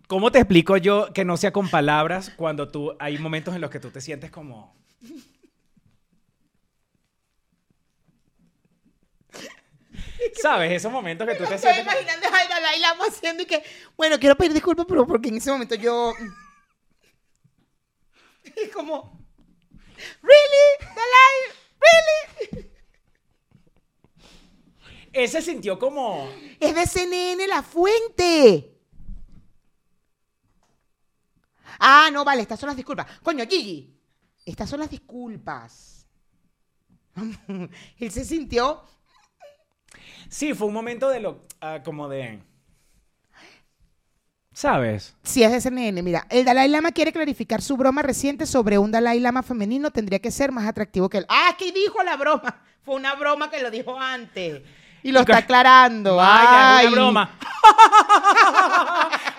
¿Cómo 0.09 0.31
te 0.31 0.41
explico 0.41 0.77
yo 0.77 1.13
que 1.15 1.25
no 1.25 1.37
sea 1.37 1.53
con 1.53 1.69
palabras 1.71 2.31
cuando 2.37 2.69
tú... 2.69 2.95
Hay 2.99 3.19
momentos 3.19 3.55
en 3.55 3.61
los 3.63 3.71
que 3.71 3.81
tú 3.81 3.91
te 3.91 4.01
sientes 4.01 4.31
como... 4.31 4.75
¿Sabes? 10.33 10.73
Esos 10.73 10.93
momentos 10.93 11.27
que 11.27 11.35
tú 11.35 11.45
te 11.45 11.55
Estoy 11.55 11.73
sientes... 11.73 11.85
imaginando 11.85 12.27
a 12.29 12.49
Dalai 12.49 12.81
Lama 12.81 13.05
haciendo 13.09 13.43
y 13.43 13.47
que, 13.47 13.63
bueno, 13.97 14.19
quiero 14.19 14.37
pedir 14.37 14.53
disculpas, 14.53 14.87
pero 14.89 15.07
porque 15.07 15.29
en 15.29 15.37
ese 15.37 15.51
momento 15.51 15.75
yo... 15.75 16.15
Es 18.57 18.72
como, 18.72 19.18
¿really? 20.22 20.95
Dalai, 20.95 21.57
¿really? 21.80 22.72
Él 25.12 25.28
se 25.28 25.43
sintió 25.43 25.78
como... 25.78 26.28
Es 26.59 26.74
de 26.74 26.86
CNN 26.86 27.47
La 27.47 27.62
Fuente. 27.62 28.72
Ah, 31.78 32.11
no, 32.12 32.24
vale, 32.24 32.43
estas 32.43 32.59
son 32.59 32.68
las 32.68 32.76
disculpas. 32.76 33.07
Coño, 33.22 33.45
Gigi, 33.47 33.95
estas 34.47 34.70
son 34.70 34.80
las 34.80 34.90
disculpas. 34.90 36.07
Él 37.99 38.11
se 38.11 38.24
sintió... 38.24 38.84
Sí, 40.28 40.55
fue 40.55 40.68
un 40.68 40.74
momento 40.74 41.11
de 41.11 41.20
lo... 41.20 41.47
ah, 41.61 41.82
como 41.84 42.09
de... 42.09 42.43
¿Sabes? 44.55 45.15
Si 45.23 45.43
es 45.43 45.51
de 45.51 45.61
CNN, 45.61 46.03
mira, 46.03 46.27
el 46.29 46.45
Dalai 46.45 46.69
Lama 46.69 46.93
quiere 46.93 47.13
clarificar 47.13 47.63
su 47.63 47.77
broma 47.77 48.03
reciente 48.03 48.45
sobre 48.47 48.77
un 48.79 48.91
Dalai 48.93 49.19
Lama 49.19 49.43
femenino, 49.43 49.91
tendría 49.91 50.19
que 50.19 50.31
ser 50.31 50.53
más 50.53 50.67
atractivo 50.69 51.09
que 51.09 51.19
él. 51.19 51.27
Ah, 51.29 51.49
aquí 51.51 51.71
dijo 51.73 52.03
la 52.03 52.17
broma. 52.17 52.63
Fue 52.85 52.95
una 52.97 53.15
broma 53.15 53.49
que 53.51 53.63
lo 53.63 53.71
dijo 53.71 53.99
antes. 53.99 54.61
Y 55.05 55.11
lo 55.11 55.21
está 55.21 55.39
aclarando. 55.39 56.17
Vaya, 56.17 56.77
Ay. 56.79 56.87
una 56.87 56.95
broma. 56.95 57.39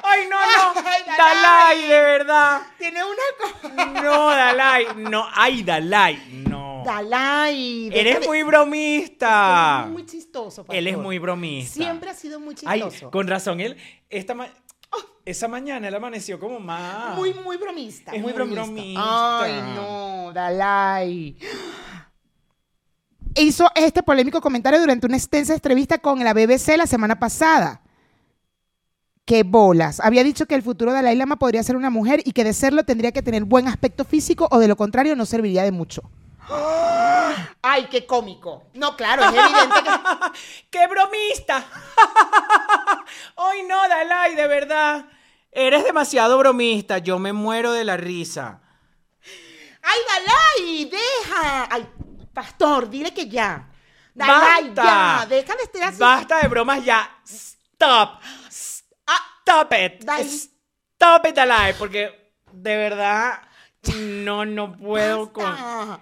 Ay, 0.03 0.27
no, 0.29 0.37
no. 0.39 0.81
Ay, 0.85 1.01
Dalai. 1.05 1.17
Dalai, 1.17 1.81
de 1.87 2.01
verdad. 2.01 2.61
Tiene 2.77 2.99
una 3.03 3.61
cosa. 3.61 4.01
No, 4.01 4.27
Dalai. 4.29 4.87
No, 4.97 5.25
ay, 5.33 5.63
Dalai. 5.63 6.43
No. 6.49 6.83
Dalai. 6.85 7.89
Eres 7.93 8.25
muy 8.27 8.43
bromista. 8.43 9.83
Es 9.85 9.91
muy 9.91 10.05
chistoso. 10.05 10.65
Él 10.69 10.87
es 10.87 10.93
pastor. 10.93 11.03
muy 11.03 11.19
bromista. 11.19 11.73
Siempre 11.73 12.09
ha 12.09 12.13
sido 12.13 12.39
muy 12.39 12.55
Ay, 12.65 12.81
chistoso. 12.81 13.11
con 13.11 13.27
razón, 13.27 13.61
él, 13.61 13.77
esta 14.09 14.33
ma- 14.33 14.49
esa 15.25 15.47
mañana 15.47 15.87
él 15.87 15.95
amaneció 15.95 16.39
como 16.39 16.59
más. 16.59 17.15
Muy, 17.15 17.33
muy 17.33 17.57
bromista. 17.57 18.11
Es 18.11 18.21
muy 18.21 18.33
muy 18.33 18.33
bromista. 18.33 18.63
bromista. 18.63 19.41
Ay, 19.41 19.61
no, 19.75 20.31
Dalai. 20.33 21.37
Hizo 23.35 23.67
este 23.75 24.03
polémico 24.03 24.41
comentario 24.41 24.79
durante 24.79 25.07
una 25.07 25.17
extensa 25.17 25.53
entrevista 25.53 25.97
con 25.97 26.23
la 26.23 26.33
BBC 26.33 26.77
la 26.77 26.85
semana 26.87 27.19
pasada. 27.19 27.81
Qué 29.25 29.43
bolas. 29.43 30.01
Había 30.01 30.23
dicho 30.23 30.45
que 30.45 30.55
el 30.55 30.61
futuro 30.61 30.91
de 30.91 30.97
Dalai 30.97 31.15
Lama 31.15 31.37
podría 31.37 31.63
ser 31.63 31.77
una 31.77 31.89
mujer 31.89 32.21
y 32.25 32.33
que 32.33 32.43
de 32.43 32.53
serlo 32.53 32.83
tendría 32.83 33.13
que 33.13 33.21
tener 33.21 33.45
buen 33.45 33.67
aspecto 33.69 34.03
físico 34.03 34.47
o 34.51 34.59
de 34.59 34.67
lo 34.67 34.75
contrario 34.75 35.15
no 35.15 35.25
serviría 35.25 35.63
de 35.63 35.71
mucho. 35.71 36.03
Ay, 37.61 37.87
qué 37.89 38.05
cómico. 38.05 38.63
No, 38.73 38.97
claro, 38.97 39.23
es 39.23 39.29
evidente 39.29 39.75
que 39.83 40.69
¡Qué 40.69 40.87
bromista! 40.87 41.65
Ay, 43.53 43.63
no, 43.63 43.87
Dalai, 43.87 44.35
de 44.35 44.47
verdad. 44.47 45.05
Eres 45.51 45.83
demasiado 45.83 46.37
bromista. 46.39 46.97
Yo 46.97 47.19
me 47.19 47.33
muero 47.33 47.71
de 47.71 47.83
la 47.83 47.97
risa. 47.97 48.61
¡Ay, 49.83 49.99
Dalai! 50.07 50.85
¡Deja! 50.85 51.67
¡Ay, 51.69 51.87
pastor, 52.33 52.89
dile 52.89 53.13
que 53.13 53.27
ya! 53.29 53.69
¡Dalai, 54.15 54.69
¡Basta! 54.69 54.83
ya! 54.83 55.25
¡Deja 55.27 55.55
de 55.55 55.63
estar 55.63 55.83
así! 55.83 55.99
Basta 55.99 56.39
de 56.41 56.47
bromas 56.47 56.83
ya. 56.83 57.15
Stop. 57.25 58.21
Stop 58.49 59.73
it. 59.73 60.03
Dai- 60.03 60.23
Stop 60.23 61.25
it, 61.27 61.35
Dalai. 61.35 61.73
Porque 61.77 62.33
de 62.51 62.75
verdad 62.77 63.41
no, 63.99 64.45
no 64.45 64.75
puedo 64.75 65.31
con. 65.31 65.43
Basta. 65.43 65.99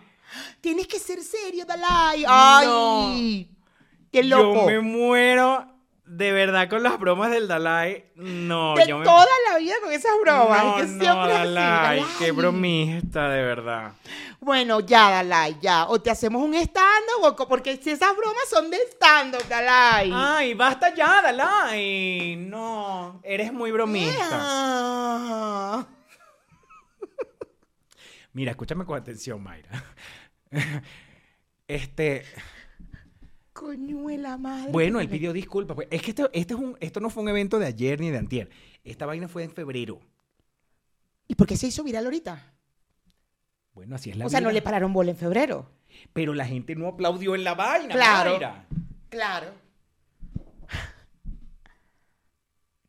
Tienes 0.61 0.87
que 0.87 0.99
ser 0.99 1.21
serio, 1.21 1.65
Dalai. 1.65 2.23
¡Ay! 2.27 3.51
¡Qué 4.09 4.23
loco! 4.23 4.61
Yo 4.61 4.65
me 4.67 4.79
muero 4.79 5.70
de 6.11 6.33
verdad 6.33 6.69
con 6.69 6.83
las 6.83 6.99
bromas 6.99 7.31
del 7.31 7.47
Dalai, 7.47 8.03
no, 8.15 8.75
de 8.75 8.85
yo 8.85 8.97
me... 8.97 9.05
toda 9.05 9.25
la 9.49 9.57
vida 9.57 9.75
con 9.81 9.93
esas 9.93 10.11
bromas. 10.21 10.61
No, 10.61 10.77
es 10.77 10.81
que 10.81 10.91
no, 10.91 11.03
siempre 11.03 11.31
así, 11.31 11.31
Dalai, 11.31 11.99
Dalai. 11.99 12.05
qué 12.19 12.31
bromista, 12.31 13.29
de 13.29 13.41
verdad. 13.41 13.93
Bueno, 14.41 14.81
ya, 14.81 15.09
Dalai, 15.09 15.57
ya. 15.61 15.87
O 15.87 16.01
te 16.01 16.11
hacemos 16.11 16.43
un 16.43 16.53
stand-up, 16.55 17.47
porque 17.47 17.77
si 17.77 17.91
esas 17.91 18.13
bromas 18.17 18.43
son 18.49 18.69
de 18.69 18.77
stand-up, 18.91 19.47
Dalai. 19.47 20.11
Ay, 20.13 20.53
basta 20.53 20.93
ya, 20.93 21.21
Dalai. 21.21 22.35
No, 22.35 23.21
eres 23.23 23.53
muy 23.53 23.71
bromista. 23.71 24.27
Mira, 28.33 28.51
escúchame 28.51 28.85
con 28.85 28.97
atención, 28.97 29.41
Mayra. 29.41 29.69
Este, 31.67 32.25
Coñuela 33.61 34.37
madre. 34.37 34.71
bueno, 34.71 34.99
él 34.99 35.07
pidió 35.07 35.31
disculpas. 35.33 35.75
pues. 35.75 35.87
Es 35.91 36.01
que 36.01 36.09
esto, 36.09 36.31
este 36.33 36.55
es 36.55 36.59
un, 36.59 36.75
esto 36.79 36.99
no 36.99 37.11
fue 37.11 37.21
un 37.21 37.29
evento 37.29 37.59
de 37.59 37.67
ayer 37.67 37.99
ni 37.99 38.09
de 38.09 38.17
antier. 38.17 38.49
Esta 38.83 39.05
vaina 39.05 39.27
fue 39.27 39.43
en 39.43 39.51
febrero. 39.51 39.99
¿Y 41.27 41.35
por 41.35 41.45
qué 41.45 41.55
se 41.55 41.67
hizo 41.67 41.83
viral 41.83 42.05
ahorita? 42.05 42.53
Bueno, 43.75 43.95
así 43.95 44.09
es 44.09 44.17
la 44.17 44.25
O 44.25 44.29
sea, 44.29 44.41
no 44.41 44.49
le 44.51 44.63
pararon 44.63 44.91
bola 44.93 45.11
en 45.11 45.17
febrero. 45.17 45.69
Pero 46.11 46.33
la 46.33 46.45
gente 46.47 46.75
no 46.75 46.87
aplaudió 46.87 47.35
en 47.35 47.43
la 47.43 47.53
vaina, 47.53 47.93
Claro. 47.93 48.31
Mayra. 48.31 48.65
Claro. 49.09 49.53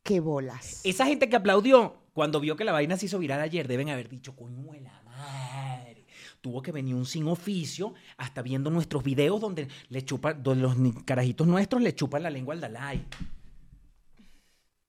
Qué 0.01 0.19
bolas. 0.19 0.81
Esa 0.83 1.05
gente 1.05 1.29
que 1.29 1.35
aplaudió 1.35 1.95
cuando 2.13 2.39
vio 2.39 2.55
que 2.55 2.63
la 2.65 2.71
vaina 2.71 2.97
se 2.97 3.05
hizo 3.05 3.19
viral 3.19 3.39
ayer 3.41 3.67
deben 3.67 3.89
haber 3.89 4.09
dicho, 4.09 4.35
coño 4.35 4.71
de 4.71 4.81
la 4.81 5.01
madre. 5.03 5.72
Tuvo 6.43 6.61
que 6.61 6.73
venir 6.73 6.93
un 6.93 7.05
sin 7.05 7.25
oficio 7.29 7.93
hasta 8.17 8.41
viendo 8.41 8.69
nuestros 8.69 9.01
videos 9.01 9.39
donde 9.39 9.69
le 9.87 10.03
chupan, 10.03 10.43
donde 10.43 10.63
los 10.63 10.75
carajitos 11.05 11.47
nuestros 11.47 11.81
le 11.81 11.95
chupan 11.95 12.21
la 12.21 12.29
lengua 12.29 12.53
al 12.53 12.59
Dalai. 12.59 13.05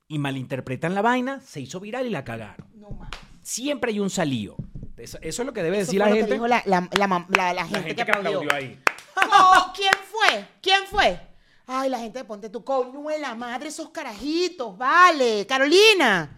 Y 0.09 0.19
malinterpretan 0.19 0.97
la 0.97 1.01
vaina, 1.01 1.41
se 1.41 1.61
hizo 1.61 1.79
viral 1.79 2.07
y 2.07 2.11
la 2.11 2.25
cagaron. 2.25 2.67
No 2.75 2.91
mames. 2.91 3.17
Siempre 3.43 3.93
hay 3.93 4.01
un 4.01 4.11
salío. 4.11 4.57
Eso, 4.97 5.17
eso 5.23 5.43
es 5.43 5.47
lo 5.47 5.53
que 5.53 5.63
debe 5.63 5.79
decir 5.79 6.01
la 6.01 6.09
gente. 6.09 6.37
la, 6.39 6.61
la- 6.67 6.89
la 6.93 7.07
la- 7.07 7.27
la 7.29 7.55
la 7.55 7.67
gente, 7.69 7.89
que 7.91 7.95
que 7.95 8.03
aplaudió. 8.03 8.41
aplaudió 8.41 8.53
ahí. 8.53 8.81
No, 9.17 9.73
¿quién 9.77 9.93
fue? 10.11 10.49
¿Quién 10.61 10.83
fue? 10.91 11.21
Ay, 11.69 11.89
la 11.89 12.01
gente 12.01 12.19
de 12.19 12.25
Ponte 12.25 12.51
tu 12.51 12.65
coñuela, 12.65 13.33
madre, 13.37 13.69
esos 13.69 13.91
carajitos, 13.91 14.77
vale. 14.77 15.47
Carolina, 15.47 16.35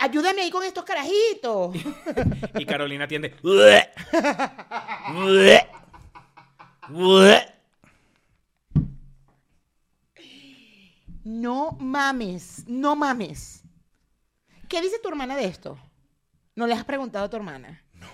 ayúdame 0.00 0.42
ahí 0.42 0.50
con 0.50 0.64
estos 0.64 0.84
carajitos. 0.84 1.76
Y 2.58 2.66
Carolina 2.66 3.04
atiende. 3.04 3.34
No 11.22 11.76
mames, 11.78 12.64
no 12.66 12.96
mames. 12.96 13.62
¿Qué 14.68 14.80
dice 14.80 14.98
tu 15.02 15.08
hermana 15.08 15.36
de 15.36 15.44
esto? 15.44 15.78
¿No 16.56 16.66
le 16.66 16.74
has 16.74 16.84
preguntado 16.84 17.26
a 17.26 17.30
tu 17.30 17.36
hermana? 17.36 17.84
No. 17.94 18.06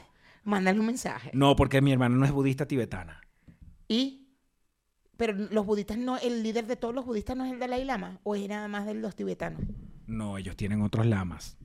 Mándale 0.44 0.80
un 0.80 0.86
mensaje. 0.86 1.30
No, 1.32 1.56
porque 1.56 1.80
mi 1.80 1.92
hermana 1.92 2.16
no 2.16 2.24
es 2.26 2.32
budista 2.32 2.66
tibetana. 2.66 3.20
¿Y? 3.88 4.28
Pero 5.16 5.32
los 5.32 5.64
budistas 5.64 5.96
no, 5.96 6.18
el 6.18 6.42
líder 6.42 6.66
de 6.66 6.76
todos 6.76 6.94
los 6.94 7.06
budistas 7.06 7.36
no 7.36 7.44
es 7.46 7.52
el 7.52 7.58
Dalai 7.58 7.84
Lama, 7.84 8.20
o 8.22 8.34
es 8.34 8.46
nada 8.48 8.68
más 8.68 8.84
de 8.84 8.94
los 8.94 9.16
tibetanos. 9.16 9.62
No, 10.06 10.36
ellos 10.36 10.56
tienen 10.56 10.82
otros 10.82 11.06
lamas. 11.06 11.56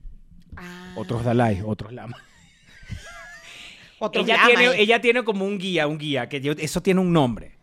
Ah. 0.56 0.94
Otros 0.96 1.24
Dalai, 1.24 1.62
otros 1.64 1.92
lamas. 1.92 2.20
Otros 3.98 4.24
ella, 4.26 4.40
tiene, 4.46 4.66
eh. 4.66 4.80
ella 4.82 5.00
tiene 5.00 5.22
como 5.24 5.44
un 5.44 5.58
guía, 5.58 5.86
un 5.86 5.96
guía, 5.98 6.28
que 6.28 6.40
yo- 6.40 6.52
eso 6.52 6.82
tiene 6.82 7.00
un 7.00 7.12
nombre. 7.12 7.56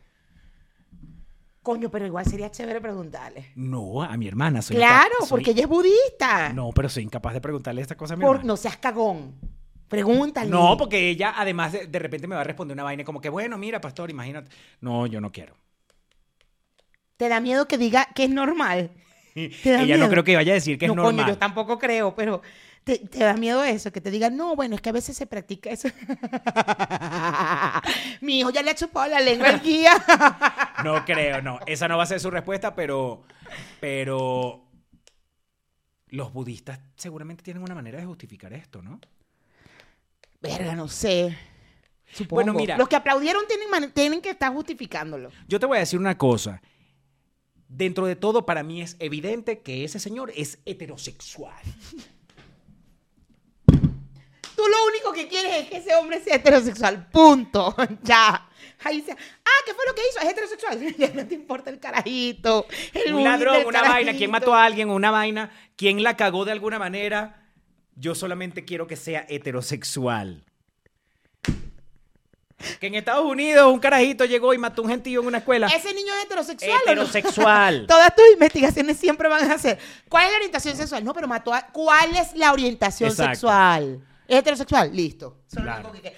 Coño, 1.62 1.90
pero 1.92 2.06
igual 2.06 2.26
sería 2.26 2.50
chévere 2.50 2.80
preguntarle. 2.80 3.52
No, 3.56 4.02
a 4.02 4.16
mi 4.16 4.28
hermana. 4.28 4.62
Soy 4.62 4.78
Claro, 4.78 5.14
soy- 5.20 5.30
porque 5.30 5.52
ella 5.52 5.64
es 5.64 5.68
budista. 5.68 6.54
No, 6.54 6.70
pero 6.74 6.88
soy 6.88 7.04
incapaz 7.04 7.34
de 7.34 7.42
preguntarle 7.42 7.82
esta 7.82 7.96
cosa 7.98 8.14
a 8.14 8.18
mi 8.18 8.22
Por- 8.24 8.38
hermana. 8.38 8.48
no 8.48 8.58
seas 8.58 8.78
cagón. 8.78 9.36
Pregúntale. 9.90 10.50
No, 10.50 10.78
porque 10.78 11.10
ella 11.10 11.34
además 11.36 11.74
de, 11.74 11.88
de 11.88 12.00
repente 12.00 12.28
me 12.28 12.36
va 12.36 12.42
a 12.42 12.46
responder 12.46 12.74
una 12.76 12.84
vaina 12.84 13.04
como 13.04 13.20
que, 13.20 13.28
bueno, 13.30 13.58
mira, 13.58 13.82
pastor, 13.82 14.10
imagínate. 14.10 14.50
No, 14.82 15.08
yo 15.08 15.20
no 15.20 15.32
quiero. 15.32 15.56
¿Te 17.18 17.28
da 17.28 17.40
miedo 17.42 17.68
que 17.68 17.78
diga 17.78 18.08
que 18.16 18.24
es 18.24 18.30
normal? 18.30 18.92
¿Te 19.34 19.72
da 19.72 19.82
ella 19.82 19.98
no 19.98 20.08
creo 20.10 20.24
que 20.24 20.36
vaya 20.36 20.54
a 20.54 20.56
decir 20.56 20.78
que 20.78 20.88
no, 20.88 20.94
es 20.94 20.98
normal. 20.98 21.16
coño, 21.18 21.28
yo 21.28 21.38
tampoco 21.38 21.78
creo, 21.78 22.16
pero 22.16 22.42
¿te, 22.90 23.08
te 23.08 23.20
da 23.20 23.36
miedo 23.36 23.64
eso? 23.64 23.92
Que 23.92 24.02
te 24.02 24.10
digan, 24.10 24.36
no, 24.36 24.56
bueno, 24.56 24.76
es 24.76 24.82
que 24.82 24.90
a 24.90 24.94
veces 24.94 25.16
se 25.16 25.28
practica 25.28 25.70
eso. 25.70 25.90
Mi 28.22 28.40
hijo 28.40 28.50
ya 28.50 28.64
le 28.64 28.72
ha 28.72 28.76
chupado 28.76 29.12
la 29.12 29.20
lengua 29.20 29.50
al 29.50 29.62
guía. 29.62 29.92
No 30.84 31.04
creo, 31.04 31.42
no. 31.42 31.60
Esa 31.66 31.90
no 31.90 31.98
va 31.98 32.04
a 32.04 32.06
ser 32.06 32.22
su 32.22 32.32
respuesta, 32.32 32.74
pero. 32.74 33.24
Pero. 33.82 34.66
Los 36.08 36.32
budistas 36.32 36.80
seguramente 36.96 37.44
tienen 37.44 37.62
una 37.62 37.76
manera 37.76 38.00
de 38.00 38.06
justificar 38.06 38.54
esto, 38.54 38.82
¿no? 38.82 39.02
Verga, 40.42 40.76
no 40.76 40.88
sé. 40.88 41.38
Supongo. 42.14 42.36
Bueno, 42.36 42.54
mira. 42.54 42.78
Los 42.78 42.88
que 42.88 42.96
aplaudieron 42.96 43.44
tienen, 43.46 43.92
tienen 43.92 44.22
que 44.22 44.30
estar 44.30 44.54
justificándolo. 44.54 45.32
Yo 45.50 45.60
te 45.60 45.66
voy 45.66 45.76
a 45.76 45.82
decir 45.82 46.00
una 46.00 46.18
cosa. 46.18 46.62
Dentro 47.68 48.06
de 48.06 48.16
todo, 48.16 48.46
para 48.46 48.64
mí 48.64 48.82
es 48.82 48.96
evidente 49.00 49.60
que 49.60 49.84
ese 49.84 50.00
señor 50.00 50.32
es 50.34 50.60
heterosexual. 50.66 51.62
Tú 54.60 54.68
lo 54.68 54.88
único 54.88 55.14
que 55.14 55.30
quieres 55.30 55.56
es 55.56 55.70
que 55.70 55.78
ese 55.78 55.96
hombre 55.96 56.22
sea 56.22 56.36
heterosexual. 56.36 57.08
Punto. 57.12 57.74
ya. 58.04 58.46
Ahí 58.84 58.98
dice, 58.98 59.14
ah, 59.14 59.64
¿qué 59.66 59.74
fue 59.74 59.86
lo 59.88 59.96
que 59.96 60.02
hizo? 60.10 60.20
Es 60.20 60.30
heterosexual. 60.30 60.96
ya 60.98 61.12
no 61.14 61.26
te 61.26 61.36
importa 61.36 61.70
el 61.70 61.80
carajito. 61.80 62.68
El 62.94 63.14
un 63.14 63.24
ladrón, 63.24 63.66
una 63.66 63.84
vaina, 63.84 64.12
quién 64.12 64.30
mató 64.30 64.54
a 64.54 64.66
alguien, 64.66 64.90
una 64.90 65.12
vaina, 65.12 65.50
quién 65.78 66.04
la 66.04 66.18
cagó 66.18 66.44
de 66.44 66.52
alguna 66.52 66.78
manera. 66.78 67.42
Yo 67.96 68.16
solamente 68.16 68.66
quiero 68.66 68.86
que 68.86 68.98
sea 68.98 69.26
heterosexual. 69.30 70.44
Que 72.82 72.88
en 72.88 72.96
Estados 72.96 73.24
Unidos 73.24 73.72
un 73.72 73.80
carajito 73.80 74.26
llegó 74.26 74.54
y 74.54 74.58
mató 74.58 74.82
a 74.82 74.86
un 74.86 74.92
gentío 74.92 75.22
en 75.22 75.28
una 75.28 75.38
escuela. 75.38 75.68
¿Ese 75.68 75.94
niño 75.94 76.14
es 76.16 76.26
heterosexual? 76.26 76.72
no? 76.86 76.92
Heterosexual. 76.92 77.86
Todas 77.88 78.14
tus 78.14 78.26
investigaciones 78.34 78.98
siempre 78.98 79.30
van 79.30 79.50
a 79.50 79.58
ser. 79.58 79.80
¿Cuál 80.10 80.26
es 80.26 80.32
la 80.32 80.38
orientación 80.40 80.76
sexual? 80.76 81.06
No, 81.06 81.14
pero 81.14 81.30
mató 81.30 81.54
a. 81.54 81.62
¿Cuál 81.68 82.14
es 82.18 82.36
la 82.36 82.52
orientación 82.52 83.10
Exacto. 83.10 83.32
sexual? 83.32 84.04
¿Es 84.30 84.38
heterosexual? 84.40 84.96
Listo. 84.96 85.42
Eso 85.48 85.60
es 85.60 85.66
lo 85.66 85.72
Claro. 85.72 85.90
único 85.90 86.04
que- 86.04 86.16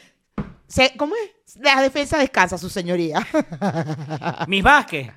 Se- 0.68 0.93
¿Cómo 0.97 1.16
es? 1.16 1.55
La 1.57 1.82
defensa 1.82 2.18
descansa, 2.18 2.57
su 2.57 2.70
señoría. 2.70 3.20
Mis 4.47 4.64
Vázquez, 4.64 5.09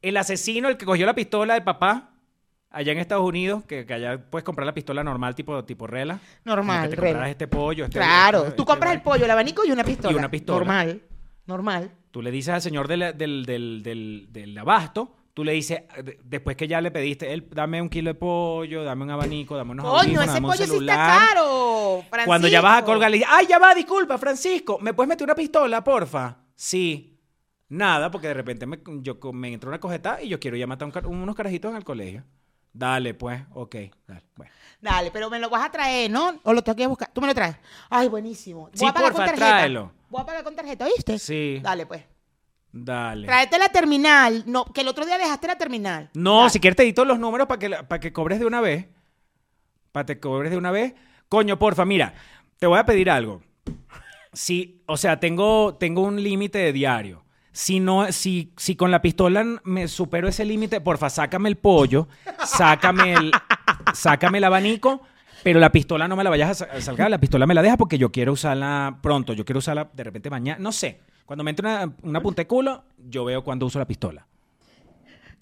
el 0.00 0.16
asesino, 0.16 0.68
el 0.68 0.76
que 0.76 0.84
cogió 0.86 1.06
la 1.06 1.14
pistola 1.14 1.54
del 1.54 1.64
papá 1.64 2.10
allá 2.70 2.92
en 2.92 2.98
Estados 2.98 3.24
Unidos, 3.24 3.64
que, 3.64 3.84
que 3.84 3.94
allá 3.94 4.18
puedes 4.30 4.44
comprar 4.44 4.64
la 4.66 4.74
pistola 4.74 5.02
normal, 5.04 5.34
tipo, 5.34 5.64
tipo 5.64 5.86
rela. 5.86 6.20
Normal, 6.44 6.78
Como 6.78 6.90
que 6.90 6.96
te 6.96 7.00
rela. 7.00 7.08
compraras 7.12 7.30
este 7.30 7.48
pollo. 7.48 7.84
este- 7.84 7.98
claro. 7.98 8.38
este- 8.44 8.50
Tú 8.52 8.62
este 8.62 8.70
compras 8.72 8.92
el 8.92 8.98
vaina. 8.98 9.04
pollo, 9.04 9.24
el 9.24 9.30
abanico 9.30 9.64
y 9.64 9.70
una 9.72 9.84
pistola. 9.84 10.12
Y 10.12 10.16
una 10.16 10.30
pistola. 10.30 10.58
Normal. 10.58 11.02
Normal. 11.46 11.90
Tú 12.12 12.22
le 12.22 12.30
dices 12.30 12.54
al 12.54 12.62
señor 12.62 12.88
del, 12.88 13.16
del, 13.18 13.44
del, 13.44 13.82
del, 13.82 14.28
del 14.30 14.58
abasto, 14.58 15.16
tú 15.34 15.44
le 15.44 15.52
dices, 15.52 15.82
de- 16.04 16.18
después 16.24 16.56
que 16.56 16.68
ya 16.68 16.80
le 16.80 16.90
pediste, 16.90 17.32
él, 17.32 17.48
dame 17.50 17.80
un 17.80 17.88
kilo 17.88 18.10
de 18.10 18.14
pollo, 18.14 18.84
dame 18.84 19.04
un 19.04 19.10
abanico, 19.10 19.56
dame 19.56 19.72
unos 19.72 19.84
Coño, 19.86 20.20
ese 20.22 20.26
dame 20.32 20.38
un 20.40 20.52
pollo 20.52 20.56
sí 20.56 20.62
está 20.64 20.74
celular. 20.74 21.18
caro. 21.28 22.04
Cuando 22.26 22.48
ya 22.48 22.60
vas 22.60 22.82
a 22.82 22.84
colgar, 22.84 23.10
le 23.10 23.18
dices, 23.18 23.30
ay, 23.32 23.46
ya 23.46 23.58
va, 23.58 23.74
disculpa, 23.74 24.18
Francisco, 24.18 24.78
¿me 24.80 24.92
puedes 24.94 25.08
meter 25.08 25.24
una 25.24 25.34
pistola, 25.34 25.82
porfa? 25.82 26.36
Sí. 26.54 27.08
Nada, 27.68 28.10
porque 28.10 28.28
de 28.28 28.34
repente 28.34 28.66
me, 28.66 28.78
yo, 29.00 29.18
me 29.32 29.52
entró 29.52 29.70
una 29.70 29.80
cogeta 29.80 30.20
y 30.22 30.28
yo 30.28 30.38
quiero 30.38 30.56
ya 30.58 30.66
matar 30.66 30.90
un 31.06 31.22
unos 31.22 31.34
carajitos 31.34 31.70
en 31.70 31.76
el 31.78 31.84
colegio. 31.84 32.22
Dale, 32.74 33.14
pues, 33.14 33.42
ok, 33.54 33.76
dale, 34.06 34.22
bueno. 34.36 34.52
Dale, 34.80 35.10
pero 35.10 35.28
me 35.30 35.38
lo 35.38 35.48
vas 35.48 35.64
a 35.66 35.70
traer, 35.70 36.10
¿no? 36.10 36.38
O 36.42 36.52
lo 36.52 36.62
tengo 36.62 36.76
que 36.76 36.86
buscar. 36.86 37.10
Tú 37.12 37.20
me 37.20 37.26
lo 37.26 37.34
traes. 37.34 37.56
Ay, 37.88 38.08
buenísimo. 38.08 38.62
Voy 38.62 38.70
Sí, 38.74 38.86
a 38.86 38.92
pagar 38.92 39.12
porfa, 39.12 39.24
con 39.24 39.34
tarjeta. 39.36 39.58
tráelo. 39.58 39.92
Voy 40.10 40.20
a 40.22 40.26
pagar 40.26 40.44
con 40.44 40.56
tarjeta, 40.56 40.84
¿oíste? 40.86 41.18
Sí. 41.18 41.60
Dale, 41.62 41.86
pues. 41.86 42.02
Dale. 42.72 43.26
Tráete 43.26 43.58
la 43.58 43.68
terminal. 43.68 44.44
No, 44.46 44.64
que 44.64 44.80
el 44.80 44.88
otro 44.88 45.04
día 45.04 45.18
dejaste 45.18 45.46
la 45.46 45.56
terminal. 45.56 46.10
No, 46.14 46.38
Dale. 46.38 46.50
si 46.50 46.60
quieres 46.60 46.76
te 46.76 46.82
edito 46.84 47.04
los 47.04 47.18
números 47.18 47.46
para 47.46 47.58
que, 47.58 47.68
para 47.70 48.00
que 48.00 48.12
cobres 48.12 48.40
de 48.40 48.46
una 48.46 48.60
vez. 48.60 48.86
Para 49.92 50.06
que 50.06 50.18
cobres 50.18 50.50
de 50.50 50.56
una 50.56 50.70
vez. 50.70 50.94
Coño, 51.28 51.58
porfa, 51.58 51.84
mira, 51.84 52.14
te 52.58 52.66
voy 52.66 52.78
a 52.78 52.84
pedir 52.86 53.10
algo. 53.10 53.42
Si, 54.32 54.82
o 54.86 54.96
sea, 54.96 55.20
tengo, 55.20 55.74
tengo 55.74 56.02
un 56.02 56.22
límite 56.22 56.58
de 56.58 56.72
diario. 56.72 57.24
Si 57.52 57.80
no, 57.80 58.10
si, 58.12 58.54
si 58.56 58.76
con 58.76 58.90
la 58.90 59.02
pistola 59.02 59.44
me 59.64 59.86
supero 59.88 60.26
ese 60.28 60.44
límite, 60.46 60.80
porfa, 60.80 61.10
sácame 61.10 61.50
el 61.50 61.56
pollo, 61.56 62.08
sácame 62.46 63.12
el, 63.12 63.30
sácame 63.92 64.38
el 64.38 64.44
abanico, 64.44 65.02
pero 65.42 65.60
la 65.60 65.70
pistola 65.70 66.08
no 66.08 66.16
me 66.16 66.24
la 66.24 66.30
vayas 66.30 66.48
a 66.50 66.54
sa- 66.66 66.72
a 66.72 66.80
sacar, 66.80 67.10
la 67.10 67.18
pistola 67.18 67.46
me 67.46 67.52
la 67.52 67.60
dejas 67.60 67.76
porque 67.76 67.98
yo 67.98 68.10
quiero 68.10 68.32
usarla 68.32 68.98
pronto, 69.02 69.34
yo 69.34 69.44
quiero 69.44 69.58
usarla 69.58 69.90
de 69.92 70.02
repente 70.02 70.30
mañana, 70.30 70.58
no 70.60 70.72
sé. 70.72 71.02
Cuando 71.26 71.44
me 71.44 71.50
entre 71.50 71.66
una, 71.66 71.94
una 72.02 72.20
punta 72.20 72.42
de 72.42 72.46
culo, 72.46 72.84
yo 73.08 73.24
veo 73.24 73.42
cuando 73.44 73.66
uso 73.66 73.78
la 73.78 73.86
pistola. 73.86 74.26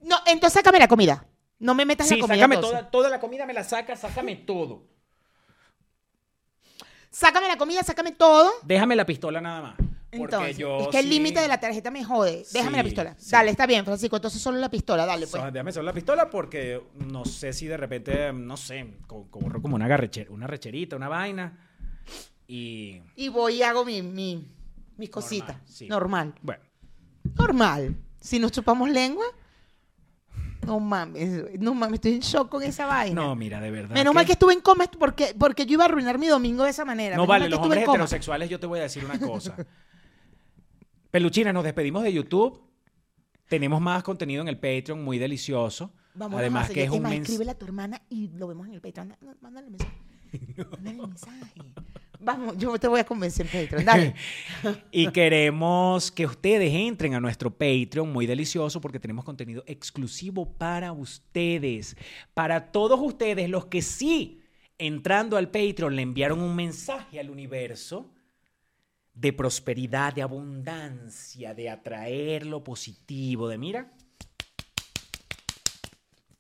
No, 0.03 0.16
entonces 0.26 0.55
sácame 0.55 0.78
la 0.78 0.89
comida. 0.89 1.24
No 1.59 1.74
me 1.74 1.85
metas 1.85 2.09
Sí, 2.09 2.14
la 2.16 2.20
comida. 2.22 2.37
sácame 2.37 2.55
entonces. 2.57 2.78
toda, 2.81 2.91
toda 2.91 3.11
la 3.11 3.20
comida, 3.20 3.45
me 3.47 3.53
la 3.55 3.64
sacas, 3.64 4.01
sácame 4.01 4.37
todo. 4.37 4.85
Sácame 7.11 7.49
la 7.49 7.57
comida, 7.59 7.83
sácame 7.83 8.12
todo. 8.12 8.51
Déjame 8.62 8.95
la 8.97 9.05
pistola 9.05 9.41
nada 9.41 9.61
más. 9.62 9.74
Porque 9.76 10.24
Entonces, 10.35 10.59
yo 10.59 10.78
es 10.78 10.89
que 10.89 10.99
el 11.01 11.09
límite 11.09 11.41
de 11.41 11.47
la 11.49 11.61
tarjeta 11.61 11.91
me 11.91 12.05
jode. 12.05 12.45
Déjame 12.53 12.76
la 12.78 12.83
pistola. 12.85 13.14
sí. 13.18 13.31
Dale, 13.31 13.51
está 13.51 13.66
bien, 13.66 13.85
Francisco. 13.85 14.16
Entonces 14.16 14.41
solo 14.41 14.59
la 14.59 14.68
pistola, 14.70 15.07
dale, 15.07 15.26
pues. 15.26 15.43
So, 15.43 15.51
déjame 15.51 15.72
solo 15.72 15.87
la 15.87 15.93
pistola 15.93 16.31
porque 16.31 16.83
no 16.95 17.24
sé 17.24 17.53
si 17.53 17.66
de 17.66 17.76
repente, 17.76 18.33
no 18.33 18.57
sé, 18.57 18.95
co- 19.07 19.26
corro 19.31 19.61
como 19.62 19.76
una, 19.76 19.87
garrecher- 19.89 20.28
una 20.31 20.47
recherita, 20.47 20.97
una 20.97 21.09
vaina. 21.09 21.59
Y 22.49 23.01
Y 23.16 23.28
voy 23.28 23.57
y 23.57 23.62
hago 23.62 23.85
mi, 23.85 24.03
mi, 24.03 24.45
mis 25.01 25.11
cositas. 25.11 25.57
sí. 25.64 25.88
Normal. 25.88 26.34
bueno, 26.42 26.62
Normal. 27.36 27.96
Si 28.20 28.38
nos 28.38 28.53
chupamos 28.53 28.88
lengua, 28.90 29.24
no 30.66 30.78
mames, 30.78 31.59
no 31.59 31.74
mames, 31.74 31.94
estoy 31.94 32.12
en 32.14 32.20
shock 32.20 32.48
con 32.51 32.62
esa 32.62 32.86
vaina. 32.86 33.14
no, 33.20 33.34
mira, 33.34 33.61
de 33.61 33.70
verdad. 33.70 33.94
Menos 33.94 34.14
mal 34.14 34.26
que 34.26 34.32
estuve 34.32 34.53
en 34.53 34.61
coma 34.61 34.84
porque, 34.98 35.34
porque 35.38 35.64
yo 35.66 35.72
iba 35.74 35.84
a 35.84 35.88
arruinar 35.88 36.18
mi 36.18 36.26
domingo 36.26 36.64
de 36.64 36.70
esa 36.70 36.84
manera. 36.84 37.16
No 37.16 37.22
Menos 37.22 37.28
vale, 37.28 37.48
los 37.48 37.59
hombres 37.59 37.82
heterosexuales, 37.82 38.48
yo 38.51 38.61
te 38.61 38.66
voy 38.66 38.78
a 38.78 38.82
decir 38.82 39.05
una 39.05 39.18
cosa. 39.18 39.57
Peluchina, 41.11 41.53
nos 41.53 41.64
despedimos 41.64 42.03
de 42.05 42.12
YouTube. 42.12 42.61
Tenemos 43.48 43.80
más 43.80 44.03
contenido 44.05 44.42
en 44.42 44.48
el 44.48 44.59
Patreon, 44.59 45.03
muy 45.03 45.18
delicioso. 45.18 45.92
Vamos 46.14 46.38
Además 46.38 46.70
a 46.70 46.72
que 46.72 46.84
es 46.84 46.90
un 46.90 47.03
más, 47.03 47.12
mens- 47.12 47.22
escríbele 47.22 47.51
a 47.51 47.59
tu 47.59 47.64
hermana 47.64 48.01
y 48.09 48.28
lo 48.28 48.46
vemos 48.46 48.68
en 48.68 48.74
el 48.74 48.80
Patreon. 48.80 49.16
Mándale 49.40 49.70
mensaje. 49.70 49.98
Mándale 50.70 50.98
mensaje. 51.07 51.74
Vamos, 52.22 52.56
yo 52.58 52.78
te 52.78 52.86
voy 52.86 53.00
a 53.00 53.04
convencer 53.04 53.46
en 53.46 53.62
Patreon. 53.62 53.84
Dale. 53.84 54.14
Y 54.92 55.10
queremos 55.10 56.12
que 56.12 56.26
ustedes 56.26 56.72
entren 56.74 57.14
a 57.14 57.20
nuestro 57.20 57.50
Patreon, 57.50 58.12
muy 58.12 58.26
delicioso, 58.26 58.80
porque 58.80 59.00
tenemos 59.00 59.24
contenido 59.24 59.64
exclusivo 59.66 60.46
para 60.46 60.92
ustedes. 60.92 61.96
Para 62.34 62.72
todos 62.72 63.00
ustedes, 63.00 63.48
los 63.48 63.66
que 63.66 63.80
sí, 63.80 64.42
entrando 64.76 65.36
al 65.36 65.50
Patreon, 65.50 65.96
le 65.96 66.02
enviaron 66.02 66.40
un 66.40 66.54
mensaje 66.54 67.18
al 67.18 67.30
universo 67.30 68.12
de 69.14 69.32
prosperidad, 69.32 70.14
de 70.14 70.22
abundancia, 70.22 71.54
de 71.54 71.70
atraer 71.70 72.46
lo 72.46 72.62
positivo, 72.62 73.48
de 73.48 73.58
mira. 73.58 73.92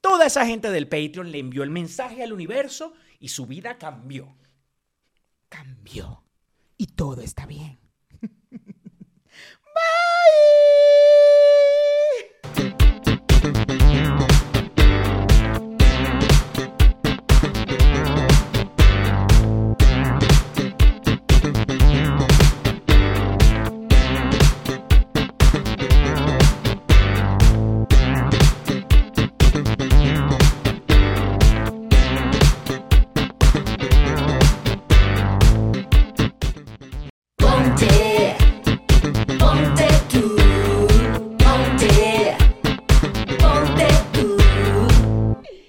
Toda 0.00 0.26
esa 0.26 0.46
gente 0.46 0.70
del 0.70 0.88
Patreon 0.88 1.30
le 1.30 1.38
envió 1.38 1.62
el 1.62 1.70
mensaje 1.70 2.22
al 2.22 2.32
universo 2.32 2.92
y 3.18 3.28
su 3.28 3.46
vida 3.46 3.78
cambió. 3.78 4.34
Cambió. 5.50 6.24
Y 6.78 6.86
todo 6.86 7.20
está 7.20 7.44
bien. 7.44 7.78
Bye. 9.74 9.80